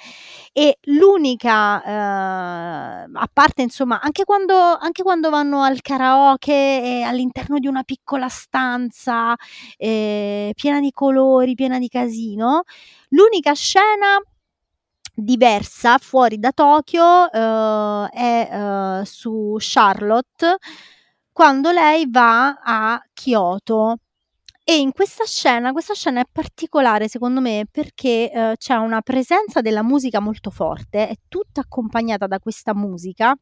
E 0.53 0.77
l'unica, 0.83 1.83
ehm, 1.83 3.15
a 3.17 3.29
parte 3.33 3.61
insomma 3.61 3.99
anche 3.99 4.23
quando 4.23 4.55
anche 4.55 5.03
quando 5.03 5.29
vanno 5.29 5.63
al 5.63 5.81
karaoke 5.81 7.03
all'interno 7.05 7.59
di 7.59 7.67
una 7.67 7.83
piccola 7.83 8.29
stanza, 8.29 9.35
ehm, 9.75 10.51
piena 10.53 10.79
di 10.79 10.91
colori, 10.91 11.55
piena 11.55 11.77
di 11.77 11.89
casino, 11.89 12.63
l'unica 13.09 13.51
scena 13.53 14.17
diversa 15.15 15.97
fuori 15.99 16.39
da 16.39 16.51
Tokyo, 16.53 17.27
uhm, 17.33 18.07
è, 18.09 18.49
uhm, 18.51 19.01
su 19.03 19.55
Charlotte 19.59 20.57
quando 21.37 21.69
lei 21.71 22.09
va 22.09 22.61
a 22.63 22.99
Kyoto. 23.13 23.97
E 24.63 24.79
in 24.79 24.91
questa 24.91 25.23
scena, 25.25 25.71
questa 25.71 25.93
scena 25.93 26.19
è 26.21 26.25
particolare 26.31 27.07
secondo 27.07 27.41
me 27.41 27.67
perché 27.71 28.31
eh, 28.31 28.55
c'è 28.57 28.73
una 28.73 29.01
presenza 29.01 29.61
della 29.61 29.83
musica 29.83 30.19
molto 30.19 30.49
forte, 30.49 31.07
è 31.07 31.15
tutta 31.27 31.61
accompagnata 31.61 32.25
da 32.25 32.39
questa 32.39 32.73
musica 32.73 33.35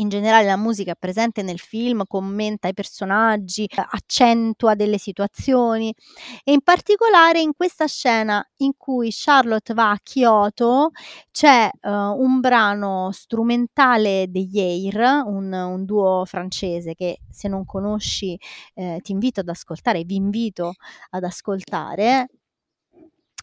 in 0.00 0.08
generale 0.08 0.44
la 0.44 0.56
musica 0.56 0.92
è 0.92 0.96
presente 0.98 1.42
nel 1.42 1.58
film, 1.58 2.04
commenta 2.06 2.68
i 2.68 2.74
personaggi, 2.74 3.66
accentua 3.90 4.74
delle 4.74 4.98
situazioni. 4.98 5.94
E 6.42 6.52
in 6.52 6.62
particolare 6.62 7.40
in 7.40 7.52
questa 7.54 7.86
scena 7.86 8.44
in 8.58 8.72
cui 8.76 9.10
Charlotte 9.12 9.74
va 9.74 9.90
a 9.90 10.00
Kyoto 10.02 10.90
c'è 11.30 11.68
uh, 11.82 11.88
un 11.90 12.40
brano 12.40 13.10
strumentale 13.12 14.26
degli 14.28 14.58
Air, 14.58 15.22
un, 15.26 15.52
un, 15.52 15.84
duo 15.84 16.24
francese 16.26 16.94
che 16.94 17.20
se 17.30 17.48
non 17.48 17.64
conosci 17.64 18.38
eh, 18.74 18.98
ti 19.02 19.12
invito 19.12 19.40
ad 19.40 19.48
ascoltare, 19.48 20.04
vi 20.04 20.16
invito 20.16 20.74
ad 21.10 21.24
ascoltare 21.24 22.28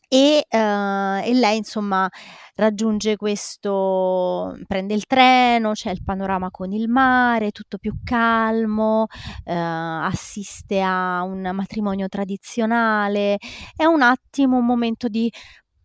e, 0.07 0.45
uh, 0.49 0.57
e 1.23 1.31
lei 1.33 1.57
insomma 1.57 2.09
raggiunge 2.55 3.15
questo 3.17 4.57
prende 4.65 4.93
il 4.93 5.05
treno, 5.05 5.71
c'è 5.73 5.91
il 5.91 6.03
panorama 6.03 6.49
con 6.51 6.71
il 6.71 6.87
mare, 6.89 7.51
tutto 7.51 7.77
più 7.77 7.93
calmo, 8.03 9.03
uh, 9.03 9.09
assiste 9.45 10.81
a 10.81 11.21
un 11.23 11.49
matrimonio 11.53 12.07
tradizionale, 12.07 13.37
è 13.75 13.85
un 13.85 14.01
attimo 14.01 14.57
un 14.57 14.65
momento 14.65 15.07
di 15.07 15.31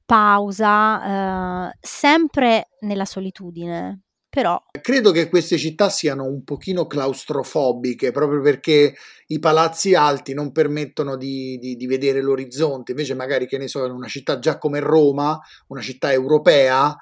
pausa, 0.04 1.66
uh, 1.66 1.70
sempre 1.80 2.68
nella 2.80 3.04
solitudine, 3.04 4.01
però 4.34 4.58
credo 4.80 5.10
che 5.10 5.28
queste 5.28 5.58
città 5.58 5.90
siano 5.90 6.24
un 6.24 6.42
pochino 6.42 6.86
claustrofobiche 6.86 8.12
proprio 8.12 8.40
perché 8.40 8.94
i 9.26 9.38
palazzi 9.38 9.94
alti 9.94 10.32
non 10.32 10.52
permettono 10.52 11.18
di, 11.18 11.58
di, 11.58 11.76
di, 11.76 11.86
vedere 11.86 12.22
l'orizzonte 12.22 12.92
invece 12.92 13.12
magari 13.12 13.46
che 13.46 13.58
ne 13.58 13.68
so 13.68 13.84
in 13.84 13.92
una 13.92 14.08
città 14.08 14.38
già 14.38 14.56
come 14.56 14.80
Roma 14.80 15.38
una 15.66 15.82
città 15.82 16.12
europea 16.12 16.96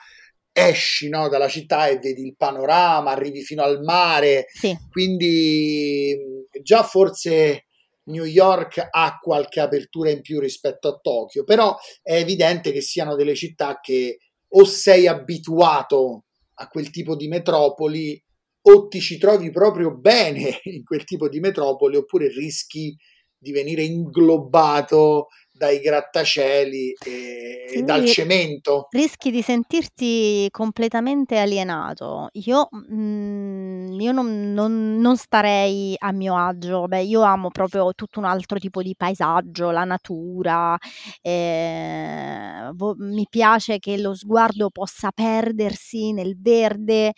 esci 0.51 1.09
no, 1.09 1.29
dalla 1.29 1.47
città 1.47 1.87
e 1.87 1.99
vedi 1.99 2.27
il 2.27 2.35
panorama 2.37 3.13
arrivi 3.13 3.43
fino 3.43 3.63
al 3.63 3.81
mare 3.81 4.47
sì. 4.53 4.77
quindi 4.91 6.19
già 6.65 6.83
forse 6.83 7.67
New 8.07 8.25
York 8.25 8.89
ha 8.91 9.19
qualche 9.23 9.61
apertura 9.61 10.11
in 10.11 10.21
più 10.21 10.41
rispetto 10.41 10.89
a 10.89 10.99
Tokyo 11.01 11.45
però 11.45 11.77
è 12.03 12.17
evidente 12.17 12.73
che 12.73 12.81
siano 12.81 13.15
delle 13.15 13.37
città 13.37 13.79
che 13.81 14.19
o 14.49 14.65
sei 14.65 15.07
abituato 15.07 16.25
a 16.61 16.69
quel 16.69 16.91
tipo 16.91 17.17
di 17.17 17.29
metropoli 17.29 18.23
o 18.63 18.89
ti 18.89 19.01
ci 19.01 19.19
trovi 19.19 19.51
proprio 19.51 19.97
bene 19.97 20.61
in 20.65 20.85
quel 20.85 21.05
tipo 21.05 21.29
di 21.29 21.41
metropoli 21.41 21.97
oppure 21.97 22.29
rischi 22.29 22.95
di 23.37 23.53
venire 23.53 23.83
inglobato 23.83 25.29
dai 25.61 25.79
grattacieli 25.79 26.97
e, 27.05 27.67
sì, 27.69 27.85
dal 27.85 28.07
cemento. 28.07 28.87
Rischi 28.89 29.31
di 29.31 29.43
sentirti 29.43 30.49
completamente 30.51 31.37
alienato. 31.37 32.29
Io, 32.33 32.71
mm, 32.91 34.01
io 34.01 34.13
non, 34.13 34.55
non, 34.55 34.99
non, 34.99 35.19
starei 35.19 35.95
a 35.99 36.13
mio 36.13 36.35
agio, 36.35 36.87
Beh, 36.87 37.03
io 37.03 37.21
amo 37.21 37.51
proprio 37.51 37.93
tutto 37.93 38.21
un 38.21 38.25
altro 38.25 38.59
tipo 38.59 38.81
di 38.81 38.95
paesaggio, 38.97 39.71
la 39.71 39.85
natura, 39.85 40.79
eh, 41.21 42.71
mi 42.97 43.27
piace 43.29 43.79
che 43.79 43.99
lo 43.99 44.15
sguardo 44.15 44.71
possa 44.71 45.11
perdersi 45.13 46.13
nel 46.13 46.41
verde, 46.41 47.13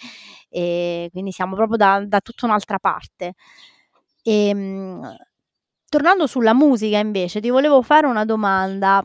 e 0.49 1.09
quindi 1.13 1.31
siamo 1.31 1.55
proprio 1.55 1.77
da, 1.77 2.03
da 2.05 2.19
tutta 2.21 2.47
un'altra 2.47 2.81
parte. 2.81 3.35
E, 4.25 4.49
ehm, 4.49 5.17
Tornando 5.93 6.27
sulla 6.27 6.55
musica 6.55 6.97
invece, 6.97 7.39
ti 7.39 7.51
volevo 7.51 7.83
fare 7.83 8.07
una 8.07 8.25
domanda. 8.25 9.05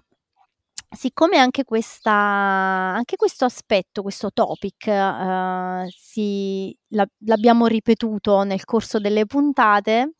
Siccome 0.90 1.36
anche 1.38 1.66
questa 1.66 2.12
anche 2.14 3.18
questo 3.18 3.44
aspetto, 3.44 4.02
questo 4.02 4.32
topic, 4.32 4.86
uhm, 4.88 5.86
si 5.90 6.74
l'ab 6.92 7.10
l'abbiamo 7.26 7.66
ripetuto 7.68 8.44
nel 8.44 8.64
corso 8.64 9.00
delle 9.00 9.26
puntate, 9.26 10.14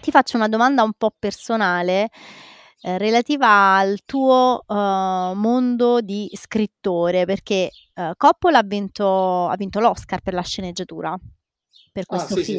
ti 0.00 0.10
faccio 0.10 0.36
una 0.36 0.48
domanda 0.48 0.82
un 0.82 0.94
po' 0.98 1.12
personale, 1.16 2.10
ehm, 2.80 2.98
relativa 2.98 3.76
al 3.76 4.00
tuo, 4.04 4.64
uhm, 4.66 5.32
mondo 5.36 6.00
di 6.00 6.28
scrittore, 6.34 7.24
perché, 7.24 7.70
uhm, 7.94 8.14
Coppola 8.16 8.58
ha 8.58 8.62
vinto 8.64 9.46
ha 9.48 9.54
vinto 9.56 9.78
l'Oscar 9.80 10.20
per 10.22 10.34
la 10.34 10.42
sceneggiatura, 10.42 11.16
per 11.92 12.02
Ah, 12.04 12.06
questo 12.08 12.34
sì, 12.36 12.44
sì, 12.44 12.52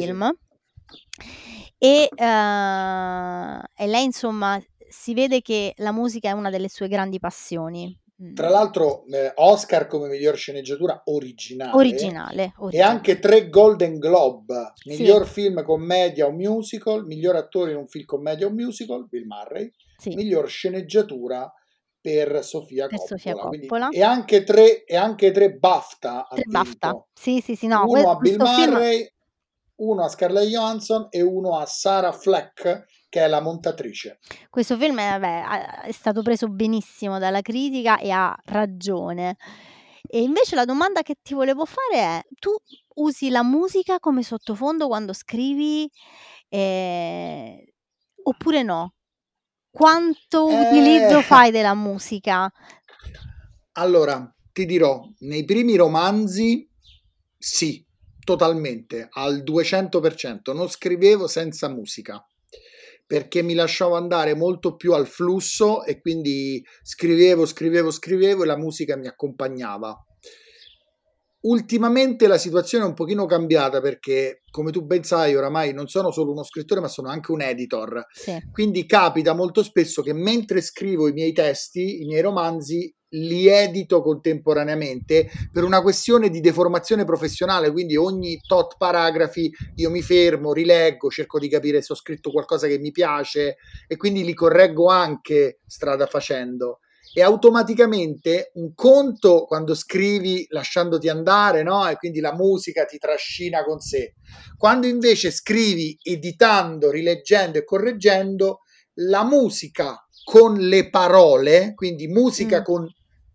E, 1.86 2.08
uhm, 2.16 3.62
e 3.76 3.86
lei 3.86 4.04
insomma 4.04 4.58
si 4.88 5.12
vede 5.12 5.42
che 5.42 5.74
la 5.78 5.92
musica 5.92 6.28
è 6.30 6.32
una 6.32 6.48
delle 6.48 6.70
sue 6.70 6.88
grandi 6.88 7.18
passioni. 7.18 7.94
Tra 8.36 8.48
Mh. 8.48 8.48
l'altro, 8.48 9.04
ehm, 9.06 9.32
Oscar 9.36 9.86
come 9.86 10.08
miglior 10.08 10.36
sceneggiatura 10.36 11.02
originale 11.04 12.18
Originale, 12.26 12.52
e 12.68 12.80
originale. 12.80 12.82
anche 12.82 13.20
3 13.20 13.48
Golden 13.48 13.98
Globe, 13.98 14.78
Sì. 14.88 15.14
miglior 15.14 15.24
film 15.26 15.62
commedia 15.62 16.26
o 16.26 16.32
musical, 16.32 17.04
miglior 17.06 17.36
attore 17.36 17.70
in 17.70 17.76
un 17.76 17.86
film 17.86 18.04
commedia 18.06 18.46
o 18.48 18.50
musical, 18.50 19.06
Bill 19.08 19.24
Murray, 19.26 19.72
Sì. 19.98 20.18
miglior 20.18 20.48
sceneggiatura 20.48 21.52
per 22.00 22.42
Sofia 22.44 22.90
Per 22.90 22.98
Sofia 23.00 23.34
Coppola. 23.34 23.46
Quindi 23.46 23.72
Coppola. 23.74 23.88
e 23.88 24.02
anche 24.02 24.42
3 24.42 24.82
e 24.84 24.96
anche 24.96 25.30
3 25.30 25.52
BAFTA 25.54 26.26
3 26.36 26.44
BAFTA. 26.48 26.92
Sì, 27.14 27.40
sì, 27.40 27.54
sì, 27.54 27.66
no, 27.68 27.86
1 27.86 27.88
que 27.88 28.10
a 28.10 28.16
Bill 28.18 28.38
questo 28.38 28.46
film 28.46 28.76
1 29.76 30.04
a 30.04 30.08
Scarlett 30.08 30.48
Johansson 30.48 31.06
e 31.10 31.22
1 31.22 31.58
a 31.58 31.66
Sarah 31.66 32.12
Fleck, 32.12 32.84
che 33.08 33.20
è 33.24 33.28
la 33.28 33.40
montatrice. 33.40 34.18
Questo 34.50 34.76
film 34.76 34.98
è 35.00 35.10
vabbè, 35.18 35.42
ha 35.46 35.80
è 35.82 35.92
stato 35.92 36.22
preso 36.22 36.48
benissimo 36.48 37.18
dalla 37.18 37.40
critica 37.42 37.98
e 37.98 38.10
ha 38.10 38.34
ragione. 38.46 39.36
E 40.06 40.20
invece 40.22 40.54
la 40.54 40.64
domanda 40.64 41.02
che 41.02 41.16
ti 41.22 41.34
volevo 41.34 41.64
fare 41.64 41.96
è: 42.18 42.22
tu 42.38 42.50
usi 42.96 43.30
la 43.30 43.42
musica 43.42 43.98
come 43.98 44.22
sottofondo 44.22 44.86
quando 44.86 45.12
scrivi, 45.12 45.90
ehm, 46.48 47.56
oppure 48.24 48.62
no? 48.62 48.92
Quanto 49.70 50.46
utilizzo 50.46 51.18
Eh. 51.18 51.22
fai 51.22 51.50
della 51.50 51.74
musica? 51.74 52.50
Allora, 53.72 54.32
ti 54.52 54.66
dirò, 54.66 55.02
nei 55.20 55.44
primi 55.44 55.74
romanzi 55.74 56.68
sì, 57.36 57.84
totalmente, 58.24 59.06
al 59.10 59.42
200%. 59.42 60.54
Non 60.54 60.68
scrivevo 60.68 61.26
senza 61.26 61.68
musica, 61.68 62.24
perché 63.06 63.42
mi 63.42 63.54
lasciavo 63.54 63.94
andare 63.94 64.34
molto 64.34 64.76
più 64.76 64.92
al 64.94 65.06
flusso 65.06 65.84
e 65.84 66.00
quindi 66.00 66.64
scrivevo, 66.82 67.46
scrivevo, 67.46 67.90
scrivevo 67.90 68.42
e 68.42 68.46
la 68.46 68.56
musica 68.56 68.96
mi 68.96 69.06
accompagnava. 69.06 69.94
Ultimamente 71.44 72.26
la 72.26 72.38
situazione 72.38 72.84
è 72.84 72.88
un 72.88 72.94
pochino 72.94 73.26
cambiata 73.26 73.82
perché, 73.82 74.40
come 74.50 74.70
tu 74.70 74.86
ben 74.86 75.04
sai, 75.04 75.36
oramai 75.36 75.74
non 75.74 75.88
sono 75.88 76.10
solo 76.10 76.32
uno 76.32 76.42
scrittore, 76.42 76.80
ma 76.80 76.88
sono 76.88 77.10
anche 77.10 77.32
un 77.32 77.42
editor. 77.42 78.02
Sì. 78.10 78.38
Quindi 78.50 78.86
capita 78.86 79.34
molto 79.34 79.62
spesso 79.62 80.00
che 80.00 80.14
mentre 80.14 80.62
scrivo 80.62 81.06
i 81.06 81.12
miei 81.12 81.34
testi, 81.34 82.00
i 82.00 82.06
miei 82.06 82.22
romanzi, 82.22 82.90
li 83.14 83.46
edito 83.46 84.02
contemporaneamente 84.02 85.30
per 85.52 85.64
una 85.64 85.82
questione 85.82 86.30
di 86.30 86.40
deformazione 86.40 87.04
professionale, 87.04 87.70
quindi 87.70 87.96
ogni 87.96 88.40
tot 88.46 88.76
paragrafi 88.76 89.50
io 89.76 89.90
mi 89.90 90.02
fermo, 90.02 90.52
rileggo, 90.52 91.10
cerco 91.10 91.38
di 91.38 91.48
capire 91.48 91.82
se 91.82 91.92
ho 91.92 91.96
scritto 91.96 92.30
qualcosa 92.30 92.66
che 92.66 92.78
mi 92.78 92.90
piace 92.90 93.56
e 93.86 93.96
quindi 93.96 94.24
li 94.24 94.34
correggo 94.34 94.88
anche 94.88 95.60
strada 95.66 96.06
facendo 96.06 96.80
e 97.16 97.22
automaticamente 97.22 98.50
un 98.54 98.74
conto 98.74 99.44
quando 99.44 99.76
scrivi 99.76 100.46
lasciandoti 100.48 101.08
andare, 101.08 101.62
no? 101.62 101.88
E 101.88 101.94
quindi 101.94 102.18
la 102.18 102.34
musica 102.34 102.84
ti 102.86 102.98
trascina 102.98 103.62
con 103.62 103.78
sé. 103.78 104.14
Quando 104.56 104.88
invece 104.88 105.30
scrivi 105.30 105.96
editando, 106.02 106.90
rileggendo 106.90 107.58
e 107.58 107.64
correggendo, 107.64 108.62
la 108.94 109.22
musica 109.24 110.04
con 110.24 110.56
le 110.56 110.90
parole, 110.90 111.72
quindi 111.76 112.08
musica 112.08 112.60
Mm. 112.60 112.64
con 112.64 112.88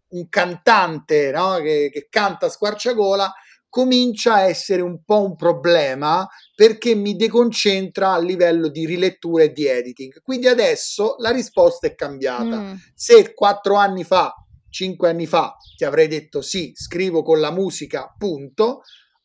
un 0.09 0.27
cantante 0.29 1.31
no? 1.31 1.57
che, 1.57 1.89
che 1.91 2.07
canta 2.09 2.47
a 2.47 2.49
squarciagola, 2.49 3.33
comincia 3.69 4.33
a 4.35 4.41
essere 4.41 4.81
un 4.81 5.03
po' 5.03 5.23
un 5.23 5.35
problema 5.35 6.27
perché 6.55 6.95
mi 6.95 7.15
deconcentra 7.15 8.13
a 8.13 8.19
livello 8.19 8.67
di 8.67 8.85
rilettura 8.85 9.43
e 9.43 9.51
di 9.51 9.65
editing. 9.67 10.21
Quindi 10.21 10.47
adesso 10.47 11.15
la 11.19 11.29
risposta 11.29 11.87
è 11.87 11.95
cambiata. 11.95 12.43
Mh. 12.43 12.81
Se 12.95 13.33
quattro 13.33 13.75
anni 13.75 14.03
fa, 14.03 14.33
cinque 14.69 15.09
anni 15.09 15.27
fa 15.27 15.55
ti 15.77 15.85
avrei 15.85 16.07
detto 16.07 16.41
sì, 16.41 16.71
scrivo 16.73 17.21
con 17.21 17.39
la 17.39 17.51
musica, 17.51 18.13
punto. 18.17 18.81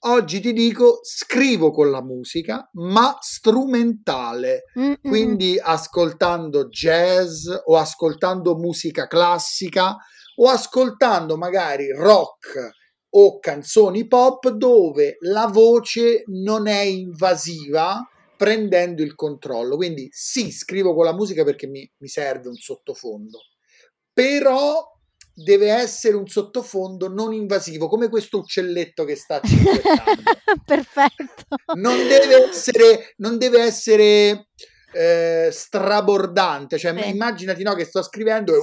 Oggi 0.06 0.40
ti 0.40 0.52
dico 0.52 1.00
scrivo 1.02 1.70
con 1.70 1.90
la 1.90 2.02
musica, 2.02 2.68
ma 2.74 3.16
strumentale, 3.22 4.64
mh. 4.74 4.92
quindi 5.00 5.58
ascoltando 5.58 6.68
jazz 6.68 7.48
o 7.64 7.78
ascoltando 7.78 8.54
musica 8.54 9.06
classica 9.06 9.96
o 10.36 10.48
ascoltando 10.48 11.36
magari 11.36 11.90
rock 11.92 12.70
o 13.16 13.38
canzoni 13.38 14.06
pop 14.06 14.48
dove 14.50 15.16
la 15.20 15.46
voce 15.46 16.24
non 16.26 16.66
è 16.66 16.80
invasiva 16.80 18.00
prendendo 18.36 19.02
il 19.02 19.14
controllo. 19.14 19.76
Quindi 19.76 20.08
sì, 20.10 20.50
scrivo 20.50 20.94
con 20.94 21.04
la 21.04 21.14
musica 21.14 21.44
perché 21.44 21.66
mi, 21.66 21.88
mi 21.98 22.08
serve 22.08 22.48
un 22.48 22.56
sottofondo, 22.56 23.38
però 24.12 24.92
deve 25.34 25.72
essere 25.72 26.14
un 26.14 26.28
sottofondo 26.28 27.08
non 27.08 27.32
invasivo, 27.32 27.88
come 27.88 28.08
questo 28.08 28.38
uccelletto 28.38 29.04
che 29.04 29.16
sta 29.16 29.40
cinguettando. 29.44 30.22
Perfetto. 30.64 31.56
Non 31.74 31.96
deve 31.96 32.48
essere, 32.48 33.14
non 33.16 33.38
deve 33.38 33.60
essere 33.60 34.48
eh, 34.94 35.48
strabordante, 35.50 36.78
cioè 36.78 36.94
Sì. 36.96 37.08
immaginati 37.08 37.62
no, 37.62 37.74
che 37.74 37.84
sto 37.84 38.02
scrivendo 38.02 38.54
e 38.54 38.58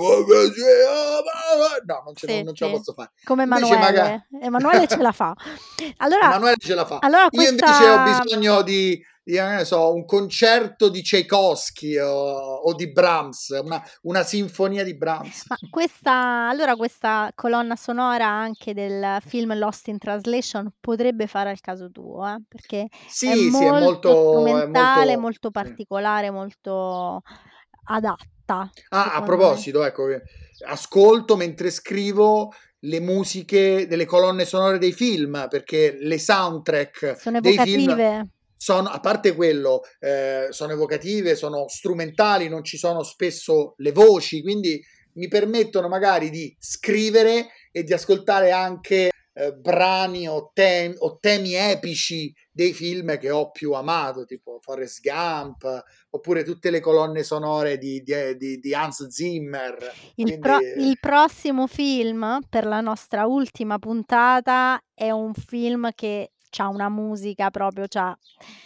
no, 1.85 2.01
non 2.05 2.15
ce, 2.15 2.27
Sì, 2.27 2.43
non 2.43 2.53
ce 2.55 2.65
la 2.65 2.71
posso 2.71 2.93
fare. 2.93 3.11
Come 3.23 3.43
Emanuele. 3.43 3.77
magari- 3.77 4.21
Emanuele 4.41 4.87
ce 4.87 4.97
la 4.97 5.11
fa. 5.11 5.33
Allora 5.97 6.25
Emanuele 6.25 6.55
ce 6.59 6.73
la 6.75 6.85
fa. 6.85 6.97
allora 7.01 7.27
Io 7.31 7.41
invece 7.41 7.63
questa 7.63 7.93
ho 7.93 8.03
bisogno 8.23 8.61
di, 8.61 9.03
io 9.33 9.63
so, 9.63 9.93
un 9.93 10.05
concerto 10.05 10.89
di 10.89 11.01
Tchaikovsky 11.01 11.97
o, 11.97 12.09
o 12.09 12.73
di 12.73 12.91
Brahms, 12.91 13.59
una, 13.63 13.81
una, 14.03 14.23
sinfonia 14.23 14.83
di 14.83 14.95
Brahms. 14.95 15.45
Ma 15.47 15.55
questa, 15.69 16.49
allora 16.49 16.75
questa 16.75 17.31
colonna 17.33 17.75
sonora 17.75 18.27
anche 18.27 18.73
del 18.73 19.17
film 19.25 19.57
Lost 19.57 19.87
in 19.87 19.97
Translation 19.97 20.73
potrebbe 20.79 21.27
fare 21.27 21.49
al 21.49 21.61
caso 21.61 21.89
tuo, 21.91 22.27
eh? 22.27 22.41
perché 22.47 22.87
sì, 23.07 23.29
è, 23.29 23.35
sì, 23.35 23.49
molto 23.49 23.75
è 23.75 23.81
molto 23.81 24.09
strumentale, 24.09 25.05
molto, 25.05 25.19
molto 25.21 25.51
particolare, 25.51 26.27
sì. 26.27 26.33
molto 26.33 27.21
adatta. 27.85 28.69
Ah, 28.89 29.13
a 29.13 29.23
proposito, 29.23 29.79
me. 29.79 29.87
ecco, 29.87 30.03
ascolto 30.67 31.37
mentre 31.37 31.69
scrivo 31.69 32.53
le 32.85 32.99
musiche 32.99 33.87
delle 33.87 34.05
colonne 34.05 34.43
sonore 34.43 34.77
dei 34.77 34.91
film, 34.91 35.47
perché 35.49 35.95
le 35.99 36.19
soundtrack 36.19 37.17
sono 37.17 37.39
dei 37.39 37.53
evocative. 37.53 37.95
film 37.95 38.29
sono, 38.61 38.89
a 38.89 38.99
parte 38.99 39.33
quello, 39.33 39.81
eh, 39.99 40.49
sono 40.51 40.73
evocative, 40.73 41.35
sono 41.35 41.67
strumentali, 41.67 42.47
non 42.47 42.63
ci 42.63 42.77
sono 42.77 43.01
spesso 43.01 43.73
le 43.77 43.91
voci, 43.91 44.43
quindi 44.43 44.79
mi 45.13 45.27
permettono 45.27 45.87
magari 45.87 46.29
di 46.29 46.55
scrivere 46.59 47.47
e 47.71 47.83
di 47.83 47.91
ascoltare 47.91 48.51
anche 48.51 49.09
eh, 49.33 49.53
brani 49.53 50.27
o, 50.27 50.51
tem- 50.53 50.93
o, 50.99 51.17
temi 51.19 51.55
epici 51.55 52.31
dei 52.51 52.71
film 52.73 53.17
che 53.17 53.31
ho 53.31 53.49
più 53.49 53.71
amato, 53.71 54.25
tipo 54.25 54.59
Forrest 54.61 55.01
Gump, 55.01 55.83
oppure 56.11 56.43
tutte 56.43 56.69
le 56.69 56.81
colonne 56.81 57.23
sonore 57.23 57.79
di, 57.79 58.03
di, 58.03 58.37
di, 58.37 58.59
di 58.59 58.73
Hans 58.75 59.07
Zimmer. 59.07 59.91
Il, 60.17 60.23
Quindi... 60.25 60.39
pro- 60.39 60.59
il, 60.59 60.97
prossimo 60.99 61.65
film 61.65 62.41
per 62.47 62.67
la 62.67 62.81
nostra 62.81 63.25
ultima 63.25 63.79
puntata 63.79 64.79
è 64.93 65.09
un 65.09 65.33
film 65.33 65.89
che 65.95 66.33
ha 66.57 66.67
una 66.67 66.89
musica 66.89 67.49
proprio, 67.49 67.85
c'ha... 67.87 68.17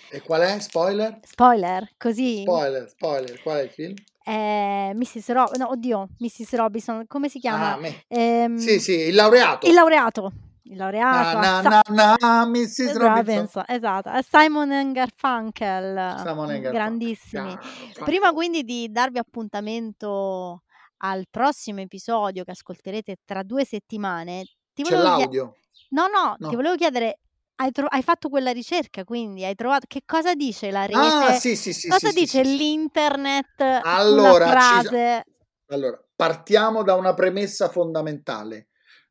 E 0.09 0.21
qual 0.21 0.41
è? 0.41 0.59
Spoiler? 0.59 1.19
Spoiler, 1.23 1.91
così? 1.97 2.41
Spoiler, 2.41 2.89
spoiler, 2.89 3.41
qual 3.41 3.57
è 3.57 3.61
il 3.63 3.69
film? 3.69 3.93
Eh, 4.23 4.91
Mrs. 4.95 5.29
Robinson, 5.29 5.59
no, 5.59 5.69
oddio, 5.71 6.09
Mrs. 6.17 6.55
Robinson, 6.55 7.05
come 7.07 7.29
si 7.29 7.39
chiama? 7.39 7.73
Ah, 7.73 7.77
me... 7.77 8.03
ehm... 8.07 8.57
Sì, 8.57 8.79
sì, 8.79 8.93
il 8.93 9.15
laureato. 9.15 9.67
Il 9.67 9.73
laureato 9.73 10.31
il 10.67 10.77
laureato 10.77 11.37
na, 11.37 11.61
na, 11.61 11.81
na, 11.89 12.15
na, 12.19 12.45
Mrs. 12.45 12.93
Robinson. 12.93 13.25
Robinson. 13.25 13.63
esatto 13.67 14.09
Simon 14.27 14.91
Garfunkel 14.93 16.15
Simon 16.17 16.47
Garfunkel. 16.47 16.71
grandissimi 16.71 17.53
Garfunkel. 17.53 18.03
prima 18.03 18.33
quindi 18.33 18.63
di 18.63 18.91
darvi 18.91 19.19
appuntamento 19.19 20.63
al 20.97 21.25
prossimo 21.29 21.81
episodio 21.81 22.43
che 22.43 22.51
ascolterete 22.51 23.17
tra 23.23 23.43
due 23.43 23.63
settimane 23.63 24.45
ti 24.73 24.81
c'è 24.81 24.97
l'audio 24.97 25.27
chied- 25.27 25.89
no, 25.89 26.07
no 26.07 26.35
no 26.39 26.49
ti 26.49 26.55
volevo 26.55 26.75
chiedere 26.75 27.19
hai, 27.57 27.71
tro- 27.71 27.87
hai, 27.87 28.03
fatto 28.03 28.29
quella 28.29 28.51
ricerca, 28.51 29.03
quindi 29.03 29.45
hai 29.45 29.55
trovato 29.55 29.85
che 29.87 30.01
cosa 30.05 30.33
dice 30.35 30.71
la 30.71 30.85
rete? 30.85 30.97
Ah, 30.97 31.33
sì, 31.33 31.55
sì, 31.55 31.73
sì. 31.73 31.87
Cosa 31.87 32.09
sì, 32.09 32.19
dice 32.19 32.43
sì, 32.43 32.57
l'internet? 32.57 33.61
Allora, 33.83 34.49
frase... 34.49 35.23
ci... 35.25 35.73
allora, 35.73 36.03
partiamo 36.15 36.83
da 36.83 36.95
una 36.95 37.13
premessa 37.13 37.69
fondamentale. 37.69 38.67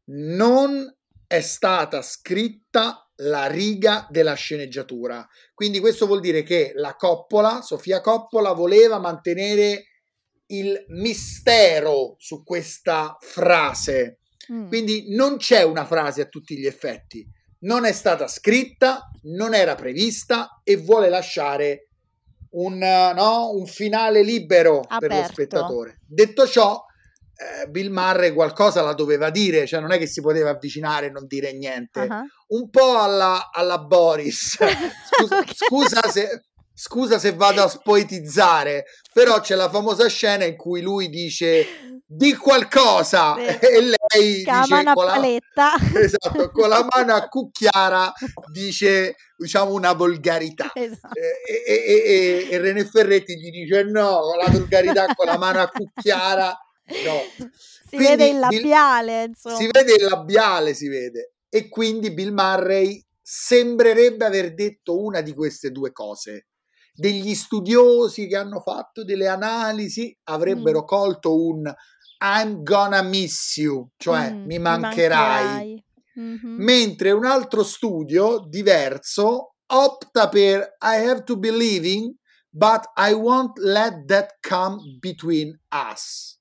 Non 0.06 0.94
è 1.26 1.40
stata 1.40 2.02
scritta 2.02 3.10
la 3.18 3.46
riga 3.46 4.06
della 4.10 4.34
sceneggiatura. 4.34 5.26
Quindi 5.54 5.80
questo 5.80 6.06
vuol 6.06 6.20
dire 6.20 6.42
che 6.42 6.72
la 6.74 6.94
Coppola, 6.96 7.62
Sofia 7.62 8.00
Coppola, 8.00 8.52
voleva 8.52 8.98
mantenere 8.98 9.84
il 10.46 10.84
mistero 10.88 12.16
su 12.18 12.44
questa 12.44 13.16
frase. 13.20 14.18
Mm. 14.52 14.68
Quindi 14.68 15.14
non 15.14 15.38
c'è 15.38 15.62
una 15.62 15.86
frase 15.86 16.20
a 16.20 16.26
tutti 16.26 16.58
gli 16.58 16.66
effetti 16.66 17.26
non 17.64 17.84
è 17.84 17.92
stata 17.92 18.26
scritta, 18.26 19.10
non 19.24 19.54
era 19.54 19.74
prevista 19.74 20.60
e 20.62 20.76
vuole 20.76 21.08
lasciare 21.08 21.88
un, 22.50 22.78
no, 22.78 23.50
un 23.52 23.66
finale 23.66 24.22
libero 24.22 24.80
Aperto. 24.80 25.06
per 25.06 25.16
lo 25.16 25.24
spettatore. 25.24 25.98
Detto 26.06 26.46
ciò, 26.46 26.84
eh, 27.36 27.68
Bill 27.68 27.90
Murray 27.90 28.32
qualcosa 28.32 28.82
la 28.82 28.94
doveva 28.94 29.30
dire, 29.30 29.66
cioè 29.66 29.80
non 29.80 29.92
è 29.92 29.98
che 29.98 30.06
si 30.06 30.20
poteva 30.20 30.50
avvicinare 30.50 31.06
e 31.06 31.10
non 31.10 31.26
dire 31.26 31.52
niente. 31.52 32.00
Uh-huh. 32.00 32.58
Un 32.58 32.70
po' 32.70 32.98
alla, 32.98 33.50
alla 33.52 33.78
Boris. 33.78 34.56
Scusa, 35.10 35.38
okay. 35.38 35.54
scusa 35.54 36.10
se 36.10 36.42
scusa 36.76 37.20
se 37.20 37.32
vado 37.34 37.62
a 37.62 37.68
spoetizzare, 37.68 38.84
però 39.12 39.40
c'è 39.40 39.54
la 39.54 39.70
famosa 39.70 40.08
scena 40.08 40.44
in 40.44 40.56
cui 40.56 40.82
lui 40.82 41.08
dice 41.08 41.64
di 42.16 42.34
qualcosa 42.36 43.34
sì. 43.34 43.42
e 43.66 43.80
lei 43.80 44.44
dice 44.44 44.84
con 44.94 45.04
la, 45.04 45.20
esatto, 46.00 46.50
con 46.50 46.68
la 46.68 46.86
mano 46.94 47.14
a 47.14 47.28
cucchiara 47.28 48.12
dice 48.52 49.16
diciamo 49.36 49.72
una 49.72 49.92
volgarità 49.92 50.70
esatto. 50.74 51.18
e, 51.18 51.62
e, 51.66 51.82
e, 51.84 52.48
e, 52.50 52.58
René 52.58 52.84
Ferretti 52.84 53.36
gli 53.36 53.50
dice 53.50 53.82
no, 53.82 54.34
la 54.40 54.50
volgarità 54.50 55.06
con 55.14 55.26
la 55.26 55.38
mano 55.38 55.60
a 55.60 55.68
cucchiara 55.68 56.56
no. 57.04 57.48
Si 57.86 57.96
quindi 57.96 58.16
vede 58.16 58.28
il 58.28 58.38
labiale, 58.38 59.28
Bill, 59.28 59.56
si 59.56 59.68
vede 59.70 59.94
il 59.94 60.04
labiale, 60.04 60.74
si 60.74 60.88
vede. 60.88 61.34
E 61.48 61.68
quindi 61.68 62.12
Bill 62.12 62.32
Murray 62.32 63.02
sembrerebbe 63.22 64.24
aver 64.24 64.52
detto 64.54 65.00
una 65.00 65.20
di 65.20 65.32
queste 65.32 65.70
due 65.70 65.92
cose 65.92 66.48
degli 66.94 67.34
studiosi 67.34 68.28
che 68.28 68.36
hanno 68.36 68.60
fatto 68.60 69.02
delle 69.04 69.26
analisi 69.26 70.16
avrebbero 70.24 70.82
mm. 70.82 70.86
colto 70.86 71.44
un 71.44 71.74
I'm 72.18 72.62
gonna 72.62 73.02
miss 73.02 73.56
you, 73.56 73.90
cioè 73.96 74.30
mm, 74.30 74.44
mi 74.44 74.58
mancherai. 74.58 75.44
mancherai. 75.44 75.84
Mm-hmm. 76.18 76.62
Mentre 76.62 77.10
un 77.10 77.24
altro 77.24 77.62
studio 77.64 78.46
diverso 78.48 79.54
opta 79.66 80.28
per 80.28 80.76
I 80.80 81.06
have 81.06 81.24
to 81.24 81.36
be 81.36 81.50
leaving, 81.50 82.14
but 82.50 82.84
I 82.96 83.12
won't 83.12 83.58
let 83.58 84.06
that 84.06 84.38
come 84.40 84.98
between 85.00 85.58
us. 85.72 86.38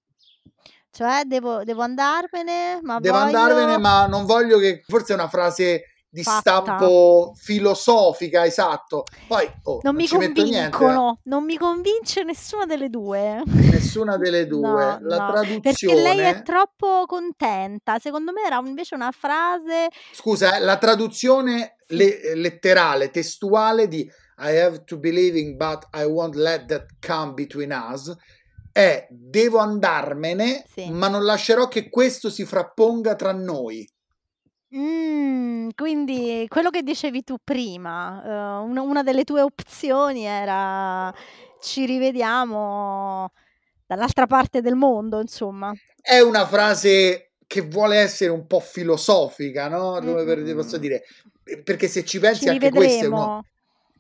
Cioè, 0.92 1.24
devo, 1.26 1.64
devo 1.64 1.82
andarmene, 1.82 2.80
ma 2.84 3.00
devo 3.00 3.18
voglio... 3.18 3.38
andarmene, 3.38 3.78
ma 3.80 4.06
non 4.06 4.26
voglio 4.26 4.60
che. 4.60 4.84
Forse 4.86 5.14
è 5.14 5.16
una 5.16 5.28
frase 5.28 5.93
di 6.14 6.22
Fatta. 6.22 6.62
stampo 6.62 7.34
filosofica, 7.36 8.46
esatto. 8.46 9.06
Poi 9.28 9.46
oh, 9.64 9.72
non, 9.72 9.80
non 9.82 9.96
mi 9.96 10.06
ci 10.08 10.16
metto 10.18 10.44
niente. 10.44 10.70
convincono, 10.78 11.20
non 11.24 11.44
mi 11.44 11.58
convince 11.58 12.22
nessuna 12.24 12.66
delle 12.66 12.90
due. 12.92 13.42
Nessuna 13.48 14.16
delle 14.18 14.46
due. 14.48 14.70
No, 14.70 15.00
La 15.02 15.18
no, 15.18 15.32
traduzione. 15.32 15.60
Perché 15.62 15.94
lei 15.96 16.20
è 16.20 16.44
troppo 16.44 17.06
contenta. 17.08 17.98
Secondo 17.98 18.32
me 18.32 18.44
era 18.46 18.62
invece 18.64 18.94
una 18.94 19.10
frase. 19.12 19.88
Scusa, 20.12 20.56
eh, 20.56 20.60
la 20.60 20.78
traduzione 20.78 21.78
le- 21.88 22.36
letterale, 22.36 23.10
testuale 23.10 23.88
di 23.88 24.02
I 24.38 24.58
have 24.60 24.84
to 24.84 25.00
be 25.00 25.10
leaving, 25.12 25.56
but 25.58 25.88
I 25.96 26.04
won't 26.06 26.36
let 26.36 26.68
that 26.68 26.86
come 27.04 27.34
between 27.34 27.72
us. 27.72 28.16
È 28.72 29.08
devo 29.10 29.58
andarmene, 29.58 30.64
Sì. 30.72 30.92
ma 30.92 31.08
non 31.08 31.24
lascerò 31.24 31.68
che 31.68 31.90
questo 31.90 32.30
si 32.30 32.46
frapponga 32.46 33.16
tra 33.16 33.32
noi. 33.32 33.88
Mhmm, 34.76 35.70
quindi 35.76 36.46
quello 36.50 36.72
che 36.72 36.82
dicevi 36.82 37.24
tu 37.24 37.36
prima, 37.44 38.60
uhm, 38.64 38.70
una 38.72 38.82
una 38.82 39.04
delle 39.04 39.24
tue 39.24 39.42
opzioni 39.42 40.24
era: 40.26 41.14
"Ci 41.60 41.86
rivediamo 41.86 43.30
dall'altra 43.86 44.26
parte 44.26 44.62
del 44.62 44.76
mondo", 44.76 45.20
insomma. 45.22 45.76
È 46.02 46.20
una 46.20 46.46
frase 46.48 47.34
che 47.48 47.62
vuole 47.62 47.98
essere 47.98 48.32
un 48.32 48.46
po' 48.48 48.60
filosofica, 48.60 49.68
no, 49.70 50.02
come 50.02 50.26
per 50.26 50.44
posso 50.56 50.78
Mh-mh. 50.78 50.78
dire, 50.78 51.04
perché 51.64 51.88
se 51.88 52.04
ci 52.04 52.20
Ci 52.32 52.46
pensi 52.46 52.50
anche 52.50 52.72
questo 52.72 53.06
è 53.06 53.08
uno 53.08 53.30
rivedremo. 53.30 53.46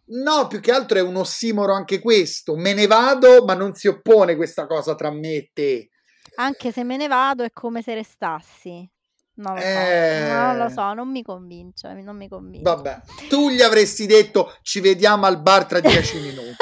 no, 0.07 0.47
più 0.47 0.59
che 0.59 0.71
altro 0.71 0.97
è 0.99 1.01
un 1.01 1.15
ossimoro 1.17 1.73
anche 1.73 1.99
questo. 1.99 2.55
Me 2.57 2.73
ne 2.73 2.87
vado, 2.87 3.45
ma 3.45 3.53
non 3.55 3.73
si 3.75 3.87
oppone 3.87 4.35
questa 4.35 4.67
cosa 4.67 4.95
tra 4.95 5.11
me 5.11 5.33
e 5.35 5.51
te. 5.53 5.89
Anche 6.37 6.71
se 6.71 6.83
me 6.83 6.97
ne 6.97 7.07
vado 7.07 7.43
è 7.43 7.51
come 7.51 7.81
se 7.83 7.93
restassi. 7.93 8.89
Non 9.35 9.55
lo 9.55 9.61
so, 9.61 9.67
non 9.67 10.57
lo 10.57 10.65
Eh. 10.65 10.69
so, 10.69 10.93
non 10.93 11.09
mi 11.09 11.23
convince, 11.23 11.91
non 11.93 12.15
mi 12.15 12.27
convince. 12.27 12.61
Vabbè, 12.69 13.01
tu 13.29 13.49
gli 13.49 13.61
avresti 13.61 14.05
detto 14.05 14.53
ci 14.61 14.79
vediamo 14.79 15.25
al 15.25 15.41
bar 15.41 15.65
tra 15.65 15.79
dieci 15.79 16.17
minuti. 16.21 16.55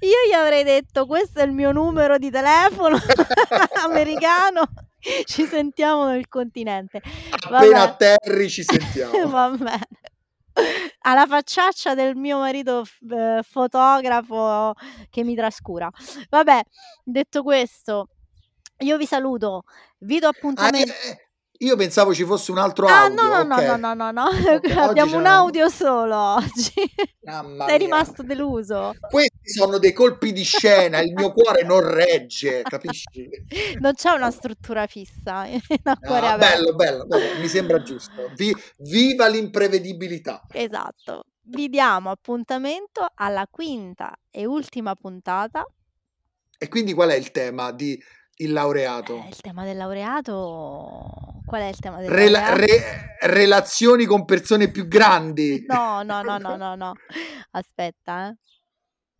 Io 0.00 0.28
gli 0.28 0.32
avrei 0.32 0.62
detto: 0.62 1.06
"Questo 1.06 1.40
è 1.40 1.42
il 1.44 1.50
mio 1.52 1.72
numero 1.72 2.16
di 2.18 2.30
telefono 2.30 2.98
americano, 3.84 4.62
ci 5.24 5.44
sentiamo 5.46 6.06
nel 6.06 6.28
continente". 6.28 7.02
Appena 7.30 7.58
Vabbè. 7.58 7.74
atterri 7.78 8.48
ci 8.48 8.62
sentiamo. 8.64 9.28
Va 9.28 9.50
bene. 9.50 9.88
Alla 11.00 11.26
facciaccia 11.26 11.94
del 11.96 12.14
mio 12.14 12.38
marito 12.38 12.84
f 12.84 12.98
ehm, 13.10 13.42
fotografo 13.42 14.72
che 15.10 15.24
mi 15.24 15.34
trascura. 15.34 15.90
Vabbè, 16.30 16.60
detto 17.02 17.42
questo, 17.42 18.08
io 18.78 18.96
vi 18.96 19.04
saluto, 19.04 19.64
vi 19.98 20.20
do 20.20 20.28
Ah, 20.28 20.30
appuntamen 20.30 20.88
eh, 20.88 20.92
eh, 21.10 21.23
io 21.64 21.76
pensavo 21.76 22.14
ci 22.14 22.24
fosse 22.24 22.50
un 22.50 22.58
altro 22.58 22.86
Ah, 22.86 23.04
audio. 23.04 23.22
no, 23.22 23.42
no, 23.42 23.56
no, 23.56 23.76
no, 23.76 23.94
no, 23.94 23.94
no, 23.94 24.10
no, 24.10 24.22
Ok, 24.28 24.64
oggi 24.64 24.72
abbiamo 24.78 25.16
un 25.16 25.26
audio 25.26 25.68
solo 25.68 26.16
oggi. 26.16 26.72
Mamma 27.24 27.66
Sei 27.66 27.76
mia. 27.78 27.86
rimasto 27.86 28.22
deluso? 28.22 28.94
Questi 29.08 29.50
sono 29.50 29.78
dei 29.78 29.92
colpi 29.92 30.32
di 30.32 30.42
scena, 30.42 30.98
il 31.00 31.12
mio 31.14 31.32
cuore 31.32 31.62
non 31.64 31.80
regge, 31.80 32.62
capisci? 32.62 33.28
Non 33.80 33.94
c'è 33.94 34.10
una 34.10 34.30
struttura 34.30 34.86
fissa 34.86 35.46
cuore 36.00 36.26
Ah, 36.26 36.36
bello, 36.36 36.74
bello, 36.74 37.06
bello, 37.06 37.38
mi 37.40 37.48
sembra 37.48 37.80
giusto. 37.82 38.30
Vi- 38.36 38.54
viva 38.78 39.26
l'imprevedibilità. 39.26 40.42
Esatto. 40.52 41.24
vi 41.46 41.68
diamo 41.68 42.10
appuntamento 42.10 43.06
alla 43.14 43.46
quinta 43.50 44.14
e 44.30 44.46
ultima 44.46 44.94
puntata. 44.94 45.66
E 46.56 46.68
quindi 46.68 46.94
qual 46.94 47.10
è 47.10 47.14
il 47.16 47.30
tema 47.32 47.70
di 47.72 48.00
il 48.36 48.52
laureato? 48.52 49.16
Eh, 49.24 49.28
il 49.28 49.40
tema 49.40 49.64
del 49.64 49.76
laureato. 49.76 51.42
Qual 51.46 51.60
è 51.62 51.66
il 51.66 51.78
tema 51.78 52.00
del 52.00 52.10
Rela- 52.10 52.40
laureato? 52.40 52.72
re- 52.72 53.16
relazioni 53.28 54.04
con 54.06 54.24
persone 54.24 54.70
più 54.70 54.86
grandi. 54.88 55.64
No, 55.68 56.02
no, 56.02 56.22
no, 56.22 56.38
no, 56.38 56.56
no, 56.56 56.74
no. 56.74 56.92
Aspetta, 57.52 58.28
eh. 58.28 58.36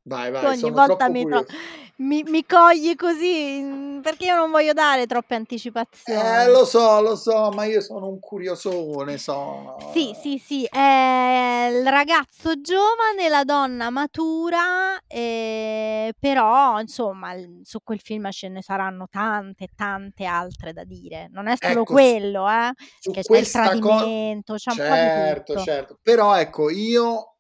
Vai, 0.07 0.31
vai, 0.31 0.45
ogni 0.47 0.59
sono 0.59 0.75
volta 0.75 1.07
troppo 1.07 1.13
mi, 1.13 1.25
tro- 1.25 1.45
curioso. 1.45 1.55
mi, 1.99 2.23
mi 2.25 2.45
cogli 2.45 2.95
così 2.95 3.61
mm, 3.63 4.01
perché 4.01 4.27
io 4.27 4.37
non 4.37 4.51
voglio 4.51 4.75
dare 4.75 5.07
troppe 5.07 5.35
anticipazioni. 5.35 6.21
Eh, 6.21 6.51
lo 6.51 6.67
so, 6.67 7.01
lo 7.01 7.17
so, 7.17 7.51
ma 7.53 7.65
io 7.65 7.81
sono 7.81 8.09
un 8.09 8.19
curiosone, 8.21 9.17
so. 9.17 9.75
Sì, 9.95 10.15
sì, 10.21 10.37
sì, 10.39 10.65
è 10.67 11.69
il 11.73 11.87
ragazzo 11.89 12.61
giovane, 12.61 13.29
la 13.31 13.45
donna 13.45 13.89
matura, 13.89 14.99
eh, 15.07 16.13
però 16.19 16.79
insomma 16.81 17.33
su 17.63 17.79
quel 17.83 18.01
film 18.01 18.31
ce 18.31 18.49
ne 18.49 18.61
saranno 18.63 19.07
tante, 19.11 19.69
tante 19.75 20.25
altre 20.27 20.75
da 20.75 20.85
dire. 20.85 21.29
Non 21.31 21.47
è 21.47 21.55
solo 21.57 21.81
Ecco, 21.81 21.87
su- 21.87 21.93
quello, 21.95 22.49
eh, 22.51 22.73
Su 23.01 23.11
che 23.11 23.13
c'è 23.13 23.19
il 23.21 23.27
questa 23.27 23.61
cosa... 23.79 24.05
tradimento, 24.05 24.55
c'è 24.55 24.71
un 24.71 24.77
po' 24.77 24.83
di 24.83 25.11
Certo, 25.11 25.53
tutto. 25.53 25.65
certo. 25.65 25.99
Però 26.03 26.35
ecco, 26.37 26.69
io 26.71 27.34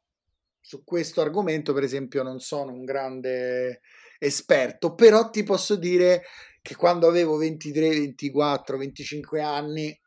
su 0.66 0.82
questo 0.82 1.20
argomento, 1.20 1.74
per 1.74 1.82
esempio, 1.82 2.22
non 2.22 2.40
sono 2.40 2.72
un 2.72 2.84
grande 2.84 3.82
esperto, 4.18 4.94
però 4.94 5.28
ti 5.28 5.42
posso 5.42 5.76
dire 5.76 6.22
che 6.62 6.74
quando 6.74 7.06
avevo 7.06 7.36
23, 7.36 7.90
24, 7.90 8.78
25 8.78 9.42
anni, 9.42 10.00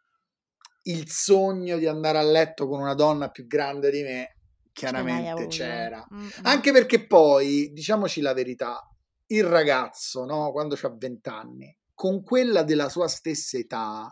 il 0.86 1.08
sogno 1.08 1.78
di 1.78 1.86
andare 1.86 2.18
a 2.18 2.24
letto 2.24 2.68
con 2.68 2.80
una 2.80 2.96
donna 2.96 3.30
più 3.30 3.46
grande 3.46 3.92
di 3.92 4.02
me, 4.02 4.38
chiaramente 4.72 5.46
c'era. 5.46 6.04
Mm, 6.12 6.24
mm. 6.24 6.30
Anche 6.42 6.72
perché 6.72 7.06
poi, 7.06 7.72
diciamoci 7.72 8.20
la 8.22 8.34
verità, 8.34 8.82
il 9.28 9.44
ragazzo, 9.44 10.26
no, 10.26 10.52
quando 10.52 10.76
ha 10.82 10.96
20 10.98 11.30
anni, 11.30 11.78
con 11.94 12.24
quella 12.24 12.64
della 12.64 12.90
sua 12.90 13.08
stessa 13.08 13.60
età, 13.60 14.12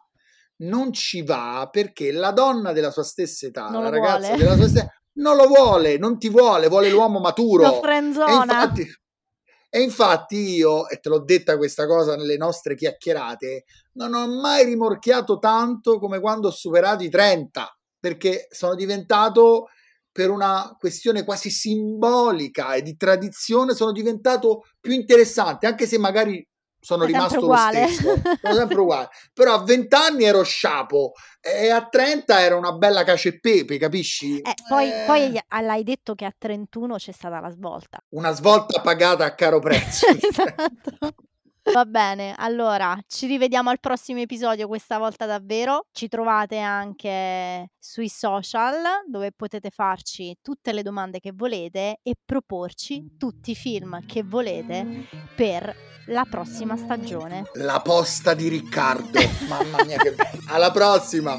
non 0.58 0.93
ci 0.93 1.24
va 1.24 1.68
perché 1.72 2.12
la 2.12 2.32
donna 2.32 2.72
della 2.72 2.91
sua 2.91 3.04
stessa 3.04 3.48
età, 3.48 3.68
Non 3.70 3.82
la 3.82 3.89
ragazza 3.89 4.28
vuole. 4.28 4.38
della 4.38 4.56
sua 4.56 4.68
stessa 4.68 4.93
non 5.16 5.36
lo 5.36 5.47
vuole, 5.47 5.97
non 5.97 6.18
ti 6.18 6.30
vuole, 6.30 6.68
vuole 6.68 6.89
l'uomo 6.89 7.20
maturo. 7.20 7.63
E 8.28 8.34
infatti, 8.34 8.88
e 9.70 9.82
infatti 9.82 10.36
io, 10.55 10.88
e 10.88 10.99
te 10.99 11.09
l'ho 11.09 11.24
detta 11.24 11.57
questa 11.57 11.86
cosa 11.86 12.16
nelle 12.16 12.38
nostre 12.38 12.76
chiacchierate, 12.76 13.66
non 13.93 14.13
ho 14.13 14.28
mai 14.28 14.63
rimorchiato 14.66 15.38
tanto 15.38 15.99
come 15.99 16.20
quando 16.20 16.47
ho 16.47 16.51
superato 16.51 17.03
i 17.03 17.09
30, 17.09 17.78
perché 17.99 18.47
sono 18.51 18.76
diventato, 18.76 19.68
per 20.11 20.30
una 20.30 20.76
questione 20.80 21.26
quasi 21.26 21.49
simbolica 21.49 22.74
e 22.74 22.82
di 22.82 22.95
tradizione, 22.95 23.74
sono 23.74 23.91
diventato 23.91 24.63
più 24.80 24.93
interessante, 24.93 25.68
anche 25.68 25.86
se 25.88 25.97
magari 25.97 26.45
sono 26.86 27.03
sempre 27.05 27.17
rimasto 27.17 27.47
lo 27.47 27.55
stesso, 27.55 28.21
sono 28.41 28.53
sempre 28.55 28.79
uguale. 28.79 29.09
Però 29.33 29.53
a 29.55 29.63
20 29.63 29.95
anni 29.95 30.23
ero 30.23 30.43
sciapo 30.43 31.13
e 31.41 31.69
a 31.71 31.83
30 31.88 32.39
era 32.41 32.55
una 32.55 32.73
bella 32.73 33.03
cacio 33.03 33.29
e 33.29 33.39
pepe, 33.39 33.77
capisci? 33.77 34.39
Eh, 34.39 34.53
poi, 34.69 34.89
Eh, 34.91 35.03
poi 35.07 35.41
l'hai 35.63 35.83
detto 35.83 36.13
che 36.13 36.25
a 36.25 36.33
31 36.38 36.95
c'è 36.97 37.11
stata 37.11 37.39
la 37.39 37.49
svolta. 37.49 37.97
una 38.09 38.31
svolta 38.31 38.81
pagata 38.81 39.25
a 39.25 39.33
caro 39.33 39.59
prezzo. 39.59 40.05
esatto. 40.15 41.15
Va 41.74 41.84
bene, 41.86 42.36
allora 42.38 42.97
ci 43.07 43.26
rivediamo 43.26 43.70
al 43.70 43.80
prossimo 43.80 44.20
episodio, 44.20 44.68
questa 44.68 44.97
volta 44.97 45.26
davvero. 45.26 45.88
Ci 45.91 46.07
trovate 46.07 46.59
anche 46.59 47.72
sui 47.80 48.07
social 48.07 48.76
dove 49.07 49.32
potete 49.32 49.72
farci 49.72 50.38
tutte 50.41 50.72
le 50.72 50.84
domande 50.84 51.20
che 51.20 51.32
volete 51.34 51.99
e 52.03 52.13
proporci 52.24 53.16
tutti 53.18 53.51
i 53.51 53.55
film 53.55 54.05
che 54.05 54.24
volete 54.24 55.07
per 55.36 55.76
la 56.07 56.26
prossima 56.30 56.78
stagione. 56.78 57.49
La 57.53 57.82
posta 57.82 58.34
di 58.36 58.47
Riccardo. 58.47 59.20
Mamma 59.47 59.84
mia 59.84 59.97
che 59.97 60.11
bello. 60.11 60.43
Alla 60.47 60.72
prossima. 60.72 61.38